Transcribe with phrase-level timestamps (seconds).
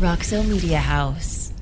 [0.00, 1.59] Roxo Media House.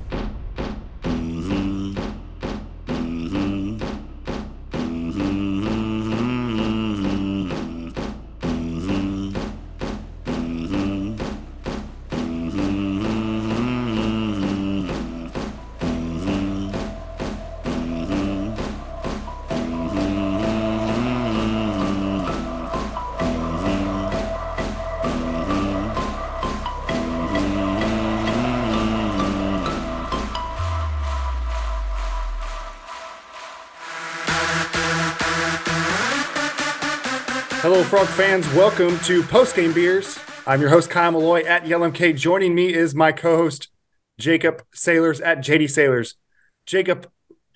[37.89, 38.47] Frog fans.
[38.53, 40.19] Welcome to Post Game Beers.
[40.45, 42.15] I'm your host, Kyle Malloy at YLMK.
[42.15, 43.69] Joining me is my co host,
[44.19, 46.13] Jacob Sailors at JD Sailors.
[46.67, 47.09] Jacob,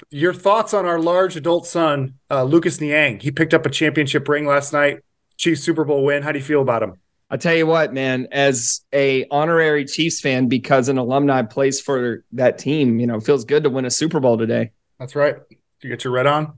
[0.09, 3.19] your thoughts on our large adult son, uh, Lucas Niang?
[3.19, 5.01] He picked up a championship ring last night,
[5.37, 6.23] Chiefs Super Bowl win.
[6.23, 6.95] How do you feel about him?
[7.29, 12.25] I tell you what, man, as a honorary Chiefs fan, because an alumni plays for
[12.31, 14.71] that team, you know, it feels good to win a Super Bowl today.
[14.97, 15.35] That's right.
[15.83, 16.53] You get your red on?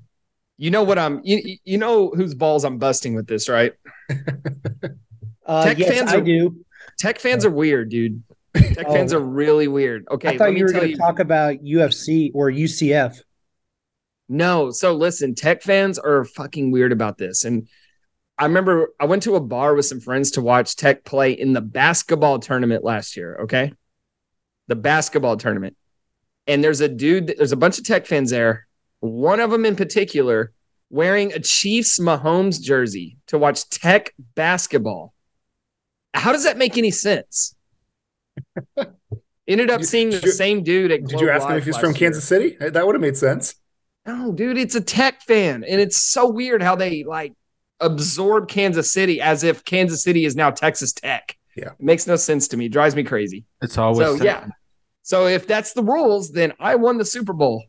[0.58, 3.74] You know what I'm you, you know whose balls I'm busting with this, right?
[5.48, 6.66] Uh, Tech yes, fans I are- do.
[6.98, 8.24] Tech fans are weird, dude.
[8.56, 8.94] Tech Oh.
[8.94, 10.08] fans are really weird.
[10.10, 13.22] Okay, I thought you were going to talk about UFC or UCF.
[14.28, 17.46] No, so listen, Tech fans are fucking weird about this.
[17.46, 17.68] And
[18.40, 21.54] I remember I went to a bar with some friends to watch Tech play in
[21.54, 23.38] the basketball tournament last year.
[23.44, 23.72] Okay.
[24.68, 25.78] The basketball tournament.
[26.48, 28.66] And there's a dude, there's a bunch of Tech fans there.
[29.00, 30.52] One of them in particular
[30.90, 35.14] wearing a Chiefs Mahomes jersey to watch Tech basketball.
[36.14, 37.56] How does that make any sense?
[39.48, 41.66] Ended up Did seeing the you- same dude at Did Globe you ask him if
[41.66, 42.00] he's from year.
[42.00, 42.58] Kansas City?
[42.60, 43.56] That would have made sense.
[44.08, 45.64] No, dude, it's a tech fan.
[45.64, 47.34] And it's so weird how they like
[47.80, 51.38] absorb Kansas City as if Kansas City is now Texas Tech.
[51.56, 51.70] Yeah.
[51.70, 52.70] It makes no sense to me.
[52.70, 53.46] Drives me crazy.
[53.62, 54.48] It's always so, yeah.
[55.04, 57.64] So if that's the rules, then I won the Super Bowl.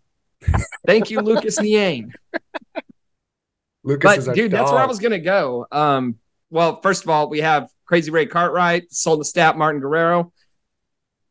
[0.86, 2.12] Thank you, Lucas Niang.
[3.84, 5.66] Lucas But dude, that's where I was gonna go.
[5.70, 6.16] Um,
[6.50, 10.32] well, first of all, we have Crazy Ray Cartwright, sold the stat Martin Guerrero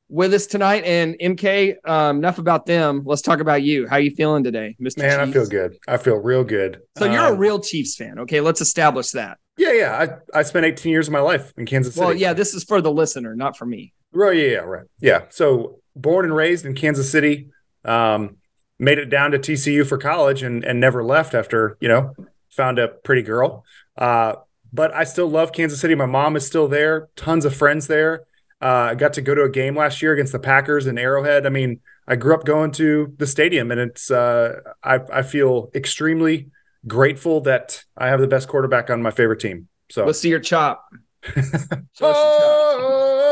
[0.07, 0.84] with us tonight.
[0.85, 3.03] And MK, um, enough about them.
[3.06, 3.88] Let's talk about you.
[3.88, 5.00] How you feeling today, Mr.
[5.00, 5.78] Man, I feel good.
[5.88, 6.81] I feel real good.
[6.97, 8.19] So you're a Um, real Chiefs fan.
[8.19, 9.38] Okay, let's establish that.
[9.57, 10.18] Yeah, yeah.
[10.34, 12.06] I, I spent 18 years of my life in Kansas City.
[12.06, 13.94] Well, yeah, this is for the listener, not for me.
[14.13, 14.85] Right, yeah, yeah, right.
[15.00, 15.22] Yeah.
[15.30, 17.50] So born and raised in Kansas City,
[17.84, 18.38] um,
[18.80, 22.13] made it down to TCU for college and and never left after, you know,
[22.50, 23.63] found a pretty girl.
[23.97, 24.36] Uh,
[24.74, 25.96] but I still love Kansas City.
[25.96, 28.25] My mom is still there, tons of friends there.
[28.62, 31.46] Uh, I got to go to a game last year against the Packers in Arrowhead.
[31.46, 35.69] I mean, I grew up going to the stadium and it's uh, I, I feel
[35.74, 36.50] extremely
[36.88, 39.68] grateful that I have the best quarterback on my favorite team.
[39.90, 40.86] So Let's see your chop.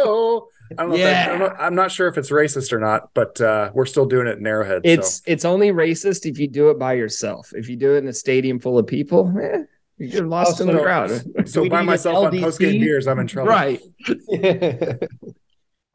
[0.05, 0.95] Oh, I don't know.
[0.95, 1.33] If that, Yeah.
[1.33, 4.27] I'm, not, I'm not sure if it's racist or not, but uh, we're still doing
[4.27, 4.81] it in Arrowhead.
[4.83, 5.21] It's so.
[5.27, 7.51] it's only racist if you do it by yourself.
[7.55, 9.63] If you do it in a stadium full of people, eh,
[9.97, 11.11] you're lost in the crowd.
[11.47, 12.41] so by myself on LDC?
[12.41, 13.49] post game beers, I'm in trouble.
[13.51, 13.81] right.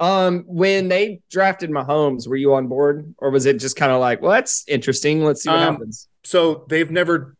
[0.01, 3.99] Um, when they drafted Mahomes, were you on board, or was it just kind of
[3.99, 5.25] like, well, that's interesting.
[5.25, 6.09] Let's see what Um, happens.
[6.23, 7.35] So they've never.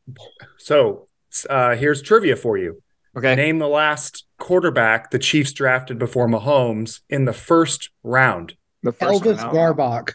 [0.59, 1.07] So
[1.49, 2.83] uh, here's trivia for you.
[3.17, 3.37] Okay.
[3.37, 8.55] Name the last quarterback the Chiefs drafted before Mahomes in the first round.
[8.83, 9.77] The first Elvis round.
[9.77, 10.15] Grbac.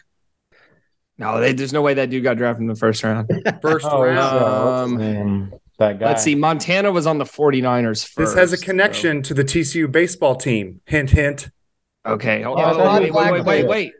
[1.18, 3.30] No, they, there's no way that dude got drafted in the first round.
[3.62, 4.98] First Oh, round.
[4.98, 6.06] Um, um, that guy.
[6.06, 6.34] Let's see.
[6.34, 8.16] Montana was on the 49ers first.
[8.16, 10.80] This has a so- connection to the TCU baseball team.
[10.86, 11.50] Hint, hint.
[12.04, 12.42] Okay.
[12.42, 13.02] Hold Yeah, on.
[13.02, 13.68] Wait, wait, wait, wait, Blackledge.
[13.68, 13.92] wait.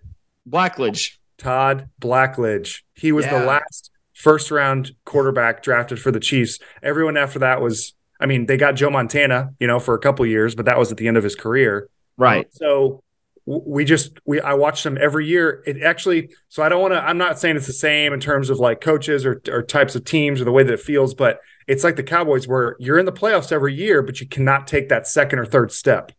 [0.49, 1.17] Blackledge.
[1.39, 2.83] Todd Blackledge.
[2.95, 3.39] He was Yeah.
[3.41, 6.59] the last first round quarterback drafted for the Chiefs.
[6.83, 10.25] Everyone after that was, I mean, they got Joe Montana, you know, for a couple
[10.25, 11.91] years, but that was at the end of his career.
[12.17, 12.47] Right.
[12.55, 13.03] So
[13.45, 15.63] we just we I watched them every year.
[15.67, 18.49] It actually so I don't want to I'm not saying it's the same in terms
[18.49, 21.41] of like coaches or or types of teams or the way that it feels, but
[21.67, 24.89] it's like the Cowboys where you're in the playoffs every year, but you cannot take
[24.89, 26.11] that second or third step.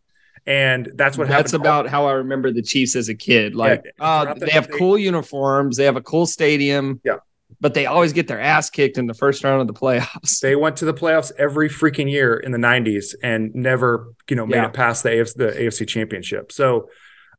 [0.46, 1.64] And that's what That's happened.
[1.66, 3.56] about how I remember the Chiefs as a kid.
[3.56, 7.00] Like, Yeah, uh, they have they- cool uniforms, they have a cool stadium.
[7.04, 7.16] Yeah.
[7.60, 10.40] But they always get their ass kicked in the first round of the playoffs.
[10.40, 14.46] They went to the playoffs every freaking year in the 90s and never, you know,
[14.46, 14.66] made Yeah.
[14.66, 16.52] it past the AFC, the AFC championship.
[16.52, 16.88] So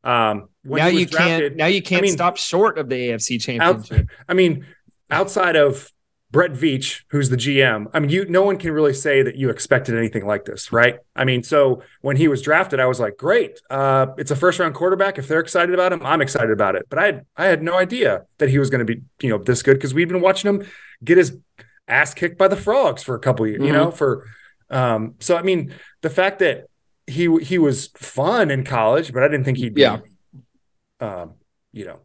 [0.04, 1.56] um when now you can't.
[1.56, 4.08] Now you can't mean, stop short of the AFC out, championship.
[4.30, 4.66] I mean,
[5.10, 5.92] outside of
[6.30, 9.50] Brett Veach, who's the GM, I mean, you no one can really say that you
[9.50, 11.00] expected anything like this, right?
[11.16, 13.62] I mean, so when he was drafted, I was like, great.
[13.70, 15.18] Uh, it's a first round quarterback.
[15.18, 16.86] If they're excited about him, I'm excited about it.
[16.90, 19.38] But I had I had no idea that he was going to be, you know,
[19.38, 20.68] this good because we'd been watching him
[21.02, 21.38] get his
[21.88, 24.28] ass kicked by the frogs for a couple of years, you know, for
[24.70, 26.66] um so I mean, the fact that
[27.06, 30.00] he he was fun in college, but I didn't think he'd be Yeah.
[31.00, 31.36] um,
[31.72, 32.00] you know,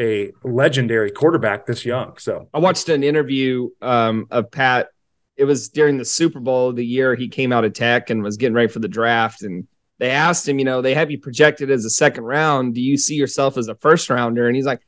[0.00, 2.16] a legendary quarterback this young.
[2.16, 4.88] So I watched an interview um, of Pat.
[5.36, 8.36] It was during the Super Bowl the year he came out of Tech and was
[8.36, 9.42] getting ready for the draft.
[9.42, 9.68] And
[9.98, 12.74] they asked him, you know, they have you projected as a second round.
[12.74, 14.46] Do you see yourself as a first rounder?
[14.46, 14.80] And he's like,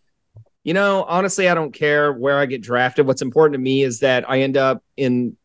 [0.64, 3.06] you know, honestly, I don't care where I get drafted.
[3.06, 5.36] What's important to me is that I end up in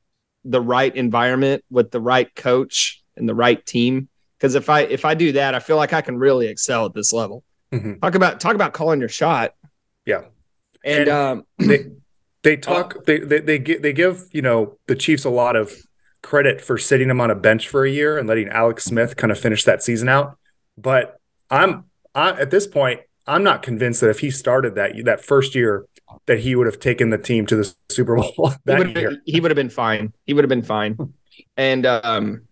[0.45, 4.07] the right environment with the right coach and the right team.
[4.37, 6.93] Because if I if I do that, I feel like I can really excel at
[6.93, 7.43] this level.
[7.73, 7.99] Mhm.
[7.99, 9.55] Talk about talk about calling your shot.
[10.07, 10.21] Yeah,
[10.83, 11.85] And, And- um, they
[12.43, 15.71] they talk they they they give, they give you know the Chiefs a lot of
[16.23, 19.31] credit for sitting him on a bench for a year and letting Alex Smith kind
[19.31, 20.37] of finish that season out.
[20.77, 21.19] But
[21.49, 25.53] I'm I, at this point I'm not convinced that if he started that that first
[25.55, 25.85] year
[26.25, 29.09] that he would have taken the team to the Super Bowl he that would year.
[29.11, 30.13] have he would have been fine.
[30.25, 30.97] He would have been fine.
[31.57, 32.43] And um,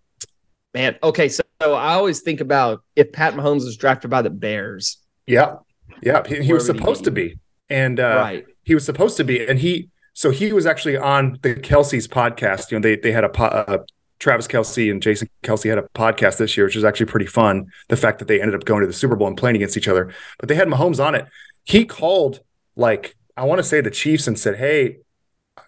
[0.73, 4.29] man, okay, so, so I always think about if Pat Mahomes was drafted by the
[4.29, 5.55] Bears, Yeah,
[6.03, 7.05] yeah, he, he was would he supposed be?
[7.05, 8.45] to be, and uh, right?
[8.63, 12.71] he was supposed to be, and he so he was actually on the Kelce's podcast.
[12.71, 13.79] You know, they they had a po- uh,
[14.19, 17.67] Travis Kelce and Jason Kelce had a podcast this year, which was actually pretty fun.
[17.89, 19.87] The fact that they ended up going to the Super Bowl and playing against each
[19.87, 21.25] other, but they had Mahomes on it.
[21.63, 22.41] He called
[22.75, 24.97] like I want to say the Chiefs and said, "Hey,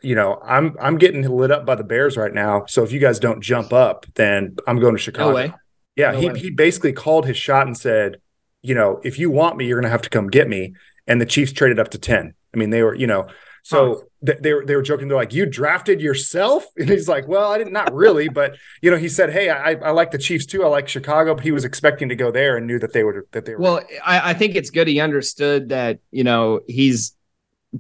[0.02, 2.66] you know, I'm I'm getting lit up by the Bears right now.
[2.68, 5.54] So if you guys don't jump up, then I'm going to Chicago." No.
[5.98, 6.40] Yeah, No he way.
[6.40, 8.22] he basically called his shot and said,
[8.62, 10.76] you know, if you want me, you're going to have to come get me.
[11.08, 12.34] And the Chiefs traded up to ten.
[12.54, 13.28] I mean, they were, you know,
[13.64, 15.08] so th- they were they were joking.
[15.08, 18.90] They're like, you drafted yourself, and he's like, well, I didn't, not really, but you
[18.92, 20.64] know, he said, hey, I I like the Chiefs too.
[20.64, 23.28] I like Chicago, but he was expecting to go there and knew that they were,
[23.32, 23.62] that they were.
[23.62, 27.14] Well, I, I think it's good he understood that you know he's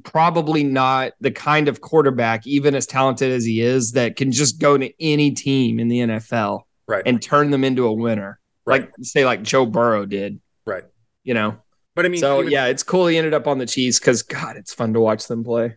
[0.03, 4.59] probably not the kind of quarterback, even as talented as he is, that can just
[4.59, 8.81] go to any team in the NFL right, and turn them into a winner, Right.
[8.81, 10.39] like say like Joe Burrow did.
[10.65, 10.83] right.
[11.23, 11.57] You know,
[11.97, 14.21] But I mean, so even- yeah, it's cool he ended up on the Chiefs because
[14.23, 15.75] God, it's fun to watch them play.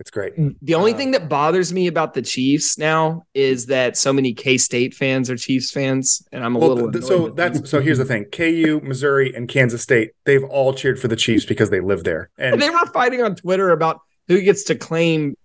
[0.00, 0.32] it's great.
[0.60, 4.34] The only Uh, thing that bothers me about the Chiefs now is that so many
[4.34, 6.92] K State fans are Chiefs fans, and I'm a Well, little.
[6.92, 7.66] th- so that's them.
[7.66, 7.80] so.
[7.80, 10.10] Here's the thing: KU, Missouri, and Kansas State.
[10.24, 12.28] They've all cheered for the Chiefs because they live there.
[12.38, 15.36] And they were fighting on Twitter about who gets to claim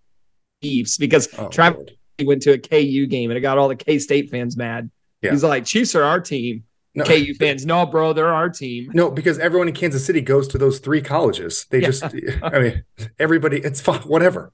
[0.63, 2.27] Chiefs because oh, Travis Lord.
[2.27, 4.89] went to a KU game and it got all the K State fans mad.
[5.21, 5.29] Yeah.
[5.31, 6.63] He's like, Chiefs are our team.
[6.99, 7.05] No.
[7.05, 8.91] KU fans, no, bro, they're our team.
[8.93, 11.65] No, because everyone in Kansas City goes to those three colleges.
[11.69, 11.87] They Yeah.
[11.87, 12.03] just,
[12.43, 12.83] I mean,
[13.19, 14.51] everybody, it's fun, whatever.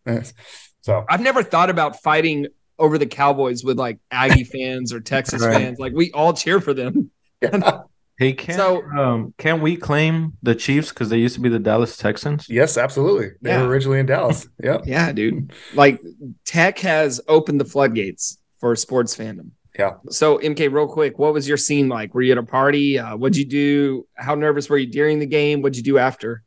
[0.81, 2.47] So, I've never thought about fighting
[2.77, 5.56] over the Cowboys with like Aggie fans or Texas Right.
[5.56, 5.80] fans.
[5.80, 7.12] Like we all cheer for them.
[7.42, 7.81] yeah.
[8.18, 11.59] Hey, can So- um can we claim the Chiefs because they used to be the
[11.59, 12.45] Dallas Texans?
[12.50, 13.31] yes, absolutely.
[13.41, 13.63] They Yeah.
[13.63, 14.48] were originally in Dallas.
[14.63, 14.77] Yeah.
[14.86, 15.51] Yeah, dude.
[15.74, 16.00] Like
[16.45, 19.50] tech has opened the floodgates for sports fandom.
[19.77, 19.95] Yeah.
[20.10, 22.13] So MK, real quick, what was your scene like?
[22.13, 22.98] Were you at a party?
[22.98, 24.07] Uh, what'd you do?
[24.16, 25.62] How nervous were you during the game?
[25.62, 26.44] What'd you do after?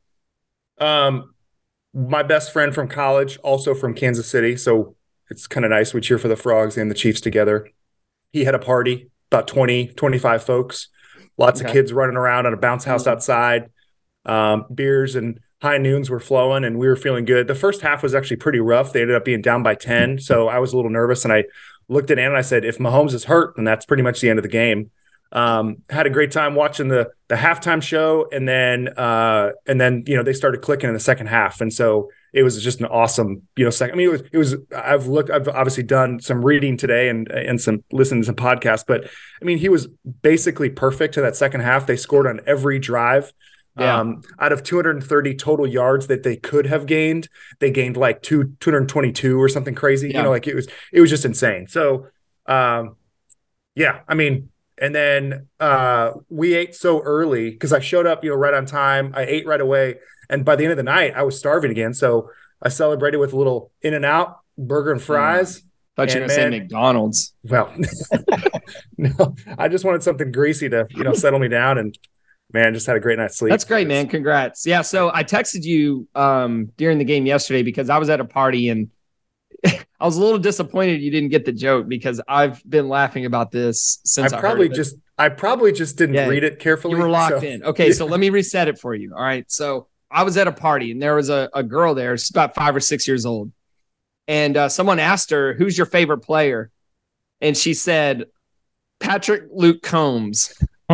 [0.78, 1.34] Um,
[1.92, 4.56] my best friend from college, also from Kansas City.
[4.56, 4.94] So
[5.30, 5.92] it's kind of nice.
[5.92, 7.68] We cheer for the Frogs and the Chiefs together.
[8.32, 10.88] He had a party, about 20, 25 folks,
[11.36, 11.68] lots Okay.
[11.68, 13.10] of kids running around on a bounce house Mhm.
[13.12, 13.70] outside.
[14.24, 17.46] Um, beers and high noons were flowing and we were feeling good.
[17.48, 18.92] The first half was actually pretty rough.
[18.92, 20.18] They ended up being down by 10.
[20.18, 21.44] So I was a little nervous and I
[21.88, 24.38] looked at and I said, if Mahomes is hurt, then that's pretty much the end
[24.38, 24.90] of the game.
[25.30, 30.04] Um, had a great time watching the the halftime show, and then uh, and then
[30.06, 32.86] you know they started clicking in the second half, and so it was just an
[32.86, 33.94] awesome you know second.
[33.94, 34.56] I mean, it was it was.
[34.74, 35.28] I've looked.
[35.28, 39.44] I've obviously done some reading today and and some listened to some podcasts, but I
[39.44, 39.86] mean, he was
[40.22, 41.86] basically perfect to that second half.
[41.86, 43.30] They scored on every drive.
[43.78, 44.00] Yeah.
[44.00, 47.28] Um, out of 230 total yards that they could have gained,
[47.60, 50.08] they gained like two 222 or something crazy.
[50.08, 50.18] Yeah.
[50.18, 51.66] You know, like it was it was just insane.
[51.68, 52.06] So,
[52.46, 52.96] um,
[53.74, 58.30] yeah, I mean, and then uh, we ate so early because I showed up, you
[58.30, 59.12] know, right on time.
[59.14, 59.96] I ate right away,
[60.28, 61.94] and by the end of the night, I was starving again.
[61.94, 62.30] So
[62.62, 65.62] I celebrated with a little In and Out burger and fries.
[65.96, 67.34] Thought you were gonna say McDonald's.
[67.44, 67.72] Well,
[68.98, 71.98] no, I just wanted something greasy to you know settle me down, and
[72.52, 73.50] man, just had a great night's sleep.
[73.50, 74.08] That's great, man.
[74.08, 74.66] Congrats.
[74.66, 74.82] Yeah.
[74.82, 78.68] So I texted you um, during the game yesterday because I was at a party
[78.68, 78.90] and
[79.66, 83.50] I was a little disappointed you didn't get the joke because I've been laughing about
[83.50, 86.94] this since I, I probably just I probably just didn't Yeah, read it carefully.
[86.94, 87.64] you were locked so- in.
[87.64, 89.12] Okay, so let me reset it for you.
[89.14, 89.50] All right.
[89.50, 92.16] So I was at a party and there was a, a girl there.
[92.16, 93.52] She's about five or six years old.
[94.28, 96.70] And uh, someone asked her, Who's your favorite player?
[97.40, 98.26] And she said,
[99.00, 100.52] Patrick Luke Combs.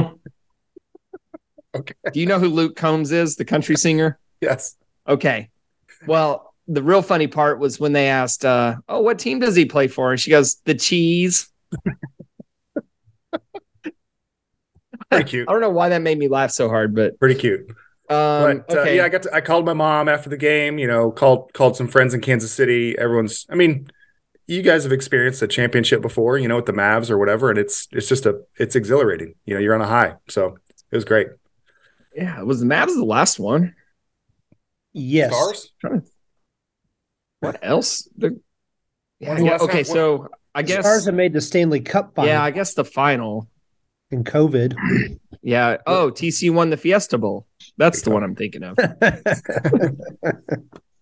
[1.74, 1.94] Okay.
[2.12, 4.18] Do you know who Luke Combs is, the country singer?
[4.40, 4.76] Yes.
[5.08, 5.48] Okay.
[6.06, 9.64] Well, the real funny part was when they asked, uh, Oh, what team does he
[9.64, 10.10] play for?
[10.10, 11.48] And she goes, The cheese.
[15.10, 15.48] Pretty cute.
[15.48, 17.60] I don't know why that made me laugh so hard, but Pretty cute.
[18.10, 18.96] um, but uh, okay.
[18.96, 20.78] yeah, I got to, I called my mom after the game.
[20.78, 22.98] You know, called called some friends in Kansas City.
[22.98, 23.46] Everyone's.
[23.48, 23.88] I mean,
[24.46, 27.58] you guys have experienced a championship before, you know, with the Mavs or whatever, and
[27.58, 29.36] it's it's just a it's exhilarating.
[29.46, 30.58] You know, you're on a high, so
[30.90, 31.28] it was great.
[32.14, 33.74] Yeah, was the Mavs the last one?
[34.92, 35.32] Yes.
[35.32, 36.10] Stars.
[37.40, 38.08] What else?
[38.16, 38.40] The,
[39.20, 42.30] yeah, When's the okay, time- so I guess Stars have made the Stanley Cup final
[42.30, 43.48] yeah, I guess the final.
[44.10, 44.74] in COVID.
[45.46, 45.76] Yeah.
[45.86, 47.46] Oh, TC won the Fiesta Bowl.
[47.76, 48.78] That's the one I'm thinking of.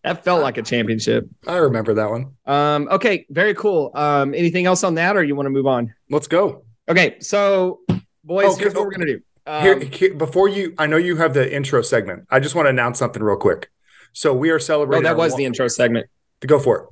[0.04, 1.28] That felt like a championship.
[1.47, 2.33] I remember that one.
[2.45, 3.92] Um, okay, very cool.
[3.95, 5.95] Um, anything else on that, or you want to move on?
[6.11, 6.64] Let's go.
[6.88, 7.83] Okay, so
[8.25, 8.78] boys, Oh, here's okay.
[8.81, 9.21] what we're gonna do.
[9.47, 12.27] Um, Here, here- before you, I know you have the intro segment.
[12.31, 13.71] I just want to announce something real quick.
[14.13, 15.05] So we are celebrating.
[15.07, 16.07] oh, that was one- the intro segment.
[16.43, 16.85] To go for it.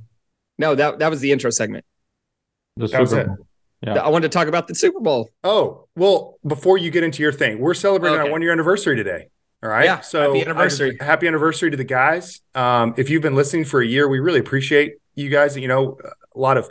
[0.58, 1.84] No, that that was the intro segment.
[2.76, 3.26] The That was Super it.
[3.26, 3.36] Bowl.
[3.82, 3.94] Yeah.
[3.94, 5.28] I wanted to talk about the Super Bowl.
[5.42, 8.28] Oh well, before you get into your thing, we're celebrating Okay.
[8.28, 9.28] our one year anniversary today.
[9.62, 9.84] All right.
[9.86, 10.88] Yeah, So happy anniversary.
[10.88, 12.40] I just- happy anniversary to the guys.
[12.54, 15.56] Um, if you've been listening for a year, we really appreciate you guys.
[15.56, 15.98] You know,
[16.34, 16.70] a lot of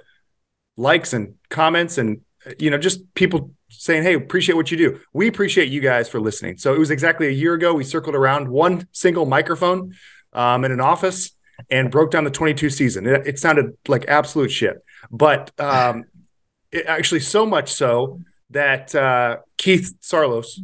[0.77, 2.21] likes and comments, and
[2.59, 6.19] you know, just people saying, "Hey, appreciate what you do." We appreciate you guys for
[6.19, 6.57] listening.
[6.57, 7.73] So it was exactly a year ago.
[7.73, 9.93] We circled around one single microphone
[10.33, 11.31] um, in an office
[11.69, 13.05] and broke down the 22 season.
[13.05, 16.05] It, it sounded like absolute shit, but um,
[16.71, 18.21] it actually so much so
[18.51, 20.59] that uh, Keith Saarloos,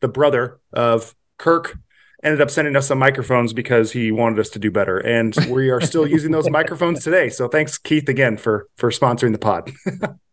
[0.00, 1.78] the brother of Kirk,
[2.22, 5.70] ended up sending us some microphones because he wanted us to do better, and we
[5.70, 7.28] are still using those microphones today.
[7.28, 9.72] So thanks, Keith, again for for sponsoring the pod.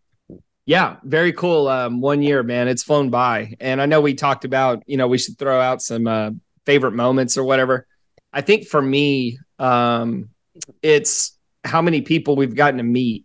[0.67, 1.69] Yeah, very cool.
[1.69, 5.07] Um, one year, man, it's flown by, and I know we talked about, you know,
[5.07, 6.31] we should throw out some uh,
[6.65, 7.87] favorite moments or whatever.
[8.33, 10.27] I think for me, um,
[10.83, 13.23] it's how many people we've gotten to meet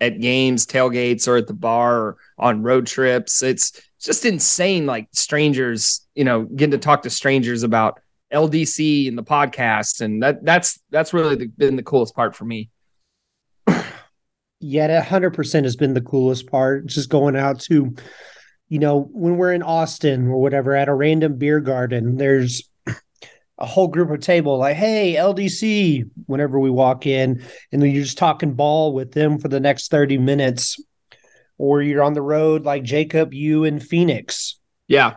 [0.00, 3.42] at games, tailgates, or at the bar, or on road trips.
[3.42, 8.00] It's just insane, like strangers, you know, getting to talk to strangers about
[8.32, 12.46] LDC and the podcast, and that that's that's really the, been the coolest part for
[12.46, 12.70] me.
[14.62, 16.86] Hundred percent has been the coolest part.
[16.86, 17.94] Just going out to,
[18.68, 22.68] you know, when we're in Austin or whatever at a random beer garden, there's
[23.58, 28.04] a whole group of table like, hey, LDC, whenever we walk in, and then you're
[28.04, 30.82] just talking ball with them for the next 30 minutes.
[31.58, 34.58] Or you're on the road like Jacob, you in Phoenix.
[34.88, 35.16] Yeah,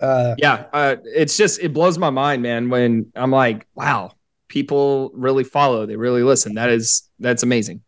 [0.00, 4.10] Uh yeah uh, it's just it blows my mind man when i'm like wow
[4.48, 7.82] people really follow they really listen that is that's amazing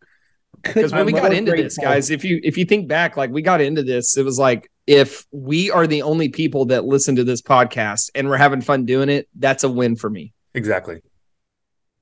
[0.62, 3.42] because when we got into this guys if you if you think back like we
[3.42, 7.24] got into this it was like if we are the only people that listen to
[7.24, 11.00] this podcast and we're having fun doing it that's a win for me Exactly.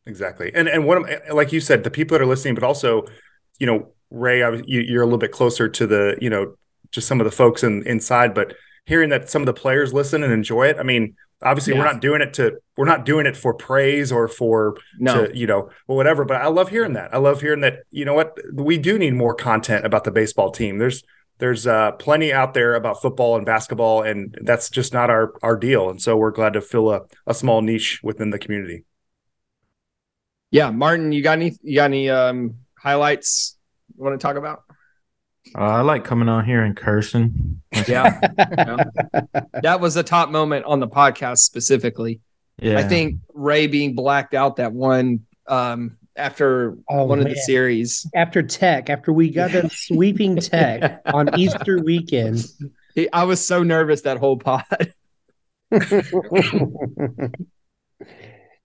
[0.06, 0.52] Exactly.
[0.54, 3.04] And and what I'm, like you said, the people that are listening, but also,
[3.58, 6.54] you know, Ray, I was, you, you're a little bit closer to the, you know,
[6.92, 8.54] just some of the folks in, inside, but
[8.86, 10.76] hearing that some of the players listen and enjoy it.
[10.78, 14.28] I mean, obviously we're not doing it to, we're not doing it for praise or
[14.28, 17.14] for, no to, you know, or whatever, but I love hearing that.
[17.14, 20.50] I love hearing that, you know what, we do need more content about the baseball
[20.50, 20.78] team.
[20.78, 21.02] There's,
[21.38, 25.56] there's uh, plenty out there about football and basketball, and that's just not our, our
[25.56, 25.88] deal.
[25.90, 28.84] And so we're glad to fill a, a small niche within the community.
[30.50, 33.56] yeah martin you got any you got any um highlights
[33.96, 34.62] you want to talk about
[35.54, 37.62] Uh, I like coming on here and cursing.
[37.88, 38.18] yeah
[39.62, 42.20] that was a top moment on the podcast specifically
[42.60, 42.78] Yeah.
[42.78, 48.06] I think Ray being blacked out that one um, after Oh, one of the series.
[48.14, 52.44] after tech, after we got that sweeping tech on Easter weekend.
[53.12, 54.64] I was so nervous that whole pod.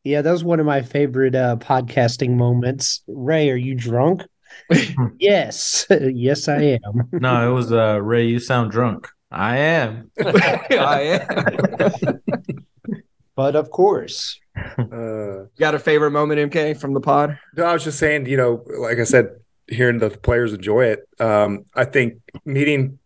[0.04, 3.02] yeah, that was one of my favorite uh, podcasting moments.
[3.08, 4.24] Ray, are you drunk?
[5.20, 7.10] yes, yes, I am.
[7.14, 8.28] no, it was uh Ray.
[8.28, 9.08] You sound drunk.
[9.32, 10.12] I am.
[10.20, 12.22] I am.
[13.36, 14.40] But of course,
[14.78, 17.40] Uh, Got a favorite moment, MK, from the pod?
[17.56, 19.28] no, I was just saying, you know, like I said,
[19.68, 21.00] hearing the players enjoy it.
[21.20, 22.16] Um, I think
[22.46, 23.00] meeting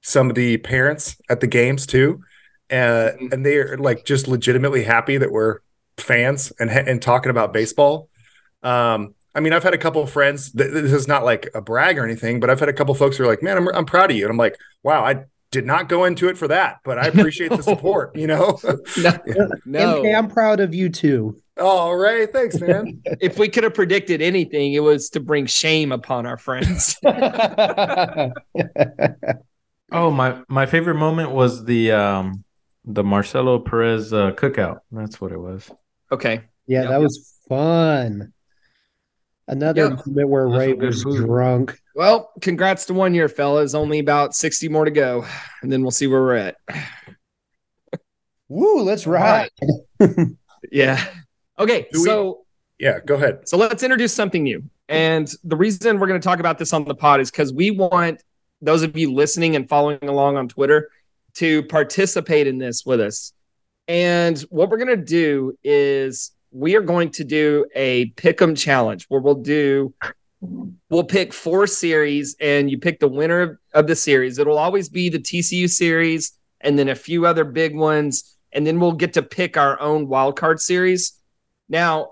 [0.00, 2.20] some of the parents at the games too,
[2.70, 3.32] uh, Mhm.
[3.32, 5.58] and they are like just legitimately happy that we're
[5.98, 8.08] fans and and talking about baseball.
[8.62, 10.52] Um, I mean, I've had a couple of friends.
[10.52, 12.98] Th- this is not like a brag or anything, but I've had a couple of
[12.98, 15.24] folks who are like, "Man, I'm I'm proud of you," and I'm like, "Wow, I
[15.50, 18.58] did not go into it for that, but I appreciate the support." You know.
[18.98, 19.18] No.
[19.66, 20.02] no.
[20.02, 21.36] MK, I'm proud of you too.
[21.60, 23.02] All right, thanks, man.
[23.20, 26.96] If we could have predicted anything, it was to bring shame upon our friends.
[29.94, 32.44] Oh my my favorite moment was the um
[32.84, 34.78] the Marcelo Perez uh, cookout.
[34.90, 35.70] That's what it was.
[36.10, 36.42] okay.
[36.66, 38.32] yeah, Yep, that was fun.
[39.48, 40.06] Another Yep.
[40.06, 41.16] moment where That's Ray was food.
[41.26, 41.78] drunk.
[41.94, 43.74] Well, congrats to one year, fellas.
[43.74, 45.26] Only about 60 more to go,
[45.62, 46.56] and then we'll see where we're at.
[48.48, 49.50] Woo, let's ride.
[50.70, 51.04] Yeah.
[51.58, 52.44] Okay, Do we- so
[52.78, 53.48] Yeah, go ahead.
[53.48, 54.62] So let's introduce something new.
[54.88, 57.72] And the reason we're going to talk about this on the pod is because we
[57.72, 58.22] want
[58.60, 60.88] those of you listening and following along on Twitter
[61.34, 63.32] to participate in this with us.
[63.88, 68.54] And what we're going to do is we are going to do a pick 'em
[68.54, 69.94] challenge where we'll do
[70.90, 74.38] we'll pick four series and you pick the winner of, of the series.
[74.38, 78.78] It'll always be the TCU series and then a few other big ones and then
[78.80, 81.18] we'll get to pick our own wild card series.
[81.68, 82.10] Now,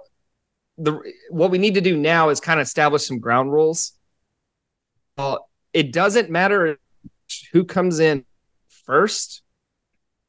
[0.78, 3.92] the what we need to do now is kind of establish some ground rules.
[5.73, 6.78] It doesn't matter
[7.52, 8.25] who comes in
[8.68, 9.42] first;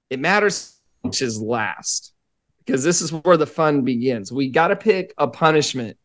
[0.10, 2.11] it matters which is last,
[2.65, 4.32] because this is where the fun begins.
[4.32, 5.98] We got to pick a punishment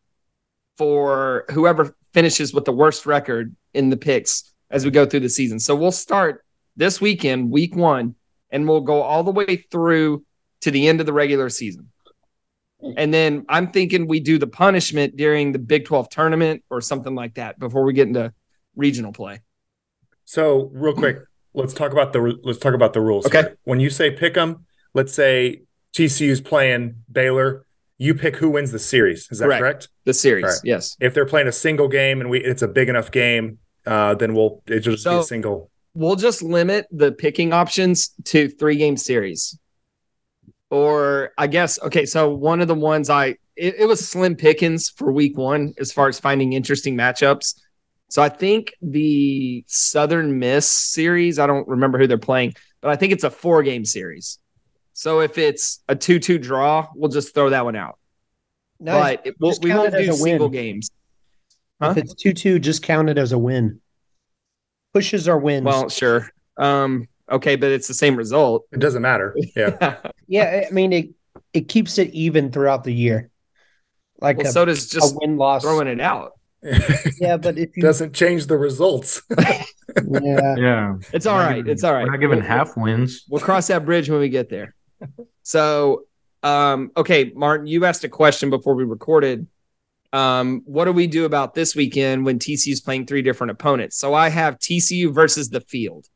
[0.77, 5.29] for whoever finishes with the worst record in the picks as we go through the
[5.29, 5.59] season.
[5.59, 6.43] So we'll start
[6.75, 8.15] this weekend, week one,
[8.49, 10.25] and we'll go all the way through
[10.61, 11.89] to the end of the regular season.
[12.95, 17.15] And then I'm thinking we do the punishment during the Big 12 tournament or something
[17.15, 18.33] like that before we get into
[18.75, 19.41] regional play.
[20.25, 21.17] So real quick,
[21.55, 23.25] let's talk about the let's talk about the rules.
[23.25, 23.41] Okay.
[23.41, 23.57] here.
[23.63, 27.65] When you say pick 'em, let's say TCU's playing Baylor,
[27.97, 29.27] you pick who wins the series.
[29.31, 29.59] Is that Correct.
[29.59, 29.87] correct?
[30.05, 30.59] The series, right.
[30.63, 30.95] yes.
[30.99, 34.33] If they're playing a single game and we it's a big enough game, uh, then
[34.33, 35.71] we'll it'll just be a single.
[35.93, 39.57] We'll just limit the picking options to three game series.
[40.69, 44.89] Or I guess, okay, so one of the ones I, it, it was slim pickings
[44.89, 47.55] for week one as far as finding interesting matchups.
[48.09, 52.95] So I think the Southern Miss series, I don't remember who they're playing, but I
[52.95, 54.39] think it's a four game series.
[54.99, 57.99] So if it's a 2 2 draw, we'll just throw that one out.
[58.79, 59.17] Nice.
[59.17, 60.17] But it, we'll, we will not it do a win.
[60.17, 60.89] single games.
[61.79, 61.91] huh?
[61.91, 63.79] If it's 2 2, just count it as a win.
[64.95, 65.65] Pushes are wins.
[65.65, 66.27] Well, sure.
[66.57, 68.65] Um, okay, but it's the same result.
[68.71, 69.35] It doesn't matter.
[69.55, 69.97] Yeah.
[70.27, 71.09] yeah, I mean, it,
[71.53, 73.29] it keeps it even throughout the year.
[74.19, 75.61] Like well, a, so does a just win loss.
[75.61, 76.31] throwing it out.
[77.21, 77.83] Yeah, but it you.
[77.83, 79.21] doesn't change the results.
[79.39, 80.55] yeah.
[80.57, 80.95] Yeah.
[81.13, 81.55] It's all We're not right.
[81.57, 82.03] giving- It's all right.
[82.05, 83.25] We're not giving We'll- half wins.
[83.29, 84.73] We'll cross that bridge when we get there.
[85.43, 86.03] So,
[86.43, 89.47] um, okay, Martin, you asked a question before we recorded.
[90.13, 93.97] Um, what do we do about this weekend when TCU is playing three different opponents?
[93.97, 96.07] So I have TCU versus the field.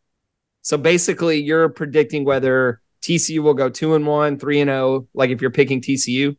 [0.62, 5.30] So basically, you're predicting whether TCU will go two and one, three and zero, like
[5.30, 6.38] if you're picking TCU,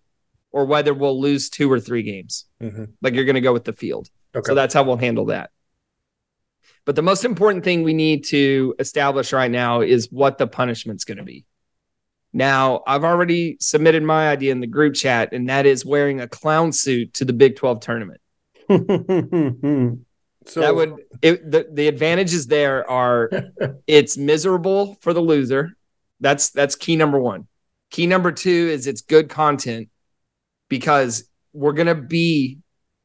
[0.53, 2.47] or whether we'll lose two or three games.
[2.63, 2.93] Mhm.
[3.03, 4.09] Like you're going to go with the field.
[4.35, 4.47] Okay.
[4.47, 5.51] So that's how we'll handle that.
[6.85, 11.05] But the most important thing we need to establish right now is what the punishment's
[11.05, 11.45] going to be.
[12.33, 16.29] Now, I've already submitted my idea in the group chat, and that is wearing a
[16.29, 18.21] clown suit to the Big 12 tournament.
[20.47, 23.31] so that would it, the the advantages there are
[23.87, 25.73] it's miserable for the loser.
[26.21, 27.49] That's that's key number one.
[27.91, 29.91] Key number two is it's good content
[30.69, 32.59] because we're gonna be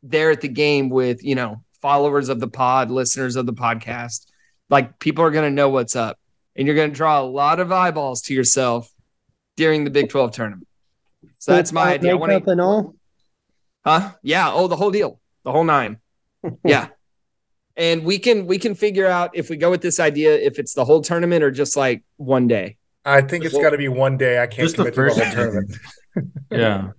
[0.04, 4.28] there at the game with you know followers of the pod, listeners of the podcast.
[4.70, 6.18] Like people are gonna know what's up,
[6.56, 8.90] and you're gonna draw a lot of eyeballs to yourself
[9.58, 10.68] during the Big Twelve tournament.
[11.40, 12.12] So that's my idea.
[12.12, 12.96] I wanna- Makeup and all.
[13.86, 14.14] Huh?
[14.22, 14.52] Yeah.
[14.54, 15.98] Oh, the whole deal, the whole nine.
[16.64, 16.88] yeah.
[17.76, 20.74] And we can we can figure out if we go with this idea if it's
[20.74, 22.78] the whole tournament or just like one day.
[23.06, 24.42] I think it's got to be one day.
[24.42, 25.76] I can't Just the commit to the whole tournament.
[26.52, 26.92] Yeah.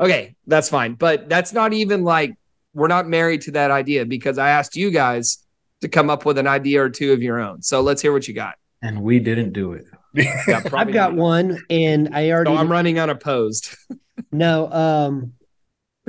[0.00, 0.94] Okay, that's fine.
[0.94, 2.34] But that's not even like
[2.74, 5.38] we're not married to that idea because I asked you guys
[5.80, 7.62] to come up with an idea or two of your own.
[7.62, 8.56] So let's hear what you got.
[8.82, 9.84] And we didn't do it.
[10.14, 11.16] Yeah, I've got not.
[11.16, 13.74] one, and I already So I'm running unopposed.
[14.32, 14.70] no.
[14.72, 15.32] Um,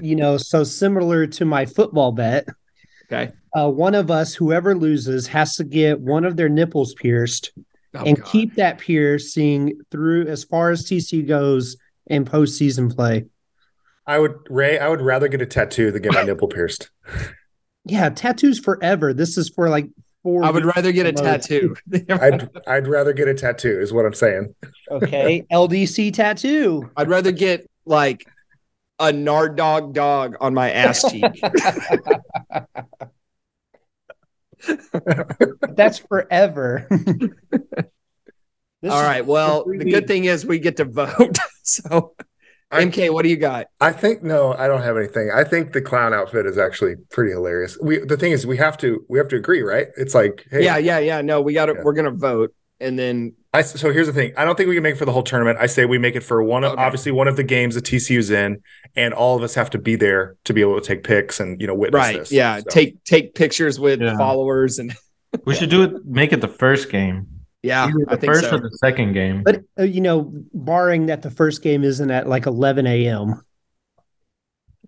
[0.02, 2.46] you know, so similar to my football bet,
[3.12, 3.32] Okay.
[3.58, 7.52] uh, one of us, whoever loses, has to get one of their nipples pierced
[7.98, 8.26] Oh, and God.
[8.30, 13.26] keep that piercing through as far as TC goes in postseason play.
[14.06, 14.78] I would Ray.
[14.78, 16.90] I would rather get a tattoo than get my nipple pierced.
[17.86, 19.14] Yeah, tattoos forever.
[19.14, 19.88] This is for like
[20.26, 20.44] four.
[20.44, 21.76] I would rather get a tattoo.
[22.10, 23.80] I'd I'd rather get a tattoo.
[23.80, 24.56] Is what I'm saying.
[24.90, 26.90] okay, LDC tattoo.
[26.98, 28.26] I'd rather get like
[29.00, 31.24] a Nard dog dog on my ass cheek.
[35.76, 36.88] That's forever.
[38.82, 39.24] This All.
[39.24, 41.38] Well, the good thing is we get to vote.
[41.64, 42.16] so,
[42.72, 43.68] I- MK, what do you got?
[43.80, 45.30] I think no, I don't have anything.
[45.34, 47.78] I think the clown outfit is actually pretty hilarious.
[47.82, 49.88] We the thing is we have to we have to agree, right?
[49.98, 51.22] It's like hey, Yeah, yeah, yeah.
[51.22, 51.74] No, we got to.
[51.74, 51.82] Yeah.
[51.84, 52.54] We're gonna vote.
[52.80, 54.34] and then I, so here's the thing.
[54.36, 55.58] I don't think we can make it for the whole tournament.
[55.62, 56.82] I say we make it for one of Okay.
[56.84, 58.62] obviously one of the games that TCU's in,
[58.98, 61.62] and all of us have to be there to be able to take pics and
[61.62, 62.32] you know witness right, this.
[62.34, 64.18] yeah, So, take take pictures with Yeah.
[64.18, 64.94] followers and
[65.46, 66.06] We should do it.
[66.06, 67.28] Make it the first game.
[67.66, 68.56] Yeah, Either I the think first so.
[68.56, 69.44] or the second game.
[69.44, 73.42] But uh, you know, barring that the first game isn't at like 11 a.m.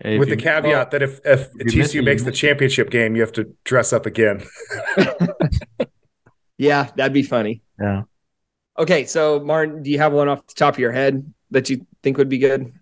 [0.02, 3.16] If with the you- caveat that if if if miss TCU makes the championship game,
[3.16, 4.44] you have to dress up again.
[6.60, 7.62] Yeah, that'd be funny.
[7.80, 8.04] Yeah.
[8.80, 11.86] Okay, so Martin, do you have one off the top of your head that you
[12.02, 12.74] think would be good?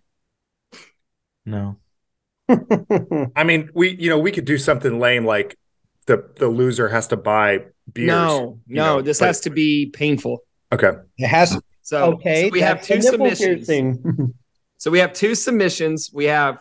[1.46, 1.76] No.
[2.50, 5.58] I mean, we you know we could do something lame like
[6.06, 8.08] the the loser has to buy beers.
[8.08, 10.40] no, no, know, this but- has to be painful.
[10.72, 10.92] Okay.
[11.18, 12.50] It has So, okay.
[12.50, 13.70] so we have two submissions.
[14.78, 16.12] So we have two submissions.
[16.14, 16.60] We have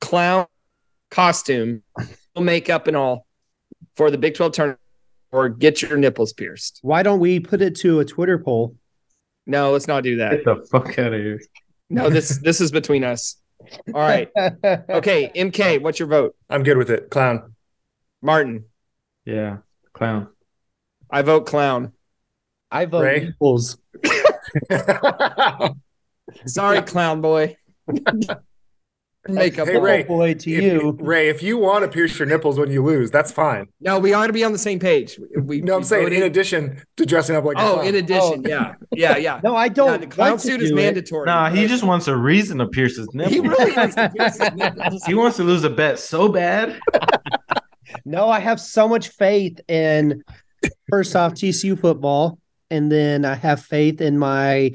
[0.00, 0.46] clown
[1.10, 1.82] costume,
[2.38, 3.26] makeup, and all
[3.96, 4.80] for the Big 12 tournament,
[5.32, 6.78] or get your nipples pierced.
[6.82, 8.76] Why don't we put it to a Twitter poll?
[9.46, 10.30] No, let's not do that.
[10.30, 11.40] Get the fuck out of here.
[11.90, 13.36] No, this this is between us.
[13.92, 14.28] All right.
[14.64, 16.36] Okay, MK, what's your vote?
[16.48, 17.10] I'm good with it.
[17.10, 17.54] Clown.
[18.22, 18.64] Martin,
[19.24, 19.58] Yeah.
[19.92, 20.28] Clown.
[21.12, 21.92] I vote clown.
[22.70, 23.20] I vote Ray?
[23.26, 23.78] nipples.
[26.46, 27.56] Sorry, clown boy.
[29.28, 29.66] Makeup.
[29.68, 29.82] Hey, ball.
[29.82, 30.02] Ray.
[30.04, 30.96] boy to If- you.
[30.98, 33.66] Ray, if you want to pierce your nipples when you lose, that's fine.
[33.80, 35.20] No, we ought to be on the same page.
[35.36, 37.86] We, No, I'm we saying voted- in addition to dressing up like a Oh, clown.
[37.88, 38.48] in addition, Oh.
[38.48, 39.40] yeah, yeah, yeah.
[39.44, 40.00] No, I don't.
[40.00, 40.74] the clown want to suit is it.
[40.74, 41.26] mandatory.
[41.26, 43.32] Nah, he just wants a reason to pierce his nipple.
[43.32, 45.04] he really wants to pierce his nipples.
[45.04, 46.80] He wants to lose a bet so bad.
[48.06, 50.22] No, I have so much faith in
[50.88, 52.38] first off TCU football,
[52.70, 54.72] and then I have faith in my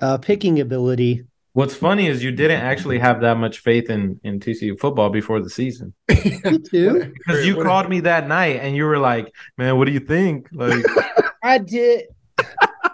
[0.00, 1.24] uh, picking ability.
[1.54, 5.40] What's funny is you didn't actually have that much faith in in TCU football before
[5.40, 7.12] the season Me too.
[7.14, 10.48] because you called me that night and you were like, "Man, what do you think?"
[10.52, 10.82] Like,
[11.42, 12.04] I did.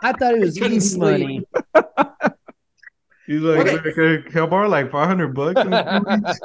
[0.03, 1.47] I thought it was easy money.
[3.27, 3.93] he's like, Okay.
[3.93, 6.41] "Can can I borrow like five hundred bucks?" in a few weeks?"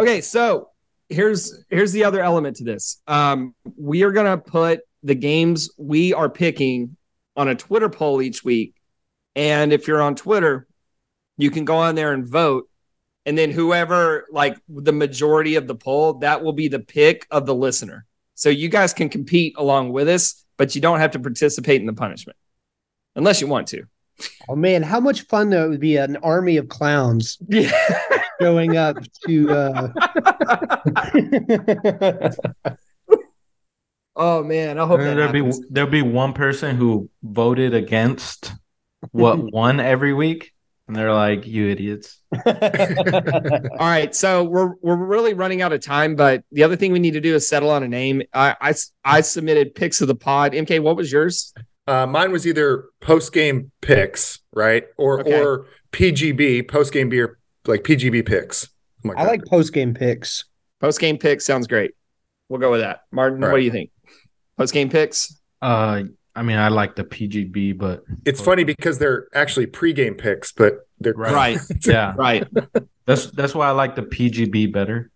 [0.00, 0.70] Okay, so
[1.08, 3.00] here's here's the other element to this.
[3.06, 6.96] Um, we are gonna put the games we are picking
[7.36, 8.74] on a Twitter poll each week,
[9.34, 10.66] and if you're on Twitter,
[11.38, 12.68] you can go on there and vote,
[13.26, 17.46] and then whoever like the majority of the poll, that will be the pick of
[17.46, 18.04] the listener.
[18.34, 21.86] So you guys can compete along with us, but you don't have to participate in
[21.86, 22.36] the punishment
[23.14, 23.84] unless you want to.
[24.48, 27.38] Oh man, how much fun that would be an army of clowns
[28.40, 29.88] showing up to uh
[34.16, 38.52] oh man, I hope that there'll be there'll be one person who voted against
[39.10, 40.52] what won every week,
[40.86, 42.52] and they're like, "You idiots." All
[43.80, 47.14] right, so we're we're really running out of time, but the other thing we need
[47.14, 48.22] to do is settle on a name.
[48.32, 50.52] I I, I submitted picks of the pod.
[50.52, 51.52] MK, what was yours?
[51.86, 55.40] Uh, mine was either post game picks, right, or Okay.
[55.40, 58.68] or PGB post game beer, like PGB picks.
[59.02, 60.44] Something I like post game picks.
[60.80, 61.92] Post game picks sounds great.
[62.48, 63.02] We'll go with that.
[63.10, 63.90] Martin, All what do you think?
[64.62, 65.40] Post game picks.
[65.60, 66.04] Uh,
[66.36, 70.86] I mean, I like the PGB, but It's funny because they're actually pre-game picks, but
[71.00, 71.58] they're Right.
[71.84, 72.46] yeah, right.
[73.04, 75.10] that's that's why I like the PGB better.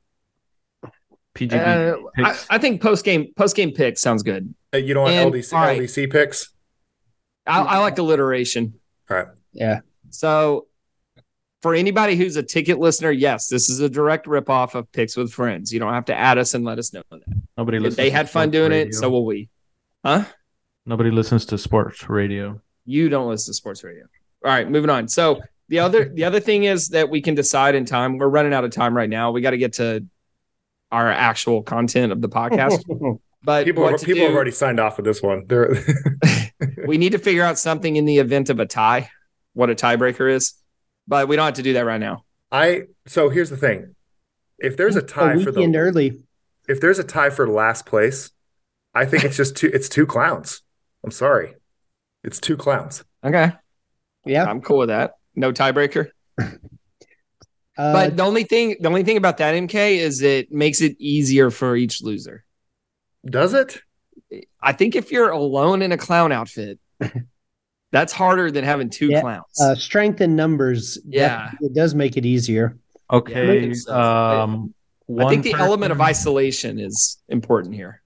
[1.36, 2.46] PGB Uh, I, picks.
[2.50, 4.52] I think post game post game picks sounds good.
[4.74, 5.80] Uh, you don't want And- LDC all right.
[5.80, 6.50] LDC picks.
[7.46, 8.74] I, I like alliteration.
[9.08, 9.28] All right.
[9.52, 9.80] Yeah.
[10.10, 10.66] So
[11.66, 15.32] for anybody who's a ticket listener, yes, this is a direct ripoff of Picks with
[15.32, 15.72] Friends.
[15.72, 17.22] You don't have to add us and let us know that.
[17.58, 17.96] Nobody listens.
[17.96, 18.86] They to had fun doing radio.
[18.86, 19.48] it, so will we.
[20.04, 20.26] Huh?
[20.84, 22.62] nobody listens to sports radio.
[22.84, 24.04] You don't listen to sports radio.
[24.44, 25.08] All right, moving on.
[25.08, 28.16] So the other the other thing is that we can decide in time.
[28.16, 29.32] We're running out of time right now.
[29.32, 30.06] We got to get to
[30.92, 32.84] our actual content of the podcast.
[33.42, 35.46] But People what have, people do, have already signed off with this one.
[36.86, 39.08] We need to figure out something in the event of a tie,
[39.52, 40.54] what a tiebreaker is.
[41.08, 42.24] But we don't have to do that right now.
[42.50, 43.94] I so here's the thing.
[44.58, 46.22] If there's a tie a for weekend the early.
[46.68, 48.30] if there's a tie for last place,
[48.94, 50.62] I think it's just two it's two clowns.
[51.04, 51.54] I'm sorry.
[52.24, 53.04] It's two clowns.
[53.22, 53.52] Okay,
[54.24, 54.44] Yeah.
[54.44, 55.14] I'm cool with that.
[55.34, 56.08] No tiebreaker.
[57.78, 60.96] Uh, But the only thing the only thing about that MK is it makes it
[60.98, 62.42] easier for each loser.
[63.26, 63.82] Does it?
[64.62, 66.78] I think if you're alone in a clown outfit,
[67.96, 69.60] that's harder than having two Yeah, clowns.
[69.60, 70.98] uh, strength in numbers.
[71.06, 71.50] Yeah.
[71.60, 72.76] It does make it easier.
[73.10, 73.60] Okay.
[73.68, 74.74] makes um,
[75.20, 78.02] I think the one element of isolation is important here.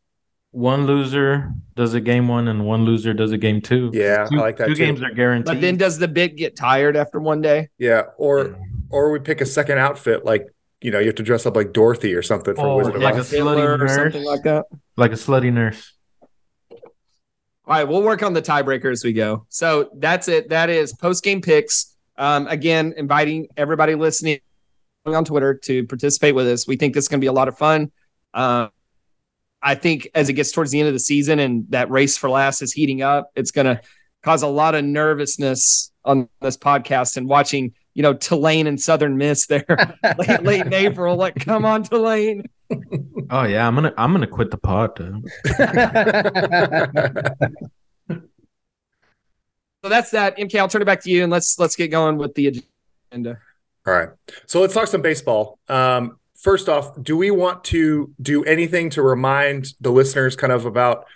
[0.53, 3.91] one loser does a game one and one loser does a game two.
[3.95, 4.85] Yeah, two, I like that Two too.
[4.85, 5.47] games are guaranteed.
[5.55, 7.69] But then does the bit get tired after one day?
[7.79, 8.03] Yeah.
[8.19, 8.57] Or
[8.91, 10.47] or we pick a second outfit like
[10.83, 13.03] you know, you have to dress up like Dorothy or something for Oh, Wizard of
[13.03, 13.31] like a Oz.
[13.31, 13.95] slutty Hitler or nurse.
[13.95, 14.65] something like that.
[14.97, 15.93] like a slutty nurse.
[17.71, 19.47] All right, we'll work on the tiebreaker as we go.
[19.49, 20.49] So that's it.
[20.49, 21.95] That is post game picks.
[22.19, 24.41] Um, again, inviting everybody listening
[25.07, 26.67] on Twitter to participate with us.
[26.67, 27.93] We think this is going to be a lot of fun.
[28.35, 28.71] Uh,
[29.63, 32.29] I think as it gets towards the end of the season and that race for
[32.29, 33.81] last is heating up, it's going to
[34.25, 39.17] cause a lot of nervousness on this podcast and watching, you know, Tulane and Southern
[39.17, 39.65] Miss there
[40.19, 41.15] late, late in April.
[41.15, 42.49] Like, come on, Tulane.
[43.31, 44.97] Oh yeah, I'm gonna I'm gonna quit the pod.
[44.97, 45.23] Though.
[49.83, 50.37] So that's that.
[50.37, 52.63] MK, I'll turn it back to you and let's let's get going with the
[53.11, 53.39] agenda.
[53.87, 54.11] All right.
[54.47, 55.59] So let's talk some baseball.
[55.69, 60.67] Um, first off, do we want to do anything to remind the listeners kind of
[60.67, 61.07] about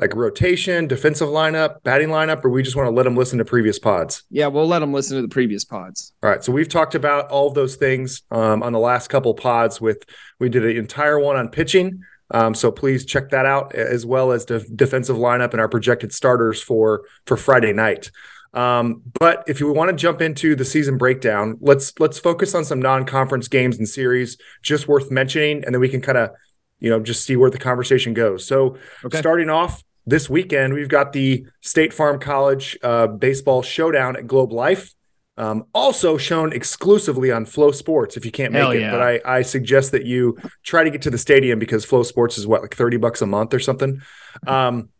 [0.00, 3.44] like rotation, defensive lineup, batting lineup, or we just want to let them listen to
[3.44, 4.24] previous pods?
[4.30, 6.14] Yeah, we'll let them listen to the previous pods.
[6.22, 6.42] All right.
[6.42, 9.80] So we've talked about all of those things um, on the last couple pods.
[9.80, 10.04] With
[10.38, 12.02] we did an entire one on pitching.
[12.32, 16.12] Um, so please check that out as well as the defensive lineup and our projected
[16.12, 18.10] starters for for Friday night.
[18.54, 22.64] Um, but if you want to jump into the season breakdown, let's let's focus on
[22.64, 26.30] some non-conference games and series just worth mentioning, and then we can kind of
[26.78, 28.46] you know just see where the conversation goes.
[28.46, 29.18] So Okay.
[29.18, 34.52] starting off this weekend, we've got the State Farm College uh, baseball showdown at Globe
[34.52, 34.94] Life.
[35.36, 38.80] Um, also shown exclusively on FloSports if you can't make Hell it.
[38.80, 38.90] yeah.
[38.90, 42.46] But I, I suggest that you try to get to the stadium because FloSports is
[42.46, 44.02] what, like 30 bucks a month or something.
[44.46, 44.90] Um,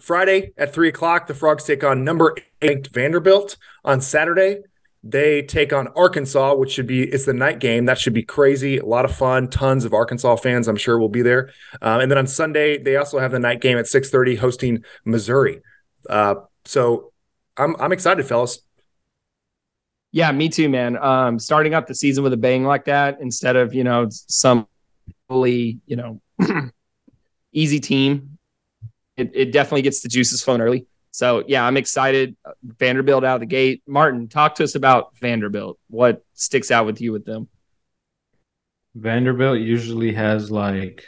[0.00, 3.56] Friday at three o'clock, the Frogs take on number eight Vanderbilt.
[3.84, 4.60] On Saturday,
[5.04, 7.86] they take on Arkansas, which should be it's the night game.
[7.86, 9.48] That should be crazy, a lot of fun.
[9.48, 11.50] Tons of Arkansas fans, I'm sure, will be there.
[11.80, 15.60] Uh, and then on Sunday, they also have the night game at 6:30, hosting Missouri.
[16.08, 17.12] Uh, so
[17.56, 18.60] I'm I'm excited, fellas.
[20.12, 20.96] Yeah, me too, man.
[20.98, 24.68] Um, starting up the season with a bang like that instead of you know some
[25.28, 26.20] fully you know
[27.52, 28.38] easy team,
[29.16, 30.86] it, it definitely gets the juices flowing early.
[31.12, 32.36] So yeah, I'm excited.
[32.64, 33.82] Vanderbilt out of the gate.
[33.86, 35.78] Martin, talk to us about Vanderbilt.
[35.88, 37.48] What sticks out with you with them?
[38.94, 41.04] Vanderbilt usually has like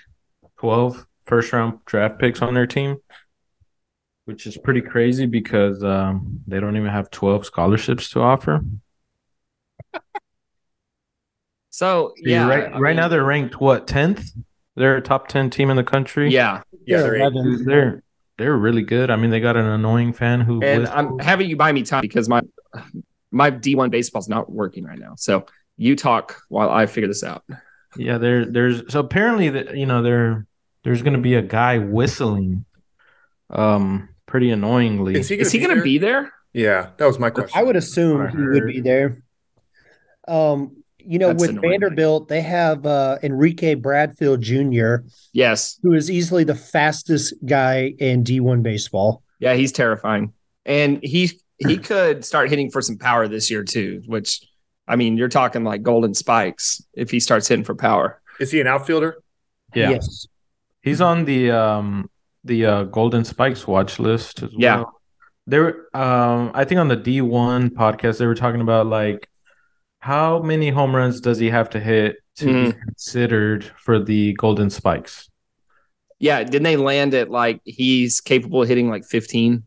[0.59, 2.99] 12 first round draft picks on their team,
[4.27, 8.61] which is pretty crazy because um, they don't even have 12 scholarships to offer.
[11.71, 14.29] So yeah, right, I right mean, now they're ranked what 10th?
[14.77, 16.31] They're a top 10 team in the country.
[16.31, 18.03] yeah, Yeah, they're They're
[18.39, 19.11] they're really good.
[19.11, 20.99] I mean, they got an annoying fan who and whistles.
[20.99, 22.43] I'm having you buy me time because my
[23.31, 25.15] my D1 baseball's not working right now.
[25.17, 27.45] So you talk while I figure this out.
[27.97, 30.47] Yeah, there there's so apparently that you know there
[30.83, 32.65] there's gonna be a guy whistling
[33.51, 35.15] um pretty annoyingly.
[35.15, 35.85] Is he Is he going to there?
[35.85, 36.33] be there?
[36.53, 37.59] Yeah, that was my question.
[37.59, 39.23] I would assume I he would be there.
[40.27, 41.81] Um, you know, That's with annoying.
[41.81, 44.97] Vanderbilt, they have uh, Enrique Bradfield Jr.,
[45.33, 45.79] Yes.
[45.83, 49.23] who is easily the fastest guy in D1 baseball.
[49.41, 50.33] Yeah, he's terrifying.
[50.67, 54.41] And he he could start hitting for some power this year too, which
[54.89, 58.21] I mean, you're talking like golden spikes if he starts hitting for power.
[58.41, 59.17] Is he an outfielder?
[59.75, 60.27] yeah, Yes.
[60.83, 62.09] he's on the um
[62.45, 64.77] the uh, Golden Spikes watch list as Yeah.
[64.77, 65.01] well.
[65.47, 69.29] There, um, I think on the D one podcast they were talking about like
[70.05, 72.65] how many home runs does he have to hit to Mm.
[72.67, 75.31] be considered for the Golden Spikes?
[76.19, 79.63] Yeah, didn't they land at like he's capable of hitting like 15?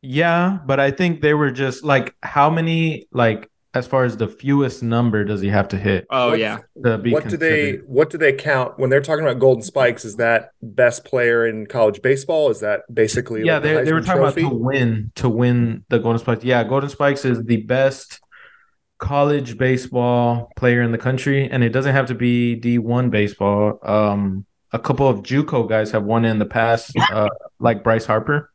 [0.00, 4.28] Yeah, but I think they were just like how many like as far as the
[4.28, 6.58] fewest number does he have to hit Oh What's- yeah.
[6.84, 10.04] to be what do they what do they count when they're talking about golden spikes
[10.04, 13.92] is that best player in college baseball is that basically Yeah, like the they, they
[13.92, 14.40] were talking Trophy?
[14.42, 16.44] about to win to win the Golden Spikes.
[16.44, 18.20] Yeah, Golden Spikes is the best
[18.98, 23.78] college baseball player in the country, and it doesn't have to be D one baseball.
[23.82, 28.04] Um, a couple of JUCO guys have won it in the past, uh, like Bryce
[28.04, 28.52] Harper.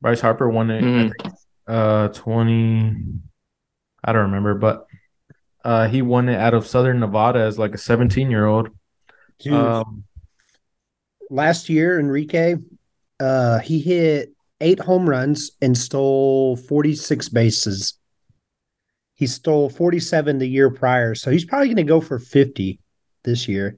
[0.00, 0.82] Bryce Harper won it.
[0.82, 1.14] I think,
[1.66, 2.96] uh, twenty.
[4.04, 4.86] I don't remember, but
[5.64, 8.70] uh, he won it out of Southern Nevada as like a seventeen-year-old.
[9.40, 10.04] Dude, Um,
[11.30, 12.56] last year, Enrique,
[13.20, 17.97] uh, he hit eight home runs and stole 46 bases.
[19.18, 21.14] He stole 47 the year prior.
[21.16, 22.78] So he's probably going to go for 50
[23.24, 23.76] this year.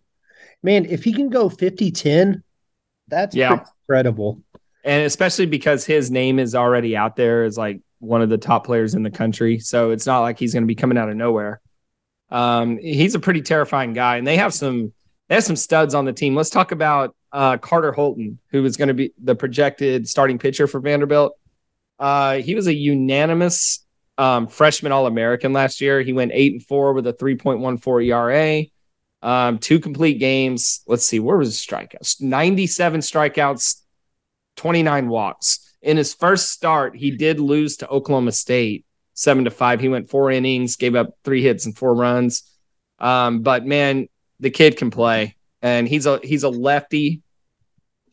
[0.63, 2.45] Man, if he can go 50 10,
[3.09, 3.65] that's Yeah.
[3.89, 4.43] incredible.
[4.85, 8.67] And especially because his name is already out there as like one of the top
[8.67, 9.59] players in the country.
[9.59, 11.61] So it's not like he's going to be coming out of nowhere.
[12.31, 14.93] Um, he's a pretty terrifying guy, and they have some
[15.29, 16.35] they have some studs on the team.
[16.37, 20.67] Let's talk about uh, Carter Holton, who is going to be the projected starting pitcher
[20.67, 21.33] for Vanderbilt.
[21.99, 23.85] Uh, he was a unanimous
[24.21, 26.03] um, freshman All American last year.
[26.03, 28.65] He went eight and four with a three point one four ERA,
[29.23, 30.83] um, two complete games.
[30.87, 32.21] Let's see, where was his strikeouts?
[32.21, 33.81] Ninety seven strikeouts,
[34.57, 35.75] 29 walks.
[35.81, 39.81] In his first start, he did lose to Oklahoma State seven to five.
[39.81, 42.43] He went four innings, gave up three hits and four runs.
[42.99, 47.23] Um, but man, the kid can play, and he's a he's a lefty,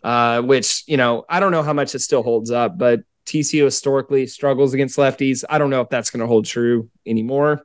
[0.03, 3.63] uh, which you know I don't know how much it still holds up, but TCU
[3.63, 5.43] historically struggles against lefties.
[5.49, 7.61] I don't know if that's going to hold true anymore.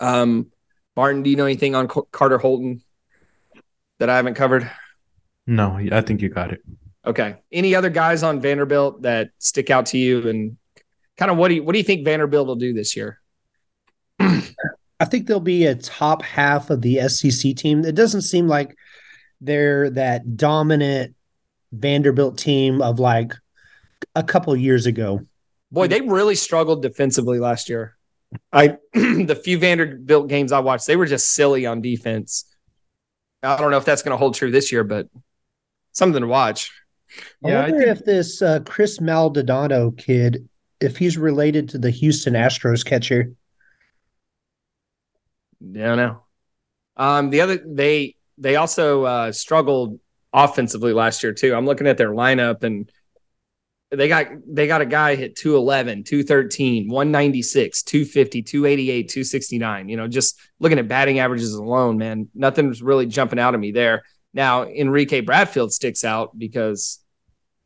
[0.00, 0.50] Um,
[0.96, 2.82] Martin, do you know anything on C- Carter Holton
[3.98, 4.68] that I haven't covered?
[5.46, 6.60] No, I think you got it.
[7.06, 7.36] Okay.
[7.52, 10.56] Any other guys on Vanderbilt that stick out to you, and
[11.16, 13.20] kind of what do you what do you think Vanderbilt will do this year?
[14.20, 17.84] I think they'll be a top half of the SEC team.
[17.84, 18.74] It doesn't seem like
[19.40, 21.14] they're that dominant
[21.72, 23.34] Vanderbilt team of like
[24.14, 25.20] a couple years ago.
[25.70, 27.96] Boy, they really struggled defensively last year.
[28.52, 32.44] I the few Vanderbilt games I watched, they were just silly on defense.
[33.42, 35.08] I don't know if that's going to hold true this year, but
[35.92, 36.72] something to watch.
[37.44, 40.48] I wonder think- if this uh, Chris Maldonado kid,
[40.80, 43.32] if he's related to the Houston Astros catcher.
[45.60, 46.22] Yeah, no.
[46.96, 49.98] Um, the other they they also uh, struggled
[50.32, 51.54] offensively last year too.
[51.54, 52.90] I'm looking at their lineup and
[53.90, 59.88] they got they got a guy hit 211, 213, 196, 250, 288, 269.
[59.88, 63.72] You know, just looking at batting averages alone, man, nothing's really jumping out of me
[63.72, 64.02] there.
[64.34, 67.00] Now, Enrique Bradfield sticks out because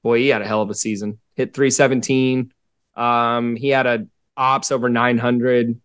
[0.02, 1.18] boy, he had a hell of a season.
[1.34, 2.52] Hit 317.
[2.94, 4.06] Um, he had a
[4.36, 5.80] ops over 900.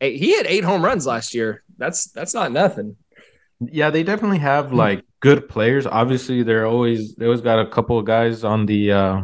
[0.00, 1.62] He had eight home runs last year.
[1.76, 2.96] That's that's not nothing.
[3.60, 5.86] Yeah, they definitely have like good players.
[5.86, 9.22] Obviously, they're always they always got a couple of guys on the uh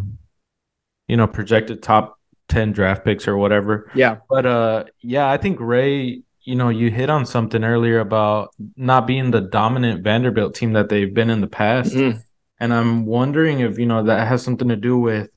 [1.08, 3.90] you know projected top 10 draft picks or whatever.
[3.94, 4.18] Yeah.
[4.28, 9.06] But uh yeah, I think Ray, you know, you hit on something earlier about not
[9.06, 11.94] being the dominant Vanderbilt team that they've been in the past.
[11.94, 12.18] Mm-hmm.
[12.58, 15.30] And I'm wondering if, you know, that has something to do with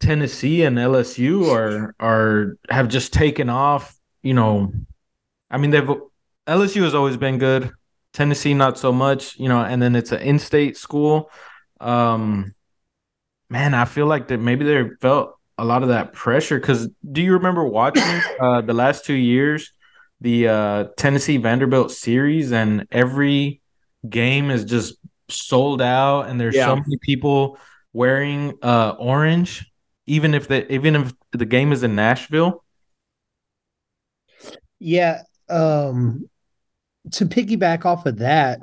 [0.00, 4.72] Tennessee and LSU or are have just taken off, you know,
[5.50, 5.90] I mean they've
[6.46, 7.70] LSU has always been good.
[8.12, 11.30] Tennessee not so much, you know, and then it's an in-state school.
[11.80, 12.54] Um
[13.48, 17.22] man, I feel like that maybe they felt a lot of that pressure cuz do
[17.22, 19.72] you remember watching uh the last 2 years
[20.20, 23.60] the uh Tennessee Vanderbilt series and every
[24.08, 24.96] game is just
[25.28, 26.66] sold out and there's yeah.
[26.66, 27.58] so many people
[27.92, 29.72] wearing uh orange
[30.06, 32.64] even if the even if the game is in Nashville?
[34.78, 36.28] Yeah, um
[37.10, 38.60] to piggyback off of that,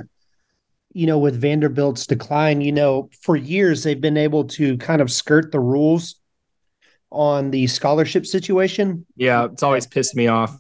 [0.94, 5.12] you know, with Vanderbilt's decline, you know, for years they've been able to kind of
[5.12, 6.16] skirt the rules
[7.12, 9.06] on the scholarship situation.
[9.16, 10.58] Yeah, it's always pissed me off.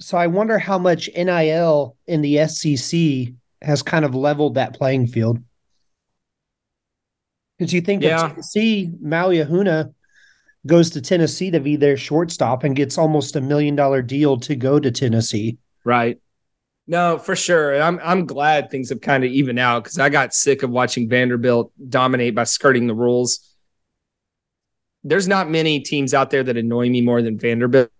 [0.00, 5.08] So I wonder how much NIL in the SEC has kind of leveled that playing
[5.08, 5.38] field.
[7.58, 8.28] Because you think yeah.
[8.28, 9.44] Tennessee, Maui
[10.66, 14.54] goes to Tennessee to be their shortstop and gets almost a million dollar deal to
[14.54, 15.58] go to Tennessee.
[15.84, 16.20] Right.
[16.90, 17.80] No, for sure.
[17.80, 21.06] I'm I'm glad things have kind of evened out because I got sick of watching
[21.06, 23.54] Vanderbilt dominate by skirting the rules.
[25.04, 27.90] There's not many teams out there that annoy me more than Vanderbilt.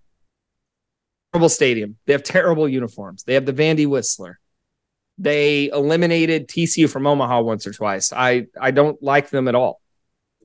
[1.32, 1.98] Terrible stadium.
[2.06, 3.24] They have terrible uniforms.
[3.24, 4.40] They have the Vandy Whistler.
[5.18, 8.10] They eliminated TCU from Omaha once or twice.
[8.10, 9.82] I I don't like them at all.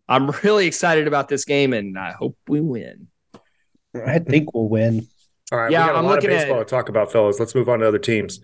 [0.09, 3.07] I'm really excited about this game, and I hope we win.
[3.95, 5.07] I think we'll win.
[5.53, 6.67] All right, yeah, we got a I'm lot of baseball at...
[6.67, 7.39] to talk about, fellas.
[7.39, 8.39] Let's move on to other teams.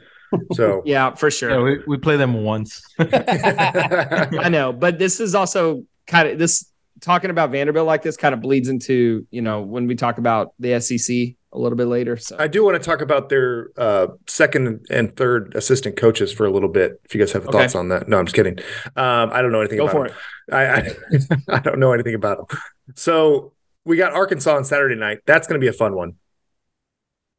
[0.53, 1.49] So yeah, for sure.
[1.49, 2.83] Yeah, we, we play them once.
[2.99, 8.33] I know, but this is also kind of this talking about Vanderbilt like this kind
[8.33, 12.15] of bleeds into you know when we talk about the SEC a little bit later.
[12.15, 16.45] So I do want to talk about their uh, second and third assistant coaches for
[16.45, 17.01] a little bit.
[17.05, 17.57] If you guys have okay.
[17.57, 18.59] thoughts on that, no, I'm just kidding.
[18.95, 19.79] Um, I don't know anything.
[19.79, 20.17] Go about for them.
[20.47, 20.53] it.
[20.53, 22.59] I, I I don't know anything about them.
[22.95, 25.21] So we got Arkansas on Saturday night.
[25.25, 26.13] That's going to be a fun one.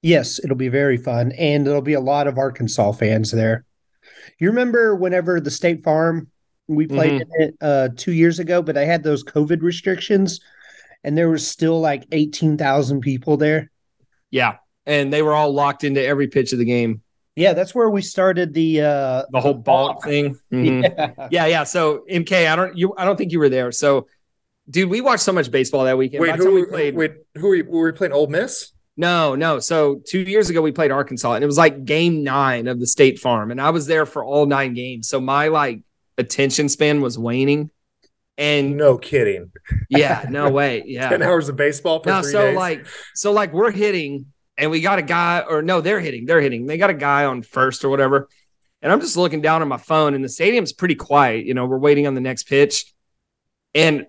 [0.02, 3.64] Yes, it'll be very fun, and there'll be a lot of Arkansas fans there.
[4.38, 6.28] You remember whenever the State Farm
[6.66, 7.42] we played mm-hmm.
[7.42, 10.40] in it uh, two years ago, but I had those COVID restrictions,
[11.04, 13.70] and there was still like eighteen thousand people there.
[14.30, 17.02] Yeah, and they were all locked into every pitch of the game.
[17.36, 20.38] Yeah, that's where we started the uh the whole ball thing.
[20.52, 20.82] Mm-hmm.
[20.82, 21.28] Yeah.
[21.30, 21.64] yeah, yeah.
[21.64, 23.72] So MK, I don't you I don't think you were there.
[23.72, 24.06] So,
[24.68, 26.22] dude, we watched so much baseball that weekend.
[26.22, 26.96] Wait, who we played?
[26.96, 28.12] Wait, who were we, were we playing?
[28.12, 28.72] Ole Miss.
[29.00, 29.60] No, no.
[29.60, 32.86] So two years ago we played Arkansas, and it was like game nine of the
[32.86, 35.08] State Farm, and I was there for all nine games.
[35.08, 35.80] So my like
[36.18, 37.70] attention span was waning.
[38.36, 39.52] And no kidding.
[39.88, 40.82] Yeah, no way.
[40.84, 41.08] Yeah.
[41.08, 42.56] 10 hours of baseball for no, so days.
[42.56, 44.26] like so like we're hitting
[44.58, 46.26] and we got a guy or no, they're hitting.
[46.26, 46.66] They're hitting.
[46.66, 48.28] They got a guy on first or whatever.
[48.82, 51.46] And I'm just looking down on my phone, and the stadium's pretty quiet.
[51.46, 52.92] You know, we're waiting on the next pitch.
[53.74, 54.06] And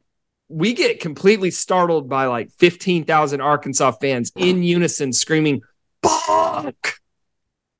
[0.51, 5.61] we get completely startled by like 15,000 Arkansas fans in unison screaming,
[6.01, 6.93] balk.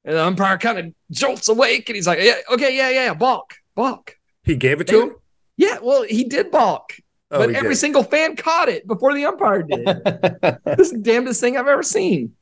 [0.04, 3.54] And the umpire kind of jolts awake and he's like, yeah, okay, yeah, yeah, balk,
[3.76, 4.16] balk.
[4.44, 5.16] He gave it to him.
[5.58, 6.94] Yeah, well, he did balk,
[7.30, 7.76] Oh, but every did.
[7.78, 9.86] single fan caught it before the umpire did.
[10.66, 12.34] this is the damnedest thing I've ever seen.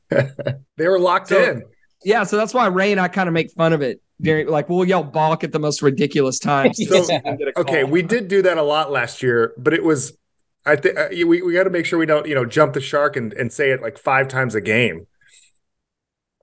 [0.76, 1.62] They were locked So- in.
[2.02, 4.00] Yeah, so that's why Ray and I kind of make fun of it.
[4.20, 6.76] During, like we'll yell balk at the most ridiculous times.
[6.76, 7.62] So- see if we can get a call.
[7.64, 10.16] Okay, we did do that a lot last year, but it was.
[10.66, 12.80] I think uh, we we got to make sure we don't you know jump the
[12.82, 15.06] shark and, and say it like five times a game.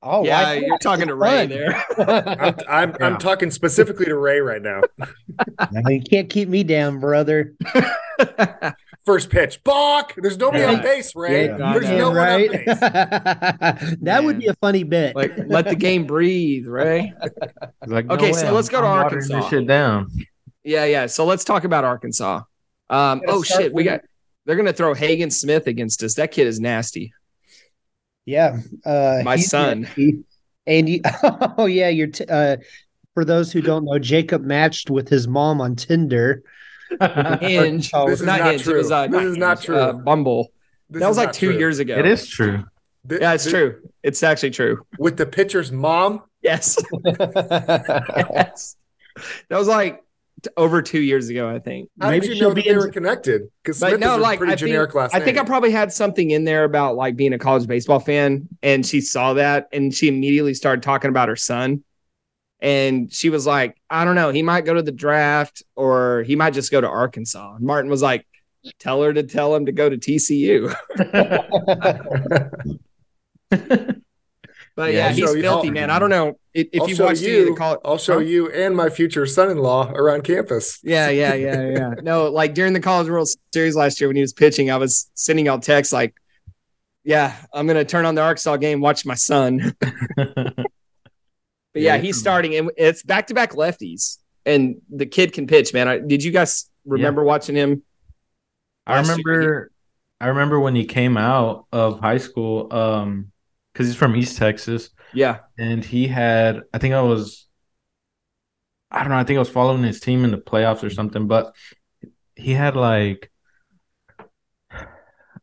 [0.02, 1.84] Oh, yeah, why you're talking It's to Ray there.
[1.98, 3.06] I'm I'm, Yeah.
[3.06, 4.82] I'm talking specifically to Ray right now.
[5.72, 7.54] No, you can't keep me down, brother.
[9.08, 10.14] First pitch, balk.
[10.18, 10.74] There's nobody Yeah.
[10.74, 11.46] on base, Ray.
[11.46, 12.08] Yeah, There's I no know.
[12.10, 12.50] one right?
[12.50, 13.96] on base.
[14.02, 15.16] that would be a funny bit.
[15.16, 17.14] like let the game breathe, Ray.
[17.24, 19.40] It's like, Okay, no so way, let's go to I'm Arkansas.
[19.40, 20.12] This shit down.
[20.66, 21.06] Yeah, yeah.
[21.06, 22.42] So let's talk about Arkansas.
[22.90, 24.02] Um, oh start shit, we got
[24.46, 26.16] they're gonna throw Hagen Smith against us.
[26.16, 27.14] That kid is nasty.
[28.26, 29.84] yeah, uh, My son.
[29.84, 30.20] nasty.
[30.66, 31.00] And you,
[31.58, 32.08] oh yeah, you're.
[32.08, 32.58] T- uh,
[33.14, 36.44] for those who don't know, Jacob matched with his mom on Tinder.
[37.42, 37.92] Hinge.
[37.94, 38.64] Oh, This is not not Hinge.
[38.64, 38.76] true.
[38.76, 39.76] It was, uh, This not is not true.
[39.78, 40.52] Uh, Bumble.
[40.90, 41.60] This that was like two true.
[41.60, 41.98] years ago.
[41.98, 42.64] It is true.
[43.10, 43.82] Th- Yeah, it's th- true.
[44.04, 44.86] It's actually true.
[45.00, 46.78] With the pitcher's mom, Yes.
[47.06, 48.76] yes.
[49.50, 50.04] That was like
[50.44, 51.90] t- over two years ago, I think.
[52.00, 53.42] how Maybe did you she'll know be that they in- were connected?
[53.64, 55.72] Because Smith no, is a like pretty I generic think, last I think I probably
[55.72, 59.68] had something in there about like being a college baseball fan, and she saw that,
[59.74, 61.84] and she immediately started talking about her son,
[62.60, 66.36] and she was like, "I don't know, he might go to the draft, or he
[66.36, 68.26] might just go to Arkansas." And Martin was like,
[68.80, 70.74] "Tell her to tell him to go to TCU."
[74.76, 75.90] But Yeah, yeah, he's show filthy, I'll- man.
[75.90, 77.46] I don't know if, if I'll you show watched any of you.
[77.50, 77.80] the college.
[77.84, 78.20] I'll show Huh?
[78.20, 80.78] you and my future son-in-law around campus.
[80.84, 81.94] Yeah, yeah, yeah, yeah.
[82.04, 85.10] No, like during the College World Series last year when he was pitching, I was
[85.16, 86.14] sending out texts like,
[87.04, 89.74] "Yeah, I'm gonna turn on the Arkansas game, watch my son."
[91.78, 92.02] But yeah, Yeah.
[92.02, 95.88] he's starting, and it's back to back lefties, and the kid can pitch, man.
[95.88, 97.84] I, did you guys remember watching him?
[98.86, 99.72] I Last year, remember
[100.20, 103.32] I remember when he came out of high school, um,
[103.74, 107.48] because he's from East Texas, Yeah, and he had I think I was
[108.90, 111.28] I don't know, I think I was following his team in the playoffs or something,
[111.28, 111.54] but
[112.36, 113.32] he had like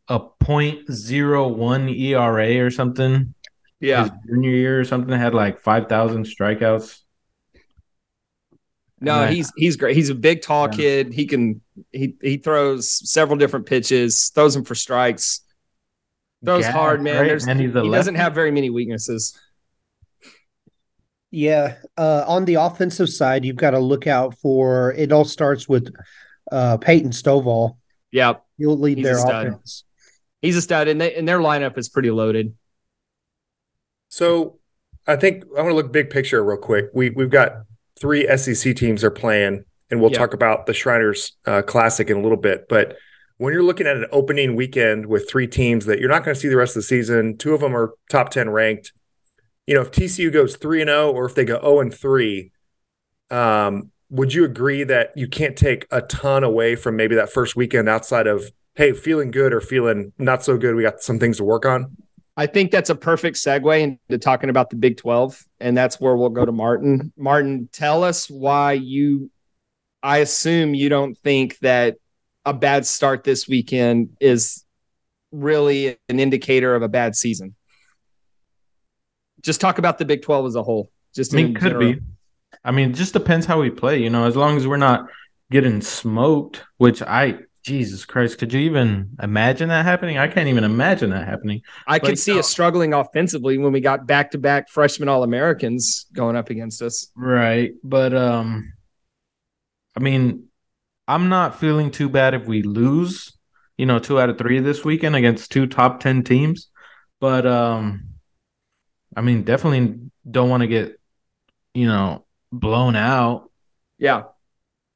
[0.09, 3.35] a point zero one ERA or something.
[3.85, 4.03] Yeah.
[4.05, 7.01] His junior year or something had like five thousand strikeouts.
[9.01, 9.97] No, And I- he's he's great.
[9.97, 10.76] He's a big, tall Yeah.
[10.76, 11.12] kid.
[11.12, 11.61] He can
[11.93, 15.41] he he throws several different pitches, throws them for strikes,
[16.45, 17.16] throws Gas, hard, man.
[17.20, 17.26] right?
[17.28, 17.91] There's, and he's he lefty.
[17.91, 19.39] doesn't have very many weaknesses.
[21.30, 24.93] Yeah, uh, on the offensive side, you've got to look out for.
[24.93, 25.93] It all starts with
[26.53, 27.76] uh, Peyton Stovall.
[28.12, 29.47] Yeah, He'll lead He's their stud.
[29.49, 29.82] offense.
[30.43, 32.55] he's a stud, and they, and their lineup is pretty loaded.
[34.15, 34.61] So
[35.09, 36.87] I think I want to look big picture real quick.
[36.95, 37.65] We we've got
[37.99, 40.19] three SEC teams are playing, and we'll Yeah.
[40.19, 42.67] talk about the Shriners uh, Classic in a little bit.
[42.69, 42.97] But
[43.39, 46.41] when you're looking at an opening weekend with three teams that you're not going to
[46.41, 48.93] see the rest of the season, two of them are top ten ranked.
[49.67, 52.53] You know, if TCU goes three and zero, or if they go zero and three,
[53.33, 57.57] um, would you agree that you can't take a ton away from maybe that first
[57.57, 60.77] weekend outside of hey, feeling good or feeling not so good?
[60.77, 61.97] We got some things to work on.
[62.37, 66.16] I think that's a perfect segue into talking about the Big 12, and that's where
[66.16, 67.12] we'll go to Martin.
[67.16, 69.30] Martin, tell us why you,
[70.03, 71.97] I assume you don't think that
[72.45, 74.64] a bad start this weekend is
[75.30, 77.55] really an indicator of a bad season.
[79.41, 80.91] Just talk about the Big 12 as a whole.
[81.14, 81.93] Just I mean, could general.
[81.95, 82.01] be.
[82.64, 85.07] I mean, it just depends how we play, you know, as long as we're not
[85.51, 90.19] getting smoked, which I Jesus Christ, could you even imagine that happening?
[90.19, 91.62] I can't even imagine that happening.
[91.87, 96.05] I could see us struggling offensively when we got back to back freshman All Americans
[96.12, 97.09] going up against us.
[97.17, 97.73] Right.
[97.83, 98.75] But um
[99.97, 100.49] I mean,
[101.09, 103.33] I'm not feeling too bad if we lose,
[103.79, 106.69] you know, two out of three this weekend against two top ten teams.
[107.19, 108.09] But um
[109.17, 111.01] I mean, definitely don't want to get,
[111.73, 113.51] you know, blown out.
[113.97, 114.25] Yeah.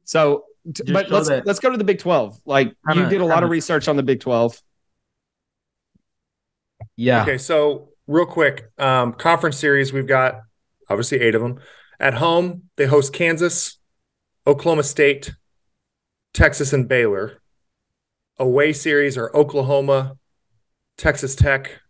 [0.04, 2.38] So, Just but let's that- let's go to the Big Twelve.
[2.44, 4.60] Like you Kinda- did a lot of kinda- research on the Big Twelve.
[6.96, 7.22] Yeah.
[7.22, 10.40] Okay, so real quick, um, conference series, we've got
[10.88, 11.60] obviously eight of them.
[12.00, 13.78] At home, they host Kansas,
[14.46, 15.32] Oklahoma State,
[16.32, 17.40] Texas, and Baylor.
[18.38, 20.16] Away series are Oklahoma,
[20.96, 21.80] Texas Tech,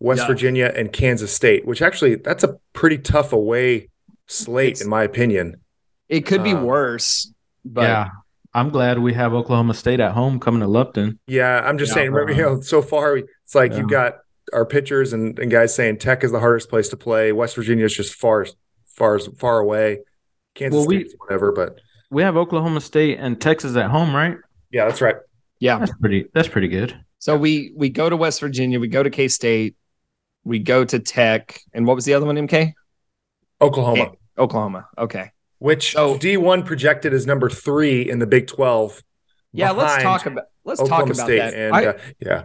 [0.00, 0.26] West Yeah.
[0.28, 3.88] Virginia, and Kansas State, which actually that's a pretty tough away
[4.26, 5.60] slate, It's- in my opinion.
[6.08, 7.32] It could be Uh, worse,
[7.66, 8.08] but yeah,
[8.54, 11.18] I'm glad we have Oklahoma State at home coming to Lupton.
[11.26, 11.94] Yeah, I'm just Yeah.
[11.96, 12.12] saying.
[12.12, 13.78] Remember, you know, so far it's like Yeah.
[13.78, 14.14] you've got
[14.52, 17.32] our pitchers and, and guys saying Tech is the hardest place to play.
[17.32, 18.46] West Virginia is just far,
[18.86, 20.00] far, far away.
[20.54, 24.36] Kansas Well, we- State's whatever, but We have Oklahoma State and Texas at home, right?
[24.70, 25.16] yeah, that's right.
[25.58, 25.78] yeah.
[25.80, 26.26] That's pretty.
[26.34, 26.96] That's pretty good.
[27.18, 29.74] So we we go to West Virginia, we go to K State,
[30.44, 32.36] we go to Tech, and what was the other one?
[32.36, 32.72] MK
[33.60, 34.86] Oklahoma, Oklahoma.
[34.98, 35.30] Okay.
[35.66, 39.02] Which So- D1 projected as number three in the Big 12.
[39.52, 41.54] Yeah, let's talk about let's Oklahoma talk about State that.
[41.54, 42.44] and I, uh, yeah,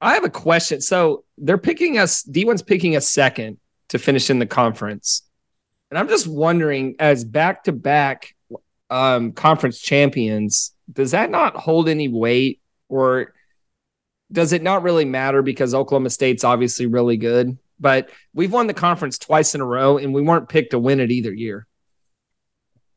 [0.00, 0.80] I have a question.
[0.80, 2.22] So they're picking us.
[2.22, 3.58] D1's picking us second
[3.90, 5.22] to finish in the conference,
[5.90, 8.34] and I'm just wondering, as back to back
[8.88, 13.34] um conference champions, does that not hold any weight, or
[14.32, 18.74] does it not really matter because Oklahoma State's obviously really good, but we've won the
[18.74, 21.66] conference twice in a row, and we weren't picked to win it either year.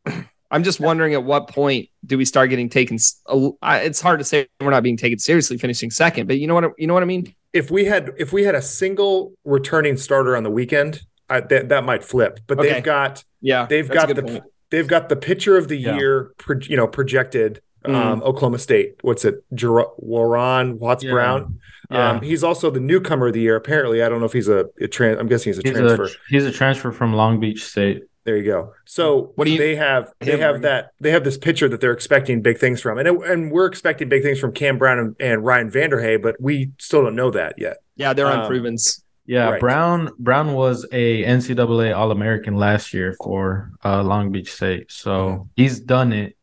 [0.52, 2.96] I'm just wondering at what point do we start getting taken?
[2.96, 6.40] s- a- I- It's hard to say we're not being taken seriously finishing second, but
[6.40, 6.64] you know what?
[6.66, 7.34] I- You know what I mean?
[7.52, 11.70] if we had if we had a single returning starter on the weekend, I, that
[11.70, 12.40] that might flip.
[12.48, 12.74] But Okay.
[12.74, 14.44] they've got Yeah, they've got the point.
[14.72, 15.96] they've got the pitcher of the Yeah.
[15.98, 17.62] year, pro, you know, projected.
[17.86, 17.96] Mm.
[17.96, 18.96] Um, Oklahoma State.
[19.04, 19.36] What's it?
[19.54, 21.12] Jer- Juaron Watts Yeah.
[21.12, 21.60] Brown.
[21.90, 22.10] Yeah.
[22.10, 23.56] Um, he's also the newcomer of the year.
[23.56, 25.18] Apparently, I don't know if he's a, a trans.
[25.18, 26.04] I'm guessing he's a He's transfer.
[26.04, 28.04] a he's a transfer from Long Beach State.
[28.26, 28.74] There you go.
[28.86, 30.62] So What do you- they have they have right?
[30.64, 33.66] that they have this pitcher that they're expecting big things from, and it, and we're
[33.66, 37.32] expecting big things from Cam Brown and, and Ryan Vanderhei, but we still don't know
[37.32, 37.78] that yet.
[37.96, 39.02] Yeah, they're um, unprovens.
[39.26, 39.60] Yeah, Right.
[39.60, 45.12] Brown Brown was a NCAA All American last year for uh, Long Beach State, so
[45.12, 45.44] Mm-hmm.
[45.56, 46.36] he's done it.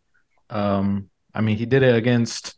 [0.50, 2.54] Um, I mean, he did it against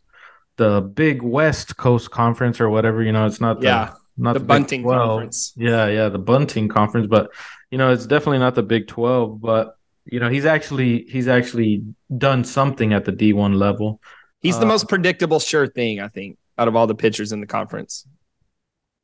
[0.57, 3.01] the Big West Coast Conference or whatever.
[3.03, 5.53] You know, it's not the, Yeah, not The Big bunting conference.
[5.55, 7.31] Yeah, yeah, the bunting conference, but
[7.71, 9.41] you know, it's definitely not the Big Twelve.
[9.41, 11.83] But you know, he's actually he's actually
[12.17, 14.01] done something at the D one level.
[14.41, 17.39] He's the Uh, most predictable, sure thing I think out of all the pitchers in
[17.41, 18.05] the conference.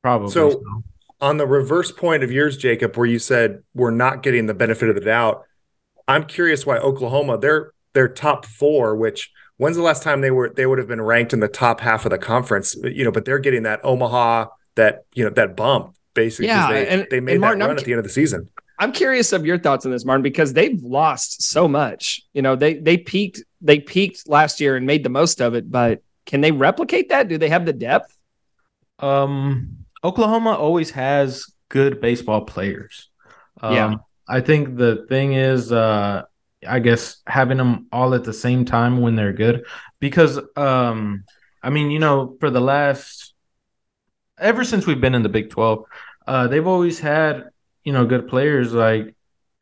[0.02, 0.32] Probably.
[0.32, 0.84] So- so.
[1.22, 4.90] On the reverse point of yours, Jacob, where you said we're not getting the benefit
[4.90, 5.44] of the doubt,
[6.10, 8.98] I'm curious why Oklahoma they're they're top four.
[8.98, 11.80] Which when's the last time they were they would have been ranked in the top
[11.80, 12.76] half of the conference?
[12.84, 16.48] You know, but they're getting that Omaha that you know that bump basically.
[16.48, 18.12] Yeah, they, and- they made and Martin, that I'm run at the end of the
[18.12, 18.50] season.
[18.78, 22.22] I'm curious of your thoughts on this, Martin, because they've lost so much.
[22.34, 25.72] You know, they they peaked they peaked last year and made the most of it,
[25.72, 27.28] but can they replicate that?
[27.30, 28.16] Do they have the depth?
[29.00, 33.10] Um, Oklahoma always has good baseball players.
[33.62, 33.96] Um, Yeah.
[34.28, 36.24] I think the thing is, uh,
[36.68, 39.66] I guess having them all at the same time when they're good,
[40.00, 41.24] because um,
[41.62, 43.25] I mean, you know, for the last
[44.38, 45.86] ever since we've been in the Big Twelve,
[46.28, 47.50] uh, they've always had
[47.84, 49.14] you know good players like.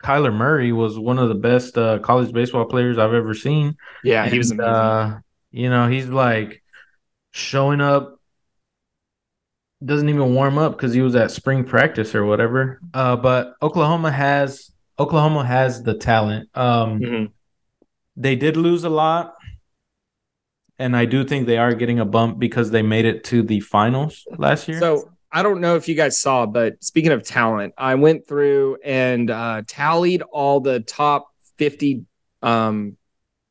[0.04, 3.78] Kyler Murray was one of the best uh, college baseball players I've ever seen.
[4.04, 4.70] Yeah, he was amazing.
[4.70, 5.20] Uh,
[5.50, 6.62] you know, he's like
[7.32, 8.20] showing up,
[9.86, 12.82] doesn't even warm up because he was at spring practice or whatever.
[12.94, 16.50] Uh, but Oklahoma has Oklahoma has the talent.
[16.54, 17.32] Um, Mhm.
[18.18, 19.36] they did lose a lot,
[20.80, 23.60] and I do think they are getting a bump because they made it to the
[23.60, 24.80] finals last year.
[24.80, 28.78] So I don't know if you guys saw, but speaking of talent, I went through
[28.84, 32.06] and uh, tallied all the top 50
[32.42, 32.98] um,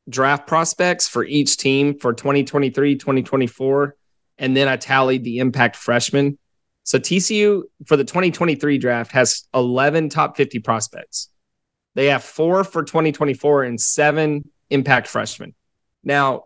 [0.09, 3.95] draft prospects for each team for 2023, 2024.
[4.37, 6.37] And then I tallied the impact freshmen.
[6.83, 11.29] So TCU for the 2023 draft has 11 top 50 prospects.
[11.95, 15.53] They have four for 2024 and seven impact freshmen.
[16.03, 16.45] Now,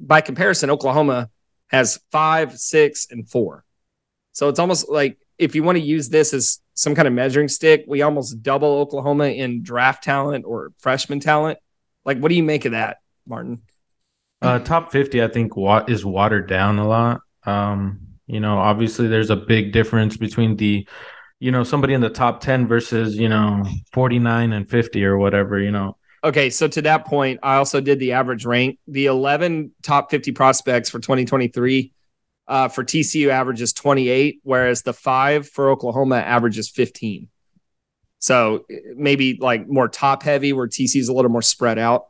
[0.00, 1.30] by comparison, Oklahoma
[1.68, 3.64] has five, six, and four.
[4.32, 7.48] So it's almost like if you want to use this as some kind of measuring
[7.48, 11.58] stick, we almost double Oklahoma in draft talent or freshman talent.
[12.04, 13.62] Like, what do you make of that, Martin?
[14.40, 15.52] Uh, top 50, I think,
[15.88, 17.20] is watered down a lot.
[17.44, 20.86] Um, you know, obviously, there's a big difference between the,
[21.40, 25.58] you know, somebody in the top 10 versus, you know, 49 and 50 or whatever,
[25.58, 25.96] you know.
[26.24, 28.78] Okay, so to that point, I also did the average rank.
[28.88, 31.92] The 11 top 50 prospects for 2023
[32.48, 37.28] uh, for TCU averages 28, whereas the five for Oklahoma averages 15.
[38.18, 38.64] So
[38.96, 42.06] maybe like more top heavy, where TCU's a little more spread out,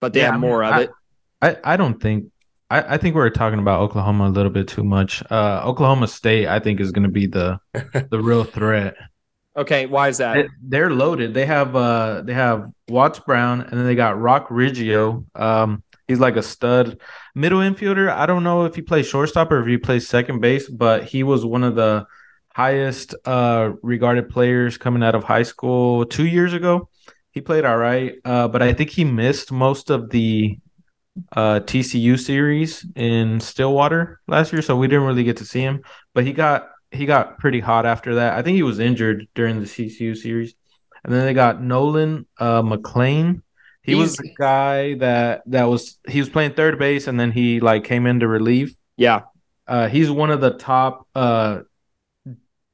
[0.00, 0.90] but they Yeah, have I mean, more of I- it.
[1.42, 2.26] I, I don't think,
[2.70, 5.22] I, I think we're talking about Oklahoma a little bit too much.
[5.30, 7.58] Uh, Oklahoma State, I think, is going to be the
[8.10, 8.94] the real threat.
[9.56, 10.34] Okay, why is that?
[10.34, 11.32] They- They're loaded.
[11.34, 15.24] They have uh they have Watts Brown and then they got Roc Riggio.
[15.38, 16.98] Um he's like a stud
[17.34, 18.10] middle infielder.
[18.10, 21.22] I don't know if he plays shortstop or if he plays second base, but he
[21.22, 22.06] was one of the
[22.54, 26.88] highest uh regarded players coming out of high school two years ago.
[27.30, 30.58] He played all right, uh, but I think he missed most of the
[31.36, 35.82] uh TCU series in Stillwater last year, so we didn't really get to see him.
[36.12, 38.34] But he got he got pretty hot after that.
[38.38, 40.54] I think he was injured during the TCU series.
[41.04, 43.42] And then they got Nolan uh McLean.
[43.82, 47.30] He was He's- the guy that that was he was playing third base and then
[47.32, 48.74] he like came in to relieve.
[48.96, 49.22] Yeah.
[49.66, 51.60] Uh, he's one of the top uh,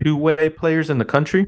[0.03, 1.47] two-way players in the country.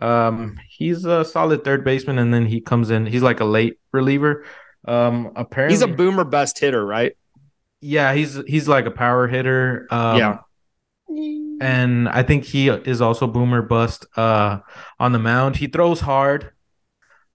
[0.00, 3.04] Um, he's a solid third baseman, and then he comes in.
[3.06, 4.44] He's like a late reliever.
[4.86, 7.16] Um, apparently, He's a boomer bust hitter, right?
[7.80, 8.14] yeah.
[8.14, 9.86] He's he's like a power hitter.
[9.90, 10.38] Um, Yeah.
[11.62, 14.58] And I think he is also boomer bust uh,
[14.98, 15.54] on the mound.
[15.54, 16.50] He throws hard.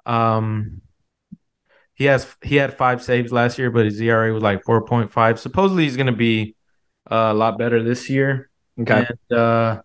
[0.06, 0.82] Um,
[1.94, 5.14] he has he had five saves last year, but his ERA was like four point
[5.14, 5.40] five.
[5.40, 6.58] Supposedly, he's going to be
[7.10, 8.50] uh, a lot better this year.
[8.78, 9.08] Okay.
[9.08, 9.82] And uh,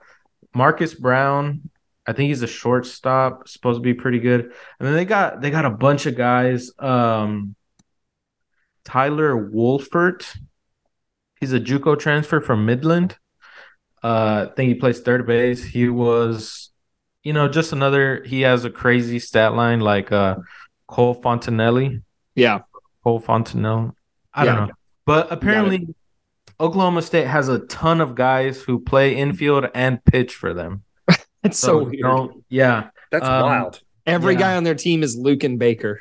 [0.53, 1.71] Marcus Brown,
[2.05, 4.41] I think he's a shortstop, supposed to be pretty good.
[4.41, 6.73] And then they got they got a bunch of guys.
[6.81, 7.55] Um,
[8.85, 10.37] Tyler Wulfert,
[11.39, 13.19] he's a JUCO transfer from Midland.
[14.03, 15.63] Uh, I think he plays third base.
[15.65, 16.71] He was,
[17.23, 18.23] you know, just another.
[18.25, 20.37] He has a crazy stat line like uh,
[20.89, 22.01] Cole Fontenelle.
[22.35, 22.61] Yeah.
[23.05, 23.95] Cole Fontenelle.
[24.35, 24.75] I don't know.
[25.07, 25.95] But apparently
[26.61, 30.83] Oklahoma State has a ton of guys who play infield and pitch for them.
[31.45, 31.99] It's so, weird.
[32.03, 32.91] don't- yeah.
[33.11, 33.81] That's Um, wild.
[34.07, 34.39] Every Yeah.
[34.41, 36.01] guy on their team is Luken Baker.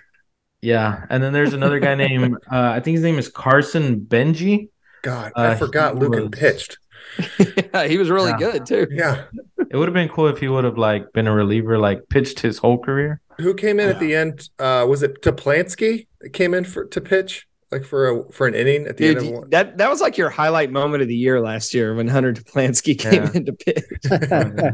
[0.62, 1.04] Yeah.
[1.10, 4.70] And then there's another guy named uh, I think his name is Carson Benge.
[5.02, 6.78] God, uh, I forgot he Luken was- pitched.
[7.74, 8.38] yeah, he was really Yeah.
[8.38, 8.88] good too.
[8.92, 9.26] Yeah.
[9.70, 12.40] It would have been cool if he would have like been a reliever, like pitched
[12.40, 13.22] his whole career.
[13.40, 14.50] Who came in at the end?
[14.60, 18.54] Uh, was it Toplansky that came in for to pitch like for a for an
[18.54, 19.50] inning at the end of one?
[19.50, 23.00] that that was like your highlight moment of the year last year when Hunter Deplansky
[23.00, 23.32] came Yeah.
[23.34, 23.84] into pitch.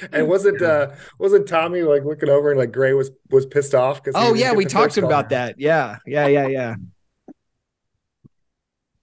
[0.12, 4.02] And wasn't uh wasn't Tommy like looking over and like Gray was was pissed off
[4.02, 5.56] because Oh yeah, we talked about that.
[5.58, 6.74] Yeah, yeah, yeah, yeah.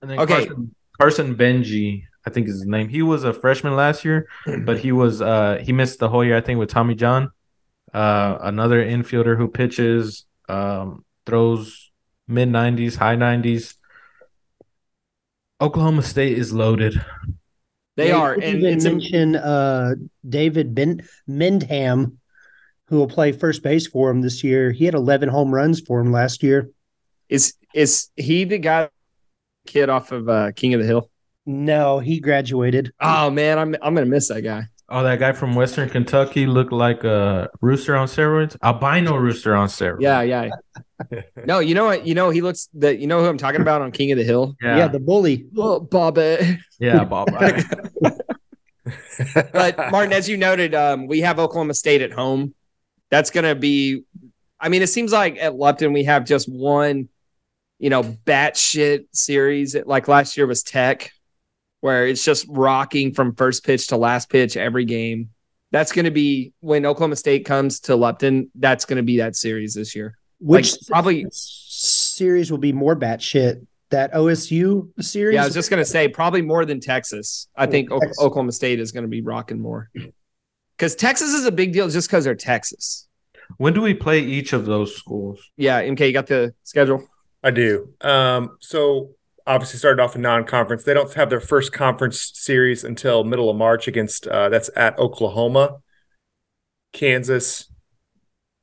[0.02, 0.46] And then Okay.
[0.48, 2.90] Carson, Carson Benge, I think is his name.
[2.90, 4.28] He was a freshman last year,
[4.66, 7.32] but he was uh he missed the whole year, I think, with Tommy John.
[7.94, 11.92] Uh another infielder who pitches, um, throws
[12.28, 13.76] mid nineties, high nineties.
[15.62, 17.02] Oklahoma State is loaded.
[17.96, 19.96] They are, and even it's a- mention uh,
[20.28, 22.18] David ben- Mendham,
[22.90, 24.72] who will play first base for him this year.
[24.72, 26.70] He had 11 home runs for him last year.
[27.30, 28.90] is is he the guy
[29.66, 31.10] kid off of uh, King of the Hill?
[31.48, 32.94] No, he graduated.
[33.00, 34.68] Oh man, I'm I'm gonna miss that guy.
[34.90, 39.68] Oh, that guy from Western Kentucky looked like a rooster on steroids, albino rooster on
[39.68, 40.02] steroids.
[40.02, 40.50] Yeah, yeah.
[41.46, 42.06] No, you know what?
[42.08, 43.00] You know he looks that.
[43.00, 44.56] You know who I'm talking about on King of the Hill?
[44.62, 45.46] Yeah, yeah, the bully.
[45.58, 46.60] Oh, Bobby.
[46.80, 47.30] yeah, Bob.
[49.52, 52.54] But Martin, as you noted, um, we have Oklahoma State at home.
[53.10, 54.04] That's going to be.
[54.60, 57.10] I mean, it seems like at Lupton we have just one,
[57.80, 59.76] you know, batshit series.
[59.76, 61.12] Like last year was Tech,
[61.82, 65.30] where it's just rocking from first pitch to last pitch every game.
[65.72, 68.50] That's going to be when Oklahoma State comes to Lupton.
[68.56, 70.18] That's going to be that series this year.
[70.40, 73.66] Which Like, probably- series will be more batshit?
[73.90, 75.36] That OSU series?
[75.36, 77.48] Yeah, I was just going to say probably more than Texas.
[77.56, 78.20] I think O- Texas.
[78.22, 79.90] Oklahoma State is going to be rocking more
[80.78, 83.08] because Texas is a big deal just because they're Texas.
[83.58, 85.40] when do we play each of those schools?
[85.56, 87.08] Yeah, MK, you got the schedule.
[87.42, 87.94] I do.
[88.02, 89.12] Um, so
[89.48, 90.84] obviously started off a non-conference.
[90.84, 94.98] They don't have their first conference series until middle of March against uh, that's at
[95.00, 95.78] Oklahoma,
[96.94, 97.72] Kansas.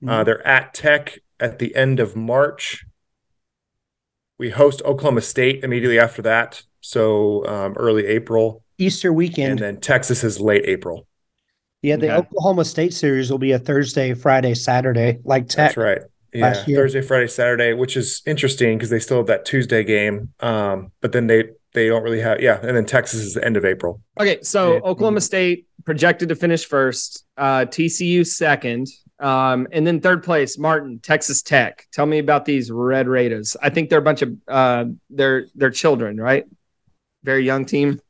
[0.07, 2.85] Uh, they're at Tech at the end of March.
[4.39, 9.81] We host Oklahoma State immediately after that, so um, early April, Easter weekend, and then
[9.81, 11.07] Texas is late April.
[11.83, 12.17] yeah, the Okay.
[12.17, 15.75] Oklahoma State series will be a Thursday, Friday, Saturday, like Tech.
[15.75, 16.03] That's right.
[16.35, 16.79] Yeah, last year.
[16.79, 21.13] Thursday, Friday, Saturday, which is interesting because they still have that Tuesday game, um, but
[21.13, 24.01] then they they don't really have yeah, and then Texas is the end of April.
[24.19, 24.81] Okay, so Yeah.
[24.81, 28.89] Oklahoma State projected to finish first, uh, TCU second,
[29.21, 31.87] um, and then third place, Martin, Texas Tech.
[31.93, 33.57] Tell me about these Red Raiders.
[33.63, 36.45] I think they're a bunch of uh, they're they're children, right?
[37.23, 38.01] Very young team.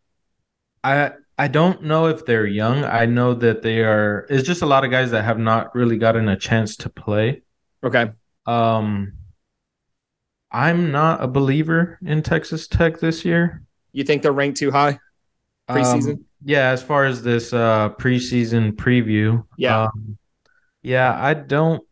[0.82, 2.84] I I don't know if they're young.
[2.84, 4.26] I know that they are.
[4.30, 7.42] It's just a lot of guys that have not really gotten a chance to play.
[7.85, 8.11] Okay,
[8.47, 9.12] Um,
[10.51, 13.62] I'm not a believer in Texas Tech this year.
[13.93, 14.99] you think they're ranked too high
[15.68, 16.12] preseason?
[16.14, 19.45] Um, yeah, as far as this uh preseason preview.
[19.57, 19.85] Yeah.
[19.85, 20.18] um,
[20.82, 21.82] yeah, I don't.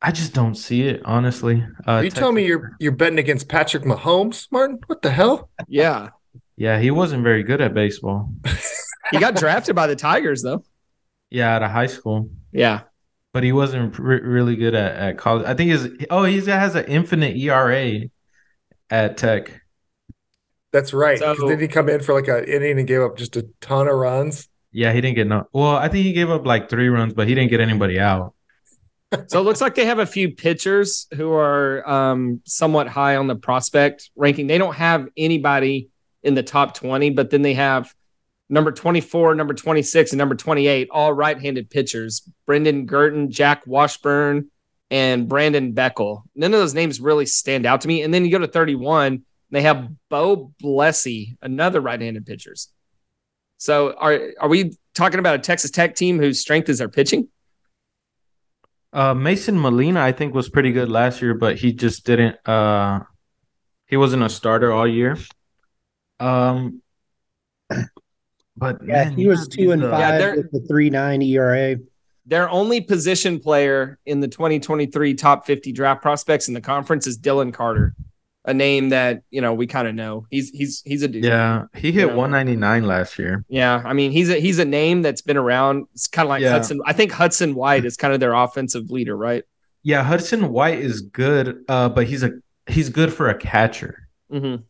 [0.00, 1.64] I just don't see it honestly.
[1.86, 4.80] Uh, you tell me you're you're betting against Patrick Mahomes, Martin?
[4.86, 5.50] What the hell?
[5.68, 6.10] yeah,
[6.56, 8.32] Yeah, he wasn't very good at baseball.
[9.10, 10.64] He got drafted by the Tigers, though.
[11.28, 12.82] Yeah, out of high school, Yeah.
[13.32, 15.46] But he wasn't re- really good at, at college.
[15.46, 18.00] I think he's oh he has an infinite ERA
[18.90, 19.62] at Tech.
[20.72, 21.18] That's right.
[21.18, 23.88] So- didn't he come in for like an inning and gave up just a ton
[23.88, 24.48] of runs?
[24.70, 25.46] Yeah, he didn't get no.
[25.52, 28.34] Well, I think he gave up like three runs, but he didn't get anybody out.
[29.26, 33.26] So it looks like they have a few pitchers who are um, somewhat high on
[33.26, 34.46] the prospect ranking.
[34.46, 35.90] They don't have anybody
[36.22, 37.94] in the top 20, but then they have
[38.52, 44.50] number 24, number 26, and number 28, all right handed pitchers Brendan Gurton, Jack Washburn,
[44.90, 46.22] and Brandon Beckel.
[46.36, 48.02] None of those names really stand out to me.
[48.02, 52.68] And then you go to 31, they have Bo Blessy, another right handed pitchers.
[53.56, 57.28] So are, are we talking about a Texas Tech team whose strength is their pitching?
[58.92, 62.36] Uh, Mason Molina, I think, was pretty good last year, but he just didn't.
[62.46, 63.00] Uh,
[63.86, 65.16] he wasn't a starter all year.
[66.20, 66.81] Um,
[68.56, 71.22] but Yeah, man, he was two and these, uh, Yeah, five with the three nine
[71.22, 71.76] ERA.
[72.26, 77.18] Their only position player in the 2023 top 50 draft prospects in the conference is
[77.18, 77.94] Dylan Carter,
[78.44, 80.26] a name that you know we kind of know.
[80.30, 81.24] He's he's he's a dude.
[81.24, 82.14] Yeah, he hit Yeah.
[82.14, 83.44] 199 last year.
[83.48, 85.86] Yeah, I mean he's a he's a name that's been around.
[85.94, 86.50] It's kind of like Yeah.
[86.52, 86.80] Hudson.
[86.86, 89.42] I think Hudson White is kind of their offensive leader, right?
[89.82, 92.30] Yeah, Hudson White is good, uh, but he's a
[92.68, 94.06] he's good for a catcher.
[94.30, 94.62] Mm-hmm.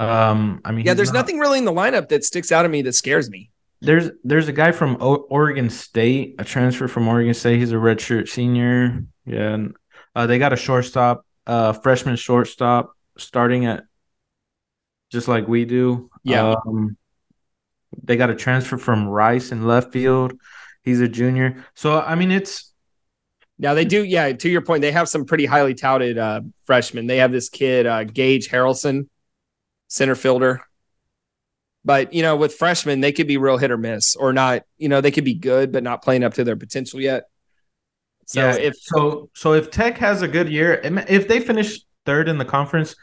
[0.00, 2.68] Um, I mean, Yeah, there's not- nothing really in the lineup that sticks out to
[2.68, 3.50] me that scares me.
[3.82, 7.58] There's there's a guy from o- Oregon State, a transfer from Oregon State.
[7.58, 9.04] He's a redshirt senior.
[9.26, 9.76] Yeah, and,
[10.14, 13.84] uh, they got a shortstop, uh, freshman shortstop, starting at
[15.10, 16.10] just like we do.
[16.24, 16.54] Yeah.
[16.66, 16.96] Um,
[18.02, 20.32] they got a transfer from Rice in left field.
[20.82, 21.64] He's a junior.
[21.74, 22.72] So I mean, it's
[23.58, 24.32] Now they do, yeah.
[24.32, 27.06] To your point, they have some pretty highly touted uh, freshmen.
[27.06, 29.08] They have this kid uh, Gage Harrelson,
[29.90, 30.62] center fielder.
[31.84, 34.62] But you know, with freshmen, they could be real hit or miss, or not.
[34.78, 37.24] You know, they could be good but not playing up to their potential yet.
[38.26, 38.56] So yeah.
[38.56, 42.44] if so so if Tech has a good year, if they finish third in the
[42.44, 42.94] conference,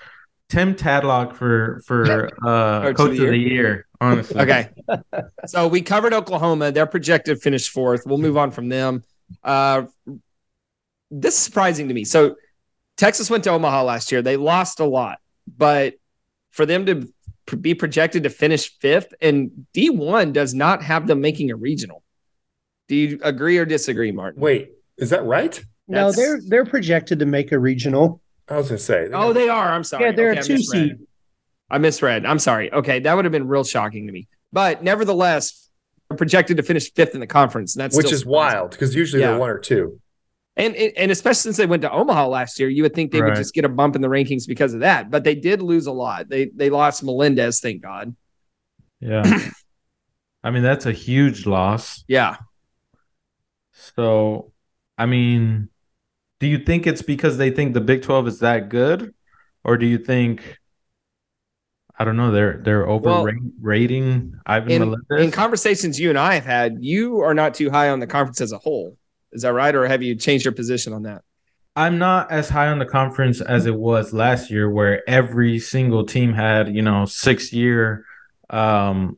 [0.49, 3.87] Tim Tadlock for for uh, Coach of the of the year.
[3.99, 4.69] Honestly, okay,
[5.47, 6.71] so we covered Oklahoma.
[6.71, 8.03] They're projected to finish fourth.
[8.05, 9.03] We'll move on from them.
[9.43, 9.83] Uh,
[11.09, 12.03] this is surprising to me.
[12.03, 12.35] So
[12.95, 14.21] Texas went to Omaha last year.
[14.21, 15.17] They lost a lot,
[15.47, 15.95] but
[16.51, 17.07] for them to
[17.55, 22.03] be projected to finish fifth, and D1 does not have them making a regional.
[22.87, 24.41] Do you agree or disagree, Martin?
[24.41, 25.63] Wait, is that right?
[25.87, 28.21] No, That's- they're they're projected to make a regional.
[28.49, 29.07] I was gonna say.
[29.13, 29.69] Oh, they are.
[29.73, 30.05] I'm sorry.
[30.05, 30.89] Yeah, they're Okay, a I two misread.
[30.89, 30.97] seed.
[31.69, 32.25] I misread.
[32.25, 32.71] I'm sorry.
[32.71, 34.27] Okay, that would have been real shocking to me.
[34.53, 35.69] But nevertheless,
[36.09, 37.75] they're projected to finish fifth in the conference.
[37.75, 38.57] And that's which still is surprising.
[38.59, 39.31] wild because usually Yeah.
[39.31, 39.99] they're one or two.
[40.57, 43.35] And and especially since they went to Omaha last year, you would think they would
[43.35, 45.11] just get a bump in the rankings because of that.
[45.11, 46.29] But they did lose a lot.
[46.29, 48.15] They they lost Melendez, thank God.
[48.99, 49.23] Yeah.
[50.43, 52.03] I mean, that's a huge loss.
[52.07, 52.37] Yeah.
[53.95, 54.51] So,
[54.97, 55.69] I mean,
[56.39, 59.13] do you think it's because they think the Big 12 is that good?
[59.63, 60.57] Or do you think
[61.99, 65.19] I don't know, they're they're overrating Ivan In, Melendez?
[65.19, 68.39] in conversations you and I have had, you are not too high on the conference
[68.39, 68.97] as a whole.
[69.31, 69.73] Is that right?
[69.75, 71.23] Or have you changed your position on that?
[71.75, 76.05] I'm not as high on the conference as it was last year, where every single
[76.05, 78.03] team had, you know, six year
[78.49, 79.17] um,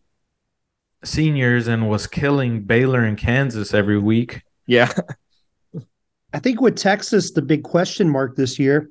[1.04, 4.42] seniors and was killing Baylor and Kansas every week.
[4.66, 4.92] Yeah.
[6.34, 8.90] I think with Texas, the big question mark this year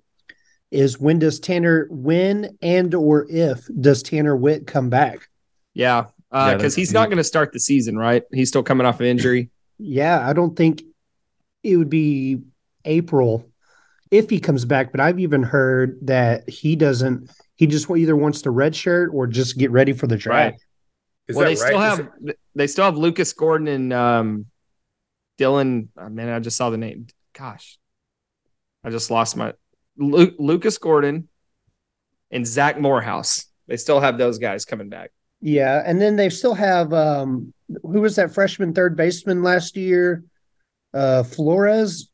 [0.71, 5.29] is when does Tanner when and or if does Tanner Witt come back?
[5.75, 6.07] Yeah.
[6.33, 8.23] Yeah, Because that's he's not going to start the season, right?
[8.33, 9.51] He's still coming off of injury.
[9.79, 10.83] Yeah, I don't think
[11.63, 12.43] it would be
[12.85, 13.51] April
[14.11, 17.31] if he comes back, but I've even heard that he doesn't.
[17.57, 20.65] He just either wants to redshirt or just get ready for the draft.
[21.27, 21.93] Is well, that they still right?
[21.93, 24.47] Is have they still have Lucas Gordon and um,
[25.39, 25.89] Dylan.
[25.97, 27.07] Oh, man, I just saw the name.
[27.37, 27.79] Gosh,
[28.83, 29.53] I just lost my
[29.97, 31.29] Lu- Lucas Gordon
[32.31, 33.47] and Zach Morehouse.
[33.67, 35.11] They still have those guys coming back.
[35.41, 37.53] Yeah, and then they still have um
[37.83, 40.25] who was that freshman third baseman last year?
[40.95, 42.11] Uh Flores.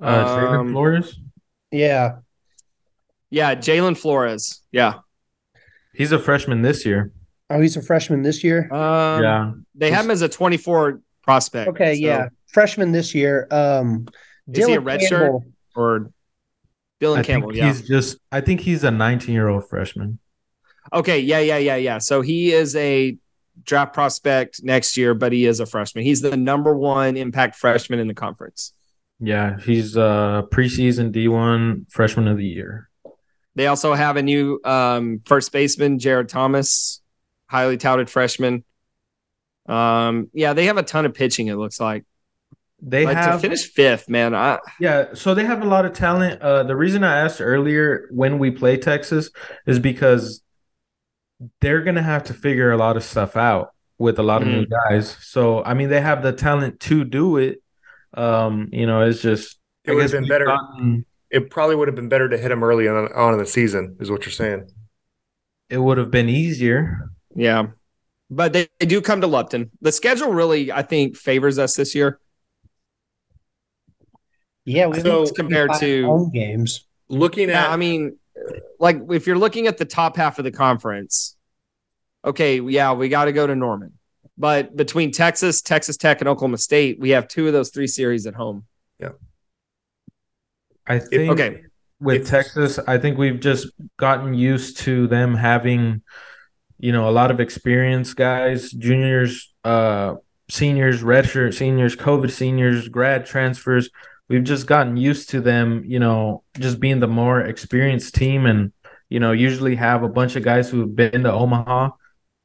[0.00, 1.18] Uh, Taylor Um, Flores,
[1.70, 2.16] Yeah.
[3.30, 4.62] Yeah, Jalin Flores.
[4.72, 4.94] Yeah,
[5.94, 7.12] he's a freshman this year.
[7.50, 8.72] Oh, he's a freshman this year.
[8.72, 11.68] um, yeah, They have him as a 24 prospect.
[11.70, 12.28] Okay, so- yeah.
[12.52, 13.46] Freshman this year.
[13.50, 14.06] Um
[14.52, 15.32] Is he a Dylan red shirt?
[15.74, 16.10] Or
[17.00, 17.48] Dylan I Campbell.
[17.50, 17.68] think Yeah.
[17.68, 18.18] he's just.
[18.32, 20.18] I think he's a 19 year old freshman.
[20.92, 21.98] Okay, yeah, yeah, yeah, yeah.
[21.98, 23.16] So he is a
[23.64, 26.04] draft prospect next year, but he is a freshman.
[26.04, 28.72] He's the number one impact freshman in the conference.
[29.18, 32.88] Yeah, he's uh preseason D1 freshman of the year.
[33.54, 37.00] They also have a new um, first baseman, Jared Thomas,
[37.46, 38.64] highly touted freshman.
[39.66, 41.48] Um, yeah, they have a ton of pitching.
[41.48, 42.04] It looks like
[42.82, 44.34] They But have to finish fifth, man.
[44.34, 46.42] I Yeah, so they have a lot of talent.
[46.42, 49.30] Uh, the reason I asked earlier when we play Texas
[49.66, 50.42] is because
[51.60, 54.66] they're gonna have to figure a lot of stuff out with a lot of new
[54.66, 55.16] guys.
[55.20, 57.62] So I mean, they have the talent to do it.
[58.14, 60.46] Um, you know, it's just It would have been better.
[60.46, 63.46] gotten- It probably would have been better to hit him early on, on in the
[63.46, 64.68] season, is what you're saying.
[65.68, 67.10] it would have been easier.
[67.34, 67.66] yeah,
[68.30, 69.70] but they, they do come to Lupton.
[69.82, 72.20] The schedule really, I think, favors us this year.
[74.64, 76.86] Yeah, we So- have compared to- home games.
[77.08, 78.16] Looking Yeah, at, I mean,
[78.78, 81.36] like if you're looking at the top half of the conference,
[82.24, 83.92] okay, yeah, we got to go to Norman.
[84.38, 88.26] But between Texas, Texas Tech, and Oklahoma State, we have two of those three series
[88.26, 88.64] at home.
[88.98, 89.10] Yeah.
[90.86, 91.62] I think Okay.
[92.00, 96.02] with If- Texas, I think we've just gotten used to them having,
[96.78, 100.16] you know, a lot of experienced guys, juniors, uh,
[100.50, 103.90] seniors, redshirt seniors, COVID seniors, grad transfers.
[104.28, 108.72] We've just gotten used to them, you know, just being the more experienced team and,
[109.08, 111.90] you know, usually have a bunch of guys who've been to Omaha.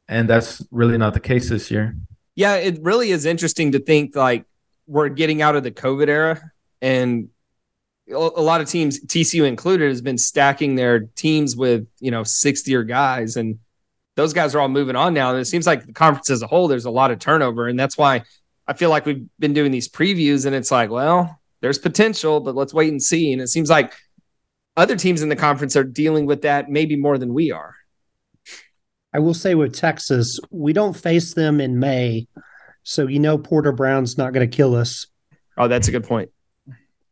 [0.07, 1.95] And that's really not the case this year.
[2.35, 4.45] Yeah, it really is interesting to think like
[4.87, 6.41] we're getting out of the COVID era,
[6.81, 7.29] and
[8.09, 12.67] a lot of teams, TCU included, has been stacking their teams with you know sixth
[12.67, 13.59] year guys, and
[14.15, 15.31] those guys are all moving on now.
[15.31, 17.79] And it seems like the conference as a whole, there's a lot of turnover, and
[17.79, 18.23] that's why
[18.67, 22.55] I feel like we've been doing these previews, and it's like, well, there's potential, but
[22.55, 23.31] let's wait and see.
[23.33, 23.93] And it seems like
[24.77, 27.75] other teams in the conference are dealing with that maybe more than we are.
[29.13, 32.27] I will say with Texas, we don't face them in May,
[32.83, 35.07] so you know Porter Brown's not going to kill us.
[35.57, 36.29] Oh, that's a good point.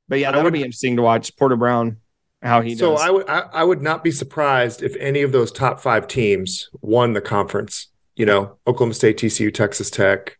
[0.07, 1.97] But yeah, that'll would- be interesting to watch Porter Brown
[2.41, 3.01] how he so does.
[3.01, 6.69] I would I, I would not be surprised if any of those top five teams
[6.81, 7.87] won the conference.
[8.15, 10.37] You know, Oklahoma State, TCU, Texas Tech,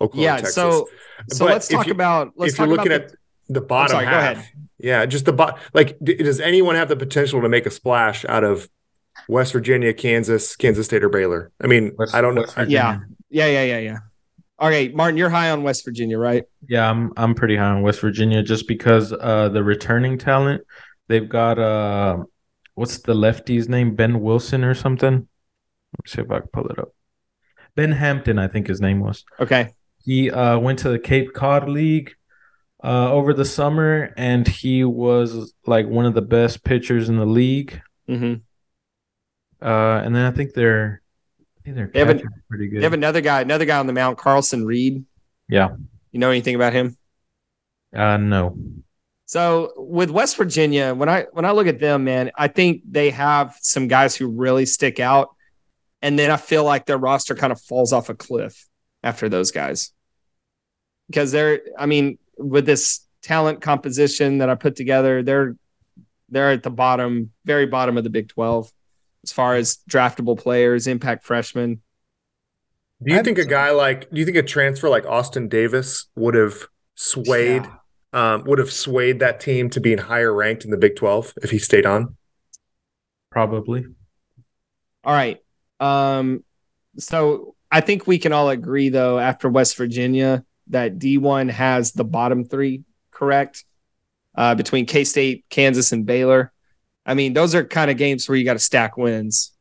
[0.00, 0.54] Oklahoma, yeah, Texas.
[0.54, 0.86] so
[1.28, 3.16] so But let's talk you- about let's if you're talk looking about at the
[3.60, 4.48] bottom sorry, go half, ahead.
[4.78, 5.58] yeah, just the bot.
[5.74, 8.68] Like, d- does anyone have the potential to make a splash out of
[9.28, 11.50] West Virginia, Kansas, Kansas State, or Baylor?
[11.60, 12.42] I mean, West- I don't know.
[12.42, 13.98] West I- the, yeah, yeah, yeah, yeah, yeah.
[14.60, 16.44] All right, Martin, you're high on West Virginia, right?
[16.68, 20.62] Yeah, I'm I'm pretty high on West Virginia just because uh the returning talent
[21.08, 22.18] they've got uh
[22.74, 25.14] what's the lefty's name Ben Wilson or something.
[25.14, 26.94] Let me see if I can pull it up.
[27.74, 29.24] Ben Hampton, I think his name was.
[29.40, 29.70] Okay.
[30.04, 32.12] He uh went to the Cape Cod League
[32.82, 37.26] uh over the summer and he was like one of the best pitchers in the
[37.26, 37.80] league.
[38.08, 38.34] hmm
[39.60, 41.02] Uh and then I think they're
[41.40, 42.80] I think they're They have a- pretty good.
[42.80, 45.04] They have another guy, another guy on the mound, Carlson Reed.
[45.48, 45.70] Yeah.
[46.12, 46.96] You know anything about him?
[47.94, 48.56] uh no.
[49.26, 53.10] So with West Virginia, when I when I look at them, man, I think they
[53.10, 55.28] have some guys who really stick out,
[56.02, 58.66] and then I feel like their roster kind of falls off a cliff
[59.04, 59.92] after those guys
[61.08, 65.56] because they're, I mean, with this talent composition that I put together, they're
[66.28, 68.72] they're at the bottom, very bottom of the Big Twelve
[69.22, 71.82] as far as draftable players, impact freshmen.
[73.02, 74.10] Do you think a guy like?
[74.10, 76.66] Do you think a transfer like Austin Davis would have
[76.96, 77.66] swayed?
[78.12, 81.50] Um, would have swayed that team to being higher ranked in the Big Twelve if
[81.50, 82.16] he stayed on?
[83.30, 83.86] Probably.
[85.04, 85.38] All right.
[85.78, 86.44] Um,
[86.98, 92.04] so I think we can all agree, though, after West Virginia, that D1 has the
[92.04, 93.64] bottom three correct
[94.34, 96.52] uh, between K State, Kansas, and Baylor.
[97.04, 99.52] I mean, those are kind of games where you got to stack wins.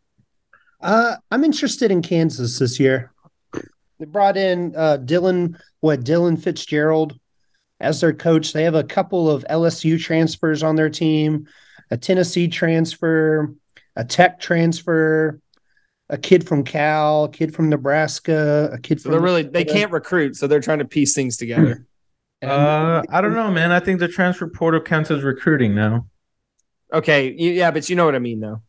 [0.81, 3.11] Uh, I'm interested in Kansas this year.
[3.99, 7.19] They brought in uh, Dylan, what Dylan Fitzgerald
[7.79, 8.53] as their coach.
[8.53, 11.47] They have a couple of LSU transfers on their team,
[11.91, 13.53] a Tennessee transfer,
[13.95, 15.41] a Tech transfer,
[16.09, 19.63] a kid from Cal, a kid from Nebraska, a kid So from they're really they
[19.65, 21.85] can't recruit, so they're trying to piece things together.
[22.41, 23.71] Uh I don't know, man.
[23.71, 26.07] I think the transfer portal counts as recruiting now.
[26.93, 28.61] Okay, yeah, but you know what I mean, though.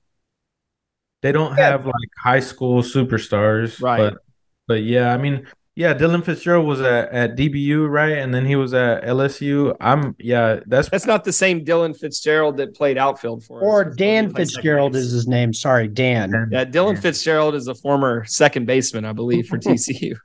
[1.23, 1.71] They don't Yeah.
[1.71, 4.13] have like high school superstars, Right.
[4.13, 4.23] But
[4.67, 5.47] but yeah, I mean,
[5.81, 8.19] yeah, Dylan Fitzgerald was at, at DBU, right?
[8.19, 9.75] And then he was at LSU.
[9.81, 13.65] I'm yeah, that's That's not the same Dylan Fitzgerald that played outfield for us.
[13.67, 15.55] or Dan when he played second Fitzgerald is his name.
[15.55, 16.51] Sorry, Dan.
[16.53, 20.17] Yeah, Dylan Fitzgerald is a former second baseman, I believe, for TCU.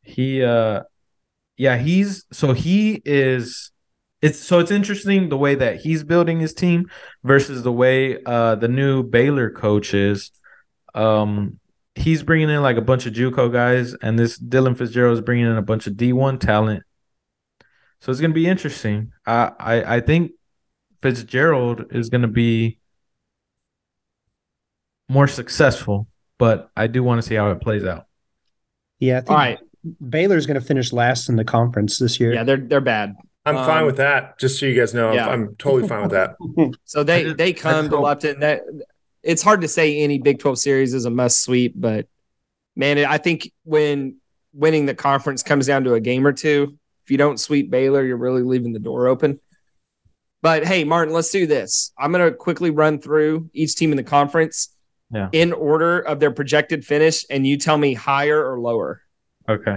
[0.00, 0.84] he uh
[1.58, 3.72] yeah, he's so he is
[4.22, 6.86] it's so it's interesting the way that he's building his team
[7.22, 10.30] versus the way uh the new Baylor coach is.
[10.94, 11.58] Um
[11.94, 15.46] he's bringing in like a bunch of JUCO guys and this Dylan Fitzgerald is bringing
[15.46, 16.82] in a bunch of D1 talent.
[18.00, 19.12] So it's going to be interesting.
[19.26, 20.32] I I I think
[21.02, 22.78] Fitzgerald is going to be
[25.08, 28.06] more successful, but I do want to see how it plays out.
[28.98, 29.58] Yeah, I think All right.
[30.08, 32.32] Baylor's going to finish last in the conference this year.
[32.34, 33.14] Yeah, they're they're bad.
[33.44, 34.38] I'm Um, fine with that.
[34.38, 36.36] Just so you guys know, I'm- I'm, totally fine with that.
[36.84, 38.40] So they they come just to hope- Lupton.
[38.40, 38.60] That
[39.22, 42.06] it's hard to say any Big Twelve series is a must sweep, but
[42.76, 44.16] man, I think when
[44.52, 48.04] winning the conference comes down to a game or two, if you don't sweep Baylor,
[48.04, 49.40] you're really leaving the door open.
[50.42, 51.92] But hey, Martin, let's do this.
[51.98, 54.74] I'm gonna quickly run through each team in the conference
[55.12, 55.28] Yeah.
[55.32, 59.02] in order of their projected finish, and you tell me higher or lower.
[59.48, 59.76] Okay.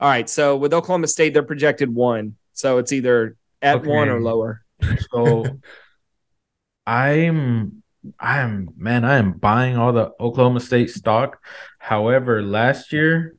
[0.00, 0.28] All right.
[0.28, 2.36] So with Oklahoma State, they're projected one.
[2.52, 3.88] So it's either at Okay.
[3.88, 4.62] one or lower.
[5.12, 5.60] So
[6.86, 7.81] I'm
[8.18, 11.38] I'm man, I am buying all the Oklahoma State stock.
[11.78, 13.36] However, last year,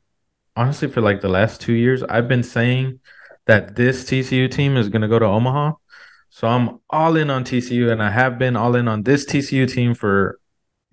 [0.56, 3.00] honestly, for like the last two years, I've been saying
[3.46, 5.72] that this TCU team is gonna go to Omaha.
[6.30, 9.70] So I'm all in on TCU, and I have been all in on this TCU
[9.70, 10.40] team for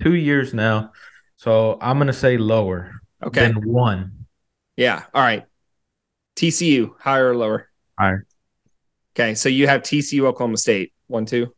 [0.01, 0.91] two years now.
[1.37, 3.47] So I'm gonna say lower Okay.
[3.47, 4.25] than one.
[4.75, 5.03] Yeah.
[5.13, 5.45] All right.
[6.35, 7.69] TCU, higher or lower?
[7.97, 8.25] Higher.
[9.15, 9.35] Okay.
[9.35, 11.53] So you have TCU, Oklahoma State, one, two.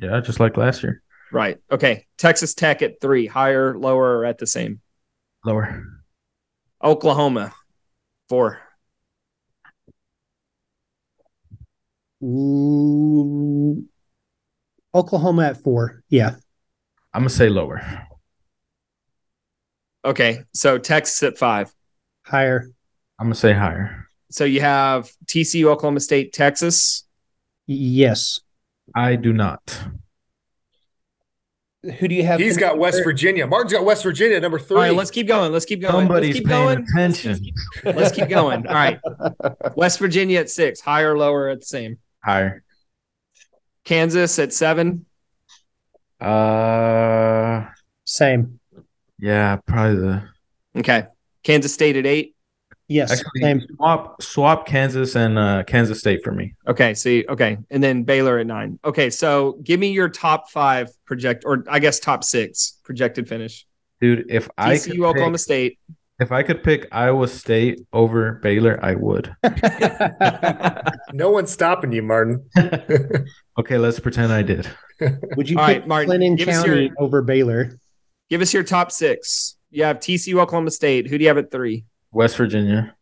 [0.00, 1.02] Yeah, just like last year.
[1.32, 1.58] Right.
[1.70, 2.06] Okay.
[2.16, 4.80] Texas Tech at three, higher, lower, or at the same.
[5.44, 5.84] Lower.
[6.82, 7.52] Oklahoma,
[8.28, 8.60] four.
[12.22, 13.84] Ooh,
[14.94, 16.02] Oklahoma at four.
[16.08, 16.36] Yeah.
[17.14, 17.82] I'm gonna say lower.
[20.04, 20.40] Okay.
[20.52, 21.72] So Texas at five.
[22.26, 22.68] Higher.
[23.18, 24.06] I'm gonna say higher.
[24.30, 27.06] So you have TCU, Oklahoma State, Texas.
[27.66, 28.40] Yes.
[28.94, 29.80] I do not.
[31.82, 32.40] Who do you have?
[32.40, 33.46] He's got West Virginia.
[33.46, 34.76] Martin's got West Virginia, number three.
[34.76, 34.94] All right.
[34.94, 35.52] Let's keep going.
[35.52, 35.92] Let's keep going.
[35.92, 36.86] Somebody's let's keep paying going.
[36.92, 37.40] attention.
[37.84, 38.66] Let's keep going.
[38.66, 38.98] All right.
[39.76, 41.98] West Virginia at six, higher, lower, at the same.
[42.24, 42.64] Higher.
[43.84, 45.06] Kansas at seven.
[46.20, 47.66] Uh,
[48.04, 48.58] Same.
[49.18, 50.22] yeah, probably the
[50.76, 51.06] Okay.
[51.44, 52.34] Kansas State at eight.
[52.88, 53.12] Yes.
[53.12, 53.62] actually Same.
[53.76, 56.54] swap swap Kansas and uh, Kansas State for me.
[56.66, 58.78] Okay, see, okay, and then Baylor at nine.
[58.84, 63.66] Okay, so give me your top five project, or I guess top six projected finish.
[64.00, 65.78] Dude, if I could TCU, Oklahoma pick, State.
[66.18, 69.34] if I could pick Iowa State over Baylor, I would.
[71.12, 72.44] no one's stopping you, Martin.
[73.58, 74.68] Okay, let's pretend I did.
[75.36, 77.76] Would you All pick right, Martin, Clinton give us County your- over Baylor?
[78.30, 79.56] Give us your top six.
[79.72, 81.08] You have TCU, Oklahoma State.
[81.08, 81.84] Who do you have at three?
[82.12, 82.94] West Virginia.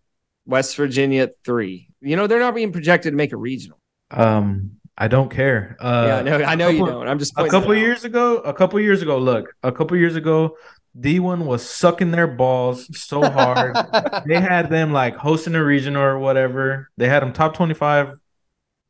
[0.46, 1.88] West Virginia at three.
[2.00, 3.78] You know they're not being projected to make a regional.
[4.10, 5.76] Um, I don't care.
[5.80, 6.44] Uh, yeah, I know.
[6.44, 7.08] I know you don't.
[7.08, 7.78] I'm just a couple out.
[7.78, 10.56] years ago, a couple years ago, look, a couple years ago,
[10.98, 13.76] D1 was sucking their balls so hard.
[14.26, 16.90] they had them like hosting a region or whatever.
[16.96, 18.14] They had them top 25.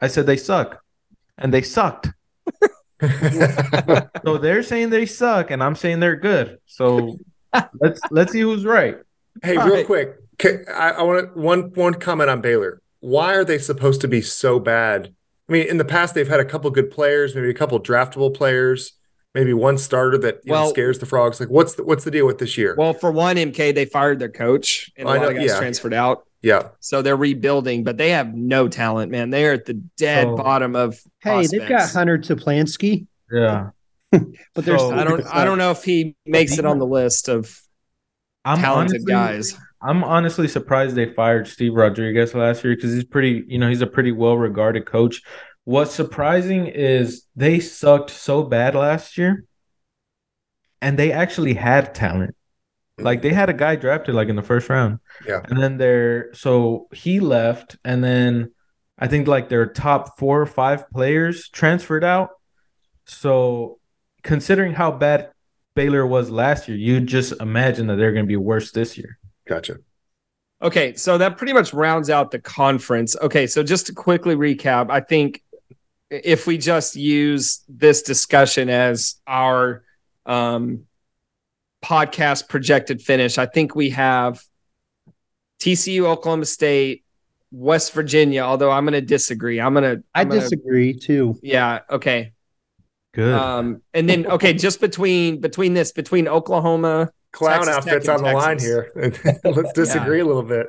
[0.01, 0.81] I said they suck.
[1.39, 2.11] And they sucked.
[4.25, 6.59] So they're saying they suck and I'm saying they're good.
[6.64, 7.19] So
[7.81, 8.97] let's let's see who's right.
[9.43, 9.87] Hey, All real right.
[9.87, 12.80] quick, ca- I, I want one one comment on Baylor.
[13.01, 15.14] Why are they supposed to be so bad?
[15.49, 18.34] I mean, in the past they've had a couple good players, maybe a couple draftable
[18.34, 18.93] players,
[19.34, 21.39] maybe one starter that you know, scares the frogs.
[21.39, 22.74] Like, what's the, what's the deal with this year?
[22.76, 25.51] Well, for one, MK they fired their coach, and a I lot know, of guys
[25.51, 25.59] yeah.
[25.59, 26.26] transferred out.
[26.43, 29.30] yeah, So they're rebuilding, but they have no talent, man.
[29.30, 30.99] They are at the dead So- bottom of.
[31.20, 31.95] Hey, they've got prospects.
[31.95, 33.70] Hunter Toplansky, Yeah.
[34.11, 35.24] but there's So- I don't.
[35.26, 37.61] I don't know if he makes it on the list of
[38.47, 39.59] I'm talented honestly, guys.
[39.82, 43.82] I'm honestly surprised they fired Steve Rodriguez last year because he's pretty, you know, he's
[43.82, 45.20] a pretty well regarded coach.
[45.64, 49.44] What's surprising is they sucked so bad last year
[50.80, 52.36] and they actually had talent.
[52.99, 55.01] Like they had a guy drafted like in the first round.
[55.26, 55.40] Yeah.
[55.44, 58.53] And then they're so he left and then
[58.97, 62.30] I think like their top 4 or 5 players transferred out.
[63.07, 63.80] So
[64.22, 65.30] considering how bad
[65.77, 69.18] Baylor was last year, you just imagine that they're going to be worse this year.
[69.47, 69.77] gotcha.
[70.62, 73.14] Okay, so that pretty much rounds out the conference.
[73.20, 75.43] Okay, so just to quickly recap, I think
[76.11, 79.85] if we just use this discussion as our
[80.24, 80.85] um,
[81.85, 84.43] podcast projected finish, I think we have
[85.61, 87.05] TCU, Oklahoma State,
[87.51, 88.41] West Virginia.
[88.41, 89.61] Although I'm going to disagree.
[89.61, 90.03] I'm going to.
[90.14, 91.39] I I'm gonna- disagree too.
[91.43, 91.81] Yeah.
[91.91, 92.33] Okay.
[93.17, 93.35] Good.
[93.35, 97.11] Um, and then okay, just between between this between Oklahoma.
[97.33, 98.93] Clown Texas outfits and on the line here.
[99.45, 100.67] Let's disagree a little bit.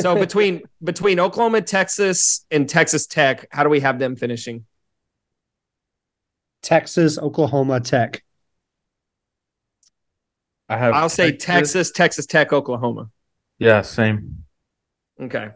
[0.00, 4.64] So between between Oklahoma, Texas, and Texas Tech, how do we have them finishing?
[6.62, 8.22] Texas, Oklahoma, Tech.
[10.68, 13.10] I have I'll say Texas, Texas Tech, Oklahoma.
[13.58, 14.44] Yeah, same.
[15.20, 15.48] Okay.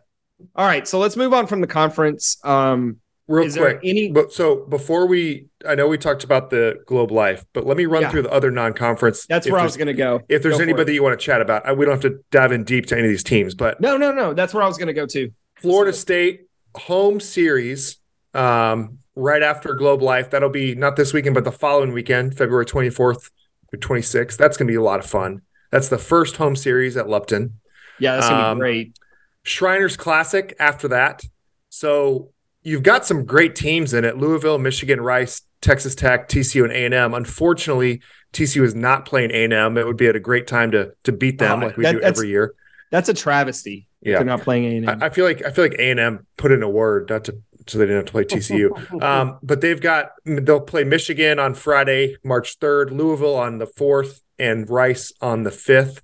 [0.57, 0.88] All right.
[0.88, 2.36] So let's move on from the conference.
[2.43, 2.97] Um,
[3.28, 3.80] real Is there quick.
[3.84, 7.76] any- But so before we, I know we talked about the Globe Life, but let
[7.76, 8.10] me run Yeah.
[8.10, 9.26] through the other non-conference.
[9.26, 10.20] That's where I was going to go.
[10.28, 12.52] If there's Go anybody you want to chat about, I, we don't have to dive
[12.52, 13.54] in deep to any of these teams.
[13.54, 14.34] But No, no, no.
[14.34, 15.30] That's where I was going to go to.
[15.56, 16.42] Florida State
[16.74, 17.98] home series
[18.34, 20.30] um, right after Globe Life.
[20.30, 23.30] That'll be not this weekend, but the following weekend, February 24th
[23.70, 24.36] to 26th.
[24.36, 25.42] That's going to be a lot of fun.
[25.70, 27.54] That's the first home series at Lupton.
[27.98, 28.98] Yeah, that's going to Um, be great.
[29.44, 31.22] Shriners Classic after that.
[31.68, 32.30] So
[32.62, 36.84] you've got some great teams in it: Louisville, Michigan, Rice, Texas Tech, TCU, and A
[36.84, 37.14] and M.
[37.14, 38.00] Unfortunately,
[38.32, 39.78] TCU is not playing A and M.
[39.78, 41.92] It would be at a great time to to beat them, Oh, like we that-
[41.92, 42.54] do every year.
[42.90, 43.86] That's a travesty.
[44.02, 44.16] if Yeah.
[44.18, 45.02] They're not playing A&M.
[45.02, 47.24] I, I feel like I feel like A and M put in a word not
[47.24, 49.02] to so they didn't have to play TCU.
[49.02, 54.20] um, but they've got they'll play Michigan on Friday, March third, Louisville on the fourth,
[54.38, 56.02] and Rice on the fifth.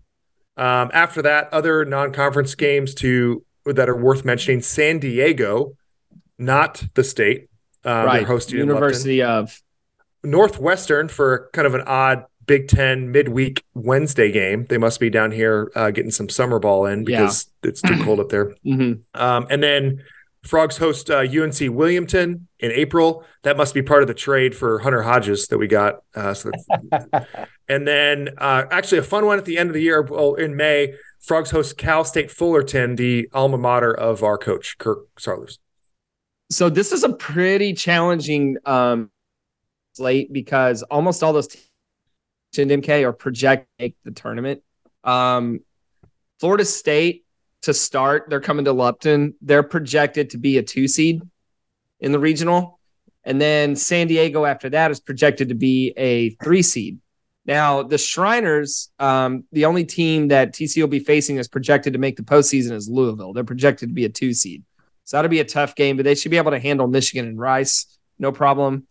[0.56, 5.76] Um, after that, other non-conference games to that are worth mentioning: San Diego,
[6.38, 7.48] not the state.
[7.84, 8.18] Uh, right.
[8.18, 9.60] They're hosting in University of
[10.22, 14.66] Northwestern for kind of an odd Big Ten midweek Wednesday game.
[14.68, 18.20] They must be down here uh, getting some summer ball in because it's too cold
[18.20, 18.54] up there.
[18.66, 19.00] Mhm.
[19.14, 20.02] Um, and then
[20.44, 23.24] Frogs host uh, UNC Wilmington in April.
[23.42, 26.02] That must be part of the trade for Hunter Hodges that we got.
[26.14, 26.50] Uh, so
[27.68, 30.00] and then uh, actually a fun one at the end of the year.
[30.02, 35.00] Well, in May, Frogs host Cal State Fullerton, the alma mater of our coach Kirk
[35.18, 35.58] Saarloos.
[36.50, 39.10] So this is a pretty challenging um,
[39.92, 41.68] slate because almost all those teams
[42.56, 44.62] in MK are projected to make the tournament.
[45.04, 45.60] Um,
[46.40, 47.26] Florida State
[47.62, 49.34] to start, they're coming to Lupton.
[49.42, 51.20] They're projected to be a two seed
[52.00, 52.78] in the regional,
[53.24, 56.98] and then San Diego after that is projected to be a three seed.
[57.44, 61.98] Now the Shriners, um, the only team that TC will be facing is projected to
[61.98, 63.32] make the postseason is Louisville.
[63.32, 64.62] They're projected to be a two seed.
[65.08, 67.40] So that'll be a tough game, but they should be able to handle Michigan and
[67.40, 67.86] Rice,
[68.18, 68.86] no problem.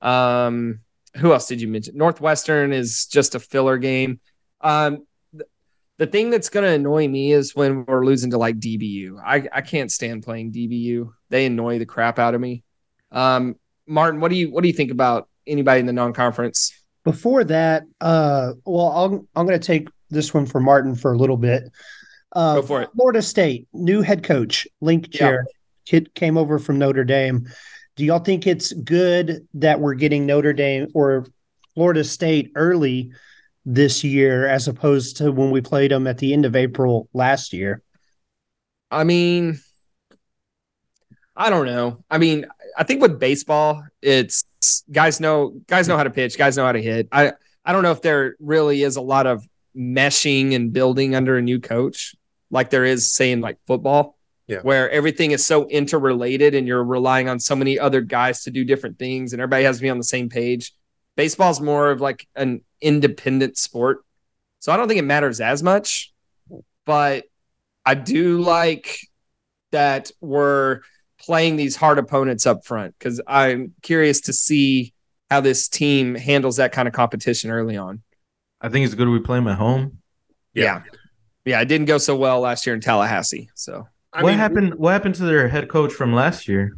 [0.00, 0.80] Um,
[1.16, 1.96] who else did you mention?
[1.96, 4.18] Northwestern is just a filler game.
[4.60, 5.48] Um, th-
[5.96, 9.22] the thing that's going to annoy me is when we're losing to like DBU.
[9.24, 11.12] I, I can't stand playing DBU.
[11.28, 12.64] They annoy the crap out of me.
[13.12, 13.54] Um,
[13.86, 16.72] Martin, what do you what do you think about anybody in the non-conference?
[17.04, 21.16] Before that, uh, well, I'm I'm going to take this one for Martin for a
[21.16, 21.62] little bit.
[22.32, 22.90] Uh, Go for it.
[22.96, 25.42] Florida State new head coach Link Yeah.
[25.86, 27.48] Kid came over from Notre Dame.
[27.96, 31.26] Do y'all think it's good that we're getting Notre Dame or
[31.74, 33.12] Florida State early
[33.64, 37.52] this year as opposed to when we played them at the end of April last
[37.52, 37.82] year?
[38.90, 39.60] I mean,
[41.36, 42.04] I don't know.
[42.10, 44.44] I mean, I think with baseball, it's
[44.90, 47.08] guys know guys know how to pitch, guys know how to hit.
[47.12, 47.32] I
[47.64, 51.42] I don't know if there really is a lot of meshing and building under a
[51.42, 52.14] new coach
[52.50, 54.16] like there is saying like football.
[54.50, 54.62] Yeah.
[54.62, 58.64] Where everything is so interrelated and you're relying on so many other guys to do
[58.64, 60.74] different things and everybody has to be on the same page.
[61.16, 63.98] Baseball's more of like an independent sport.
[64.58, 66.12] So I don't think it matters as much,
[66.84, 67.26] but
[67.86, 68.98] I do like
[69.70, 70.80] that we're
[71.20, 74.94] playing these hard opponents up front because I'm curious to see
[75.30, 78.02] how this team handles that kind of competition early on.
[78.60, 79.98] I think it's good we play them at home.
[80.54, 80.82] Yeah.
[81.44, 83.48] Yeah, it didn't go so well last year in Tallahassee.
[83.54, 84.74] So I what mean, happened?
[84.74, 86.76] What happened to their head coach from last year?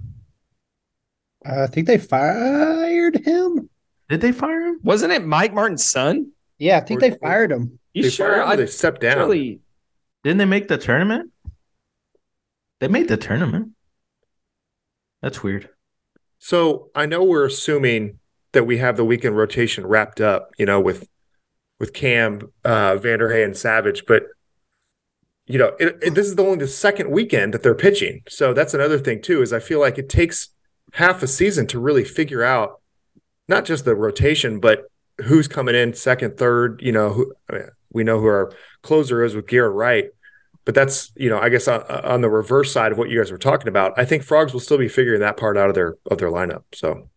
[1.44, 3.68] I think they fired him.
[4.08, 4.80] Did they fire him?
[4.82, 6.32] wasn't it Mike Martin's son?
[6.58, 7.78] Yeah, I think Or- they fired him.
[7.94, 8.42] You They sure?
[8.42, 9.18] him I they stepped down.
[9.18, 9.60] really
[10.22, 11.30] Didn't they make the tournament?
[12.80, 13.70] They made the tournament.
[15.22, 15.70] That's weird.
[16.38, 18.18] So I know we're assuming
[18.52, 21.08] that we have the weekend rotation wrapped up, you know, with
[21.80, 24.24] with Cam, uh, Vanderhei, and Savage, but
[25.46, 28.22] you know, it, it- this is only the second weekend that they're pitching.
[28.28, 29.42] So that's another thing too.
[29.42, 30.48] Is I feel like it takes
[30.92, 32.80] half a season to really figure out
[33.48, 34.84] not just the rotation, but
[35.20, 36.80] who's coming in second, third.
[36.82, 38.52] You know, who I mean, we know who our
[38.82, 40.06] closer is with Garrett Wright.
[40.64, 43.32] But that's you know, I guess on, on the reverse side of what you guys
[43.32, 45.96] were talking about, I think Frogs will still be figuring that part out of their
[46.10, 46.62] of their lineup.
[46.72, 47.08] So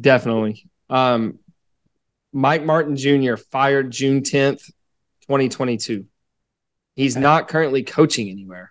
[0.00, 0.66] definitely.
[0.88, 1.38] Um,
[2.32, 3.36] Mike Martin Jr.
[3.36, 4.64] fired June 10th,
[5.26, 6.06] 2022.
[6.96, 8.70] He's not currently coaching anywhere.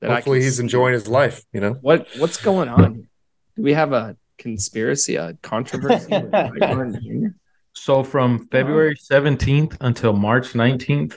[0.00, 0.62] that I hopefully he's see.
[0.62, 1.42] enjoying his life.
[1.52, 3.08] You know, What what's going on?
[3.56, 6.08] Do we have a conspiracy, a controversy?
[6.10, 7.28] with Mike Martin Jr.?
[7.72, 11.16] So from February 17th until March 19th,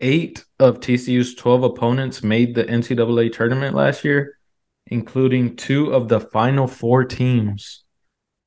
[0.00, 4.38] eight of TCU's 12 opponents made the NCAA tournament last year,
[4.86, 7.84] including two of the final four teams,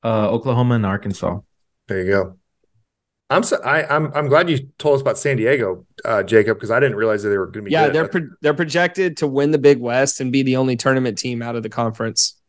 [0.04, 1.38] uh, Oklahoma and Arkansas.
[1.86, 2.38] there you go.
[3.28, 6.70] I'm so, I, I'm I'm glad you told us about San Diego, uh, Jacob, because
[6.70, 7.72] I didn't realize that they were going to be.
[7.72, 11.18] Yeah, they're pro- they're projected to win the Big West and be the only tournament
[11.18, 12.40] team out of the conference.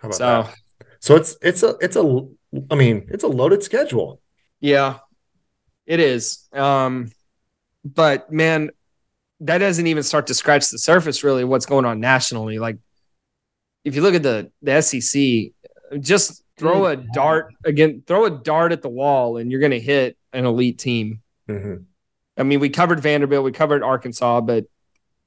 [0.00, 0.86] How about So that?
[1.00, 2.26] So it's it's a it's a
[2.70, 4.20] I mean it's a loaded schedule.
[4.60, 4.98] yeah,
[5.86, 6.48] it is.
[6.52, 7.10] Um,
[7.84, 8.70] but man,
[9.40, 11.44] that doesn't even start to scratch the surface really.
[11.44, 12.58] What's going on nationally?
[12.58, 12.78] Like,
[13.84, 15.52] if you look at the the SEC,
[16.00, 19.80] just throw a dart again, throw a dart at the wall, and you're going to
[19.80, 21.22] hit an elite team.
[21.48, 21.84] Mhm.
[22.36, 24.66] I mean, we covered Vanderbilt, we covered Arkansas, but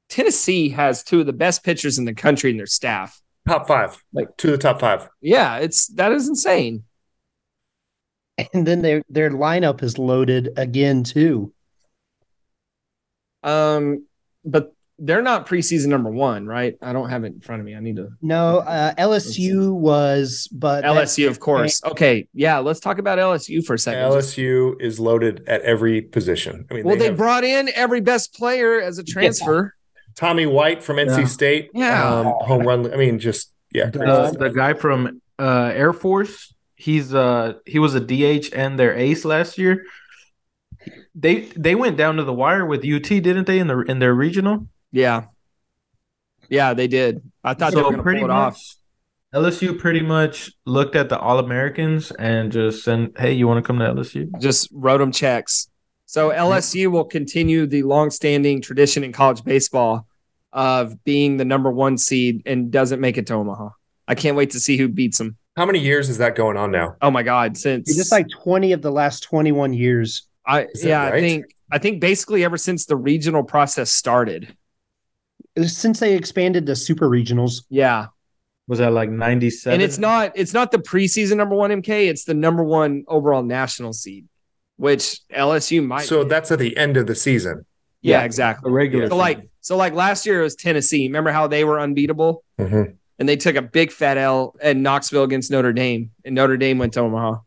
[0.09, 3.19] Tennessee has two of the best pitchers in the country in their staff.
[3.47, 5.09] Top five, Like- two of the top five.
[5.21, 6.83] Yeah, it's that is insane.
[8.53, 11.53] And then their their lineup is loaded again too.
[13.43, 14.05] Um,
[14.45, 14.73] but
[15.05, 16.75] they're not preseason number one, right?
[16.81, 17.75] I don't have it in front of me.
[17.75, 21.83] I need to No, uh, LSU was, but LSU, of course.
[21.83, 24.01] Okay, yeah, let's talk about LSU for a second.
[24.01, 26.65] LSU is loaded at every position.
[26.71, 29.75] I mean, well, they, have brought in every best player as a transfer.
[30.15, 31.25] Tommy White from NC Yeah.
[31.25, 31.69] State.
[31.73, 32.19] Yeah.
[32.19, 32.93] um, home run.
[32.93, 33.91] I mean, just yeah.
[33.93, 38.95] Uh, the guy from uh, Air Force, he's uh he was a DH and their
[38.95, 39.83] ace last year.
[41.13, 43.59] They they went down to the wire with UT, didn't they?
[43.59, 44.67] In the in their regional.
[44.93, 45.25] Yeah,
[46.49, 47.21] yeah, they did.
[47.43, 48.53] I thought they were going to pretty pull it off.
[49.33, 53.63] much, LSU pretty much looked at the All Americans and just said, "Hey, you want
[53.63, 55.67] to come to LSU?" Just wrote them checks.
[56.05, 60.07] So LSU will continue the long-standing tradition in college baseball
[60.51, 63.69] of being the number one seed and doesn't make it to Omaha.
[64.07, 65.37] I can't wait to see who beats them.
[65.57, 66.95] How many years is that going on now?
[67.01, 67.57] Oh my God!
[67.57, 70.27] Since just like twenty of the last twenty one years.
[70.45, 74.55] I Is that yeah, I think I think basically ever since the regional process started.
[75.61, 78.07] Since they expanded to super regionals, Yeah.
[78.67, 79.75] Was that like ninety seven?
[79.75, 83.43] And it's not it's not the preseason number one MK, it's the number one overall
[83.43, 84.25] national seed,
[84.77, 86.29] which LSU might So be.
[86.29, 87.65] that's at the end of the season.
[88.01, 88.69] yeah, yeah, exactly.
[88.69, 89.09] a regular.
[89.09, 91.07] So like so like last year it was Tennessee.
[91.07, 92.43] Remember how they were unbeatable?
[92.59, 92.95] Mhm.
[93.19, 96.77] And they took a big fat L at Knoxville against Notre Dame, and Notre Dame
[96.79, 97.39] went to Omaha.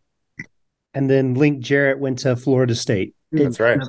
[0.94, 3.14] and then Link Jarrett went to Florida State.
[3.32, 3.80] That's right.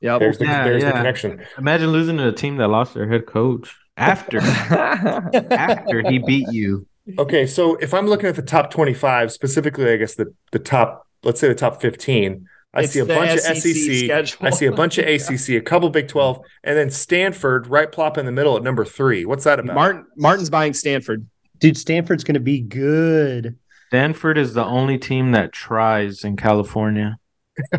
[0.00, 0.20] Yep.
[0.20, 1.44] There's the, Yeah, there's the connection.
[1.58, 6.86] imagine losing to a team that lost their head coach after after he beat you.
[7.18, 11.06] Okay, so if I'm looking at the top 25, specifically, I guess the the top,
[11.22, 14.46] let's say the top 15, I It's see a bunch SEC of SEC, schedule.
[14.46, 18.18] I see a bunch of ACC, a couple Big 12, and then Stanford right plop
[18.18, 19.24] in the middle at number three.
[19.24, 19.74] What's that about?
[19.74, 21.26] Martin Martin's buying Stanford.
[21.58, 23.56] Dude, Stanford's going to be good.
[23.88, 27.18] Stanford is the only team that tries in California,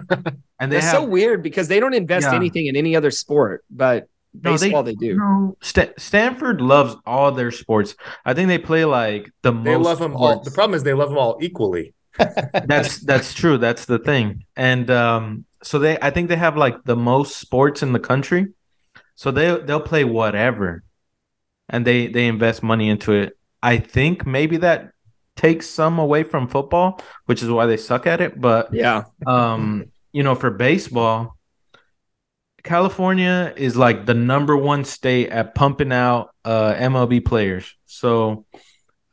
[0.59, 2.35] and they It's have so weird because they don't invest Yeah.
[2.35, 5.15] anything in any other sport, but No, they- baseball they, do.
[5.17, 7.95] No, Sta- Stanford loves all their sports.
[8.25, 9.65] I think they play like the they most.
[9.65, 10.39] They love them all.
[10.41, 11.93] The problem is they love them all equally.
[12.65, 13.57] that's that's true.
[13.59, 14.43] That's the thing.
[14.55, 18.47] And um, so they, I think they have like the most sports in the country.
[19.15, 20.83] So they they'll play whatever,
[21.69, 23.37] and they they invest money into it.
[23.61, 24.91] I think maybe that
[25.35, 28.39] takes some away from football, which is why they suck at it.
[28.41, 29.03] But Yeah.
[29.27, 29.85] um,
[30.17, 31.37] you know, for baseball,
[32.63, 37.75] California is like the number one state at pumping out uh, MLB players.
[37.85, 38.47] So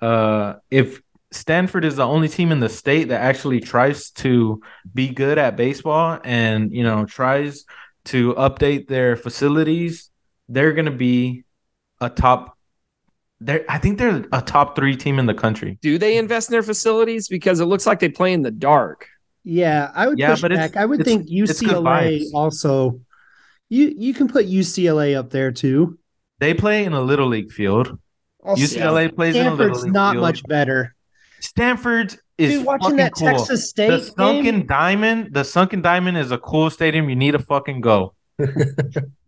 [0.01, 4.63] uh, if Stanford is the only team in the state that actually tries to
[4.95, 7.67] be good at baseball and you know tries
[8.07, 10.09] to update their facilities,
[10.49, 11.45] they're going to be
[12.01, 12.57] a top.
[13.41, 15.79] They're, I think they're a top three team in the country.
[15.83, 17.29] Do they invest in their facilities?
[17.29, 19.07] Because it looks like they play in the dark.
[19.45, 20.77] Yeah, I would Yeah, push but back.
[20.77, 23.01] I would think UCLA also.
[23.69, 25.99] You you can put UCLA up there too.
[26.41, 27.99] They play in a little league field.
[28.43, 30.23] Also, UCLA plays in a little Stanford's league not field.
[30.23, 30.95] much better.
[31.41, 33.29] Stanford is Dude, watching fucking that cool.
[33.29, 37.09] Texas State the sunken game, diamond, the sunken diamond is a cool stadium.
[37.09, 38.15] You need to fucking go.
[38.39, 38.55] man,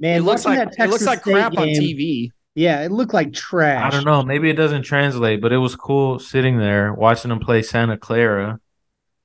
[0.00, 2.30] it looks like that Texas it looks like State crap on TV.
[2.54, 3.92] Yeah, it looked like trash.
[3.92, 4.22] I don't know.
[4.22, 8.58] Maybe it doesn't translate, but it was cool sitting there watching them play Santa Clara.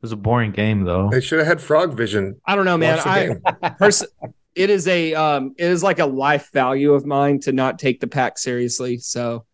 [0.01, 1.09] It was a boring game though.
[1.11, 2.41] They should have had frog vision.
[2.45, 2.99] I don't know, man.
[3.05, 3.41] I game.
[3.79, 4.03] pers-
[4.55, 7.99] it is a um it is like a life value of mine to not take
[7.99, 8.97] the pack seriously.
[8.97, 9.45] So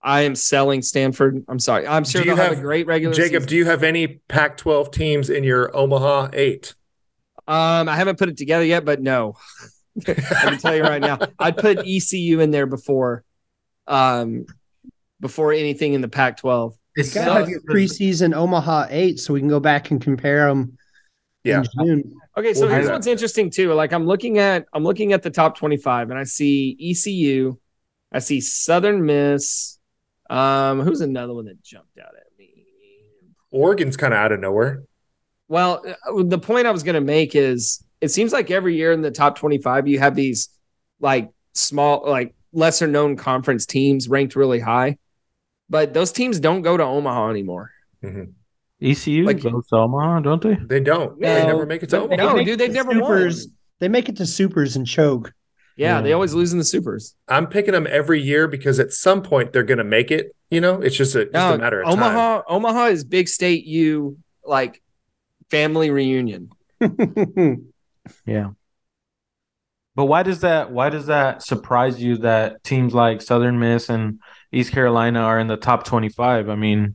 [0.00, 1.44] I am selling Stanford.
[1.48, 1.84] I'm sorry.
[1.86, 3.48] I'm sure Do you have, have- a great regular Jacob, season.
[3.48, 6.76] do you have any Pac 12 teams in your Omaha eight?
[7.48, 9.34] Um, I haven't put it together yet, but no.
[10.06, 11.18] I can tell you right now.
[11.40, 13.24] I'd put ECU in there before
[13.88, 14.46] um
[15.20, 16.77] before anything in the Pac-12.
[16.98, 20.48] It's You gotta have your preseason Omaha eight, so we can go back and compare
[20.48, 20.76] them.
[21.44, 21.62] Yeah.
[21.78, 22.14] in June.
[22.36, 23.72] Okay, so We'll here's what's interesting too.
[23.72, 27.56] Like I'm looking at I'm looking at the top 25 and I see ECU,
[28.12, 29.78] I see Southern Miss.
[30.28, 32.66] Um, who's another one that jumped out at me?
[33.50, 34.82] Oregon's kind of out of nowhere.
[35.48, 38.92] Well, uh, the point I was going to make is it seems like every year
[38.92, 40.50] in the top 25 you have these
[41.00, 44.98] like small like lesser known conference teams ranked really high.
[45.70, 47.70] But those teams don't go to Omaha anymore.
[48.04, 48.30] Mm-hmm.
[48.80, 50.54] ECU Like- goes to Omaha, don't they?
[50.54, 51.20] They don't.
[51.20, 52.34] they never make it to No, Omaha.
[52.36, 53.46] no, dude, they've to never supers.
[53.46, 53.54] won.
[53.80, 55.32] They make it to supers and choke.
[55.76, 56.00] Yeah, Yeah.
[56.02, 57.14] they always lose in the supers.
[57.28, 60.34] I'm picking them every year because at some point they're going to make it.
[60.50, 61.94] You know, it's just a, just No, a matter of time.
[61.98, 64.82] Omaha, Omaha is big state U like
[65.50, 66.50] family reunion.
[68.26, 68.50] Yeah.
[69.94, 74.20] But why does that why does that surprise you that teams like Southern Miss and
[74.52, 76.48] East Carolina are in the top 25?
[76.48, 76.94] I mean,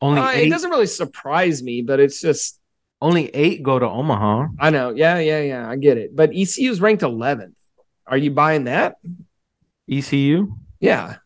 [0.00, 2.60] only Uh, it doesn't really surprise me, but it's just
[3.00, 4.46] only 8 go to Omaha.
[4.58, 4.90] I know.
[4.90, 5.68] Yeah, yeah, yeah.
[5.68, 6.14] I get it.
[6.16, 7.54] But ECU is ranked 11th.
[8.06, 8.96] Are you buying that?
[9.90, 10.54] ECU?
[10.80, 11.16] Yeah,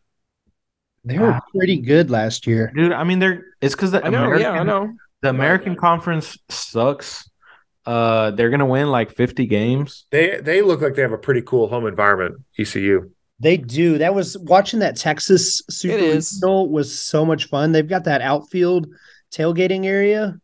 [1.05, 2.71] they were pretty good last year.
[2.75, 4.23] Dude, I mean they're it's cuz the I know.
[4.23, 4.93] American yeah, I know.
[5.21, 7.29] the American Conference sucks.
[7.85, 10.05] Uh they're going to win like 50 games.
[10.11, 12.41] They they look like they have a pretty cool home environment.
[12.57, 13.11] ECU.
[13.43, 13.97] They do.
[13.97, 16.33] That was watching that Texas Super It is.
[16.35, 17.71] Regional was so much fun.
[17.71, 18.87] They've got that outfield
[19.31, 20.39] tailgating area.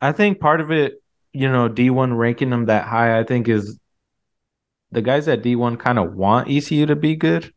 [0.00, 1.02] I think part of it,
[1.32, 3.78] you know, D1 ranking them that high, I think is
[4.92, 7.52] the guys at D1 kind of want ECU to be good.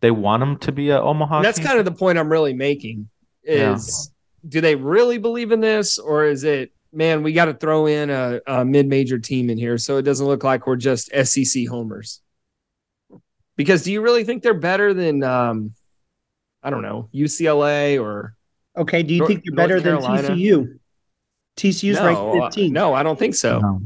[0.00, 1.36] They want them to be a Omaha.
[1.36, 1.66] And that's team.
[1.68, 3.08] kind of the point I'm really making
[3.44, 3.74] Yeah.
[3.74, 4.10] is
[4.48, 8.10] do they really believe in this or is it man we got to throw in
[8.10, 12.20] a, a mid-major team in here so it doesn't look like we're just SEC homers
[13.56, 15.72] because do you really think they're better than um
[16.62, 18.34] I don't know UCLA or
[18.76, 20.78] Okay, do you North- think they're better than TCU?
[21.56, 22.72] TCU's no, ranked uh, 15.
[22.72, 23.80] no I don't think so No.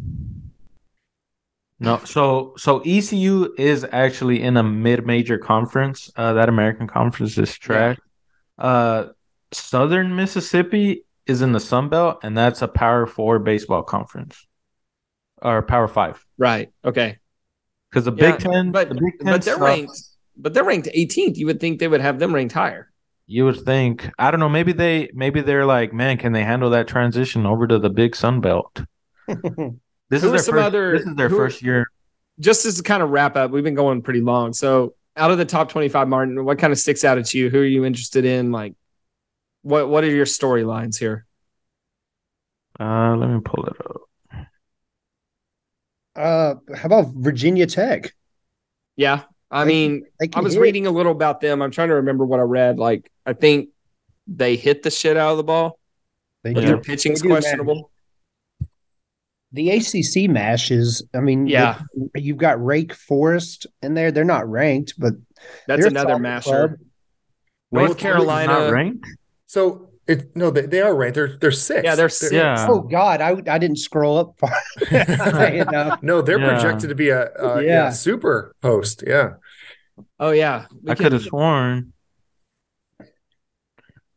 [1.78, 6.10] No, so so ECU is actually in a mid-major conference.
[6.16, 7.98] Uh, that American Conference is trash.
[8.58, 9.08] Uh,
[9.52, 14.46] Southern Mississippi is in the Sun Belt, and that's a Power Four baseball conference,
[15.42, 16.24] or Power Five.
[16.38, 17.18] right okay
[17.96, 19.64] Because the Yeah, Big Ten, but the Big Ten but they're sucks.
[19.64, 20.02] ranked
[20.36, 22.92] but they're ranked 18th you would think they would have them ranked higher
[23.26, 24.10] You would think.
[24.18, 24.50] I don't know.
[24.50, 25.08] Maybe they.
[25.14, 28.82] Maybe they're like, man, can they handle that transition over to the Big Sun Belt?
[30.08, 31.86] This Who is their some first, other- This is their who- first year.
[32.38, 34.52] just as to kind of wrap up, we've been going pretty long.
[34.52, 37.50] So, out of the top 25, Martin, what kind of sticks out at you?
[37.50, 38.52] Who are you interested in?
[38.52, 38.74] Like,
[39.62, 41.26] what what are your storylines here?
[42.78, 44.02] Uh, let me pull it up.
[46.16, 48.12] Uh, how about Virginia Tech?
[48.96, 50.60] Yeah, I They- mean, They I was hit.
[50.60, 51.60] reading a little about them.
[51.62, 52.78] I'm trying to remember what I read.
[52.78, 53.68] Like, I think
[54.26, 55.78] they hit the shit out of the ball,
[56.42, 56.66] They but do.
[56.66, 57.42] their pitching's They do, man.
[57.42, 57.90] questionable.
[59.52, 61.02] The ACC mash is.
[61.14, 61.80] I mean, Yeah.
[62.14, 64.10] you've got Wake Forest in there.
[64.10, 65.14] They're not ranked, but
[65.66, 66.50] That's another solid masher.
[66.68, 66.70] club.
[67.72, 68.52] North Wake Carolina.
[68.52, 69.06] Not ranked.
[69.46, 71.12] So it no, they, they are right.
[71.12, 71.84] They're they're six.
[71.84, 72.32] Yeah, they're six.
[72.32, 72.66] Yeah.
[72.68, 74.50] Oh God, I I didn't scroll up far
[74.88, 76.02] high enough.
[76.02, 76.52] No, they're Yeah.
[76.54, 77.68] projected to be a, a yeah.
[77.68, 77.90] Yeah.
[77.90, 79.02] super host.
[79.06, 79.34] Yeah.
[80.20, 81.92] Oh yeah, We I could have sworn.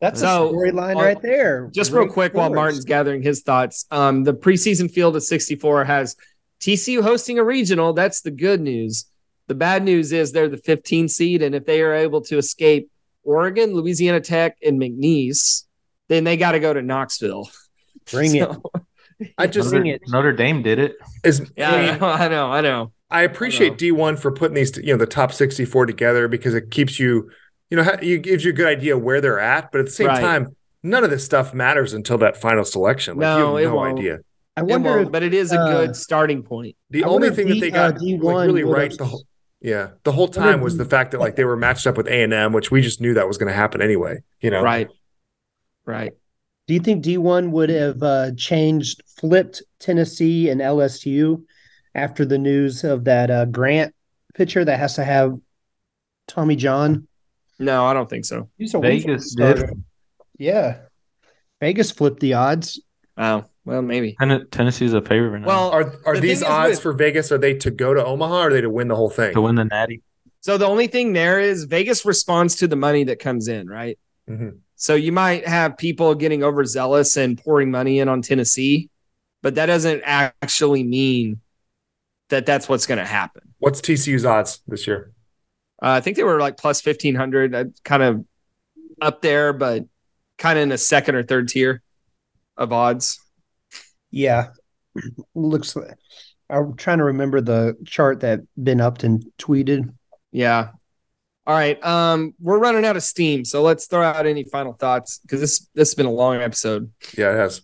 [0.02, 1.70] That's So, a storyline right there.
[1.74, 3.86] just real Rake quick while Martin's gathering his thoughts.
[3.92, 6.16] Um, the preseason field of 64 has
[6.62, 7.92] TCU hosting a regional.
[7.94, 9.06] That's the good news.
[9.48, 12.90] The bad news is they're the 15 seed, and if they are able to escape
[13.24, 15.66] Oregon, Louisiana Tech, and McNeese,
[16.10, 17.50] then they got to go to Knoxville.
[18.12, 18.50] Bring it.
[19.38, 20.02] I just Notre, it.
[20.08, 20.96] Notre Dame did it.
[21.24, 22.92] is Yeah, I know, I know, I know.
[23.12, 23.78] I appreciate.
[23.78, 27.00] D one for putting these, you know, the top sixty four together because it keeps
[27.00, 27.30] you,
[27.70, 29.72] you know, ha- it gives you a good idea where they're at.
[29.72, 30.22] But at the same Right.
[30.22, 33.16] time, none of this stuff matters until that final selection.
[33.18, 34.00] Like No, you it have no won't.
[34.00, 34.20] idea.
[34.56, 35.00] I wonder.
[35.00, 36.76] if- but it is a uh, good starting point.
[36.92, 39.24] The I only thing D- that they uh, got D1 like, really right the whole
[39.62, 42.24] yeah the whole time was the fact that like they were matched up with A
[42.24, 44.20] and M, which we just knew that was going to happen anyway.
[44.40, 44.88] You know, Right.
[45.90, 46.14] Right.
[46.68, 51.44] Do you think D1 would have uh, changed, flipped Tennessee and LSU
[51.96, 53.96] after the news of that uh, Grant
[54.36, 55.34] pitcher that has to have
[56.28, 57.08] Tommy John?
[57.58, 58.50] No, I don't think so.
[58.60, 59.64] Vegas did.
[60.38, 60.78] Yeah.
[61.60, 62.80] Vegas flipped the odds.
[63.18, 64.16] Oh, well, maybe.
[64.20, 67.32] Ten- Tennessee's a favorite now Well, Are are The these odds with- for Vegas?
[67.32, 68.34] Are they to go to Omaha?
[68.36, 69.34] or Are they to win the whole thing?
[69.34, 70.02] to win the Natty.
[70.42, 73.98] So the only thing there is Vegas responds to the money that comes in, right?
[74.30, 74.60] Mhm.
[74.80, 78.90] So you might have people getting overzealous and pouring money in on Tennessee,
[79.42, 81.42] but that doesn't actually mean
[82.30, 83.42] that that's what's going to happen.
[83.58, 85.12] What's TCU's odds this year?
[85.84, 88.26] Uh, I think they were like plus 1500, uh, kind of
[89.02, 89.84] up there, but
[90.38, 91.82] kind of in the second or third tier
[92.56, 93.20] of odds.
[94.12, 94.52] Yeah.
[95.36, 95.98] Looks like
[96.50, 99.94] I'm trying to remember the chart that Ben Upton tweeted.
[100.32, 100.70] Yeah.
[101.50, 101.84] All right.
[101.84, 105.68] Um, we're running out of steam, so let's throw out any final thoughts because this
[105.74, 106.92] this has been a long episode.
[107.18, 107.62] Yeah, it has.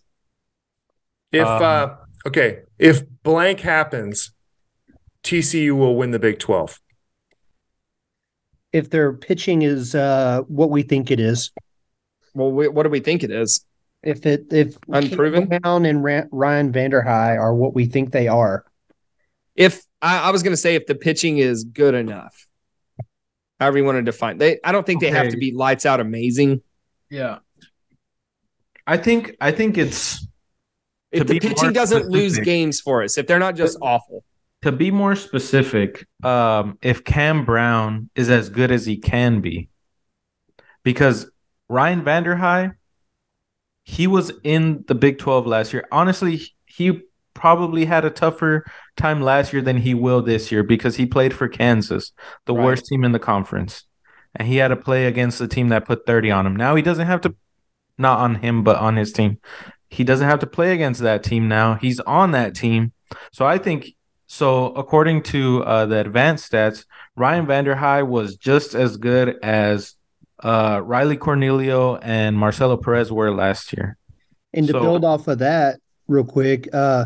[1.32, 1.95] If Um, uh
[2.26, 4.32] okay, if blank happens,
[5.22, 6.80] TCU will win the Big Twelve.
[8.74, 11.52] if their pitching is uh, what we think it is.
[12.34, 13.64] Well, we, what do we think it is?
[14.02, 15.48] If it if Unproven?
[15.62, 18.66] Down and Ryan Vanderhei are what we think they are.
[19.56, 22.48] If I, I was going to say if the pitching is good enough,
[23.60, 25.99] however you want to define, they I don't think they have to be lights out
[25.99, 26.61] amazing.
[27.10, 27.40] Yeah.
[28.88, 30.27] I think I think it's
[31.11, 34.23] If the pitching doesn't lose games for us, if they're not just awful,
[34.61, 39.69] to be more specific, um, if Cam Brown is as good as he can be,
[40.84, 41.30] because
[41.69, 42.76] Ryan Vanderhei,
[43.84, 45.88] he was in the Big 12 last year.
[45.91, 47.02] Honestly, he
[47.34, 48.65] probably had a tougher
[48.98, 52.12] time last year than he will this year because he played for Kansas,
[52.46, 52.64] the Right.
[52.66, 53.84] worst team in the conference.
[54.36, 56.56] And he had to play against the team that put 30 on him.
[56.56, 57.36] Now he doesn't have to,
[57.98, 59.40] not on him, but on his team.
[59.90, 61.76] He doesn't have to play against that team now.
[61.76, 62.92] He's on that team.
[63.32, 63.88] So I think
[64.28, 64.68] so.
[64.74, 66.86] According to uh, the advanced stats,
[67.16, 69.94] Ryan Vanderhei was just as good as
[70.44, 73.98] uh, Riley Cornelio and Marcelo Perez were last year.
[74.54, 77.06] And to So- build off of that, real quick, uh,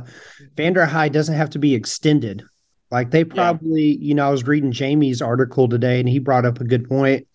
[0.55, 2.43] Vanderhei doesn't have to be extended.
[2.91, 6.59] Like they probably, you know, I was reading Jamie's article today, and he brought up
[6.59, 7.27] a good point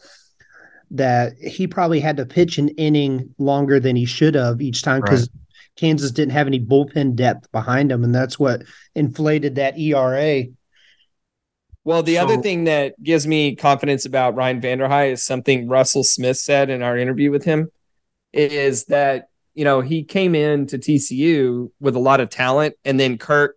[0.91, 5.01] that he probably had to pitch an inning longer than he should have each time
[5.01, 5.28] because
[5.77, 8.62] Kansas didn't have any bullpen depth behind him, and that's what
[8.95, 10.45] inflated that ERA.
[11.85, 16.39] Well, the other thing that gives me confidence about Ryan Vanderhei is something Russell Smith
[16.39, 17.70] said in our interview with him
[18.32, 22.75] is that, you know, he came in to TCU with a lot of talent.
[22.85, 23.57] And then Kurt,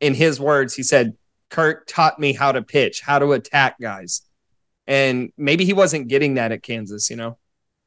[0.00, 1.14] in his words, he said,
[1.50, 4.22] Kurt taught me how to pitch, how to attack guys.
[4.86, 7.38] And maybe he wasn't getting that at Kansas, you know,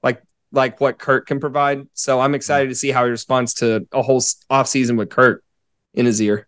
[0.03, 1.87] like like what Kurt can provide.
[1.93, 5.43] So I'm excited to see how he responds to a whole s- offseason with Kurt
[5.93, 6.47] in his ear.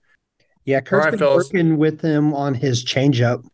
[0.66, 1.48] Yeah, Kurt's right, been fellas.
[1.48, 3.46] working with him on his changeup,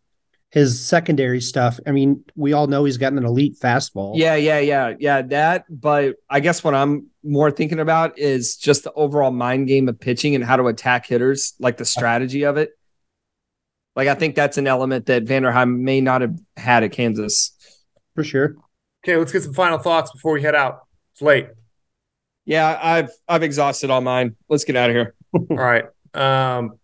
[0.49, 1.79] his secondary stuff.
[1.87, 4.13] I mean, we all know he's gotten an elite fastball.
[4.15, 5.21] Yeah, yeah, yeah, yeah.
[5.21, 9.89] That, but I guess what I'm more thinking about is just the overall mind game
[9.89, 12.71] of pitching and how to attack hitters, like the strategy of it.
[13.95, 17.51] Like I think that's an element that Vanderhei may not have had at Kansas.
[18.15, 18.55] for sure.
[19.03, 20.81] Okay, let's get some final thoughts before we head out.
[21.13, 21.47] It's late.
[22.45, 24.35] Yeah, I've I've exhausted all mine.
[24.47, 25.15] Let's get out of here.
[25.33, 25.85] All right.
[26.15, 26.79] Um,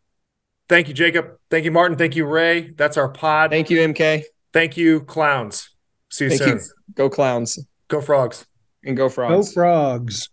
[0.69, 1.37] thank you, Jacob.
[1.49, 1.97] Thank you, Martin.
[1.97, 2.69] Thank you, Ray.
[2.69, 3.49] That's our pod.
[3.49, 4.23] Thank you, MK.
[4.53, 5.71] Thank you, clowns.
[6.11, 6.57] See you Thank soon.
[6.57, 6.63] you.
[6.93, 7.57] Go clowns
[7.87, 8.45] Go frogs.
[8.85, 9.49] And go frogs.
[9.49, 10.29] Go frogs.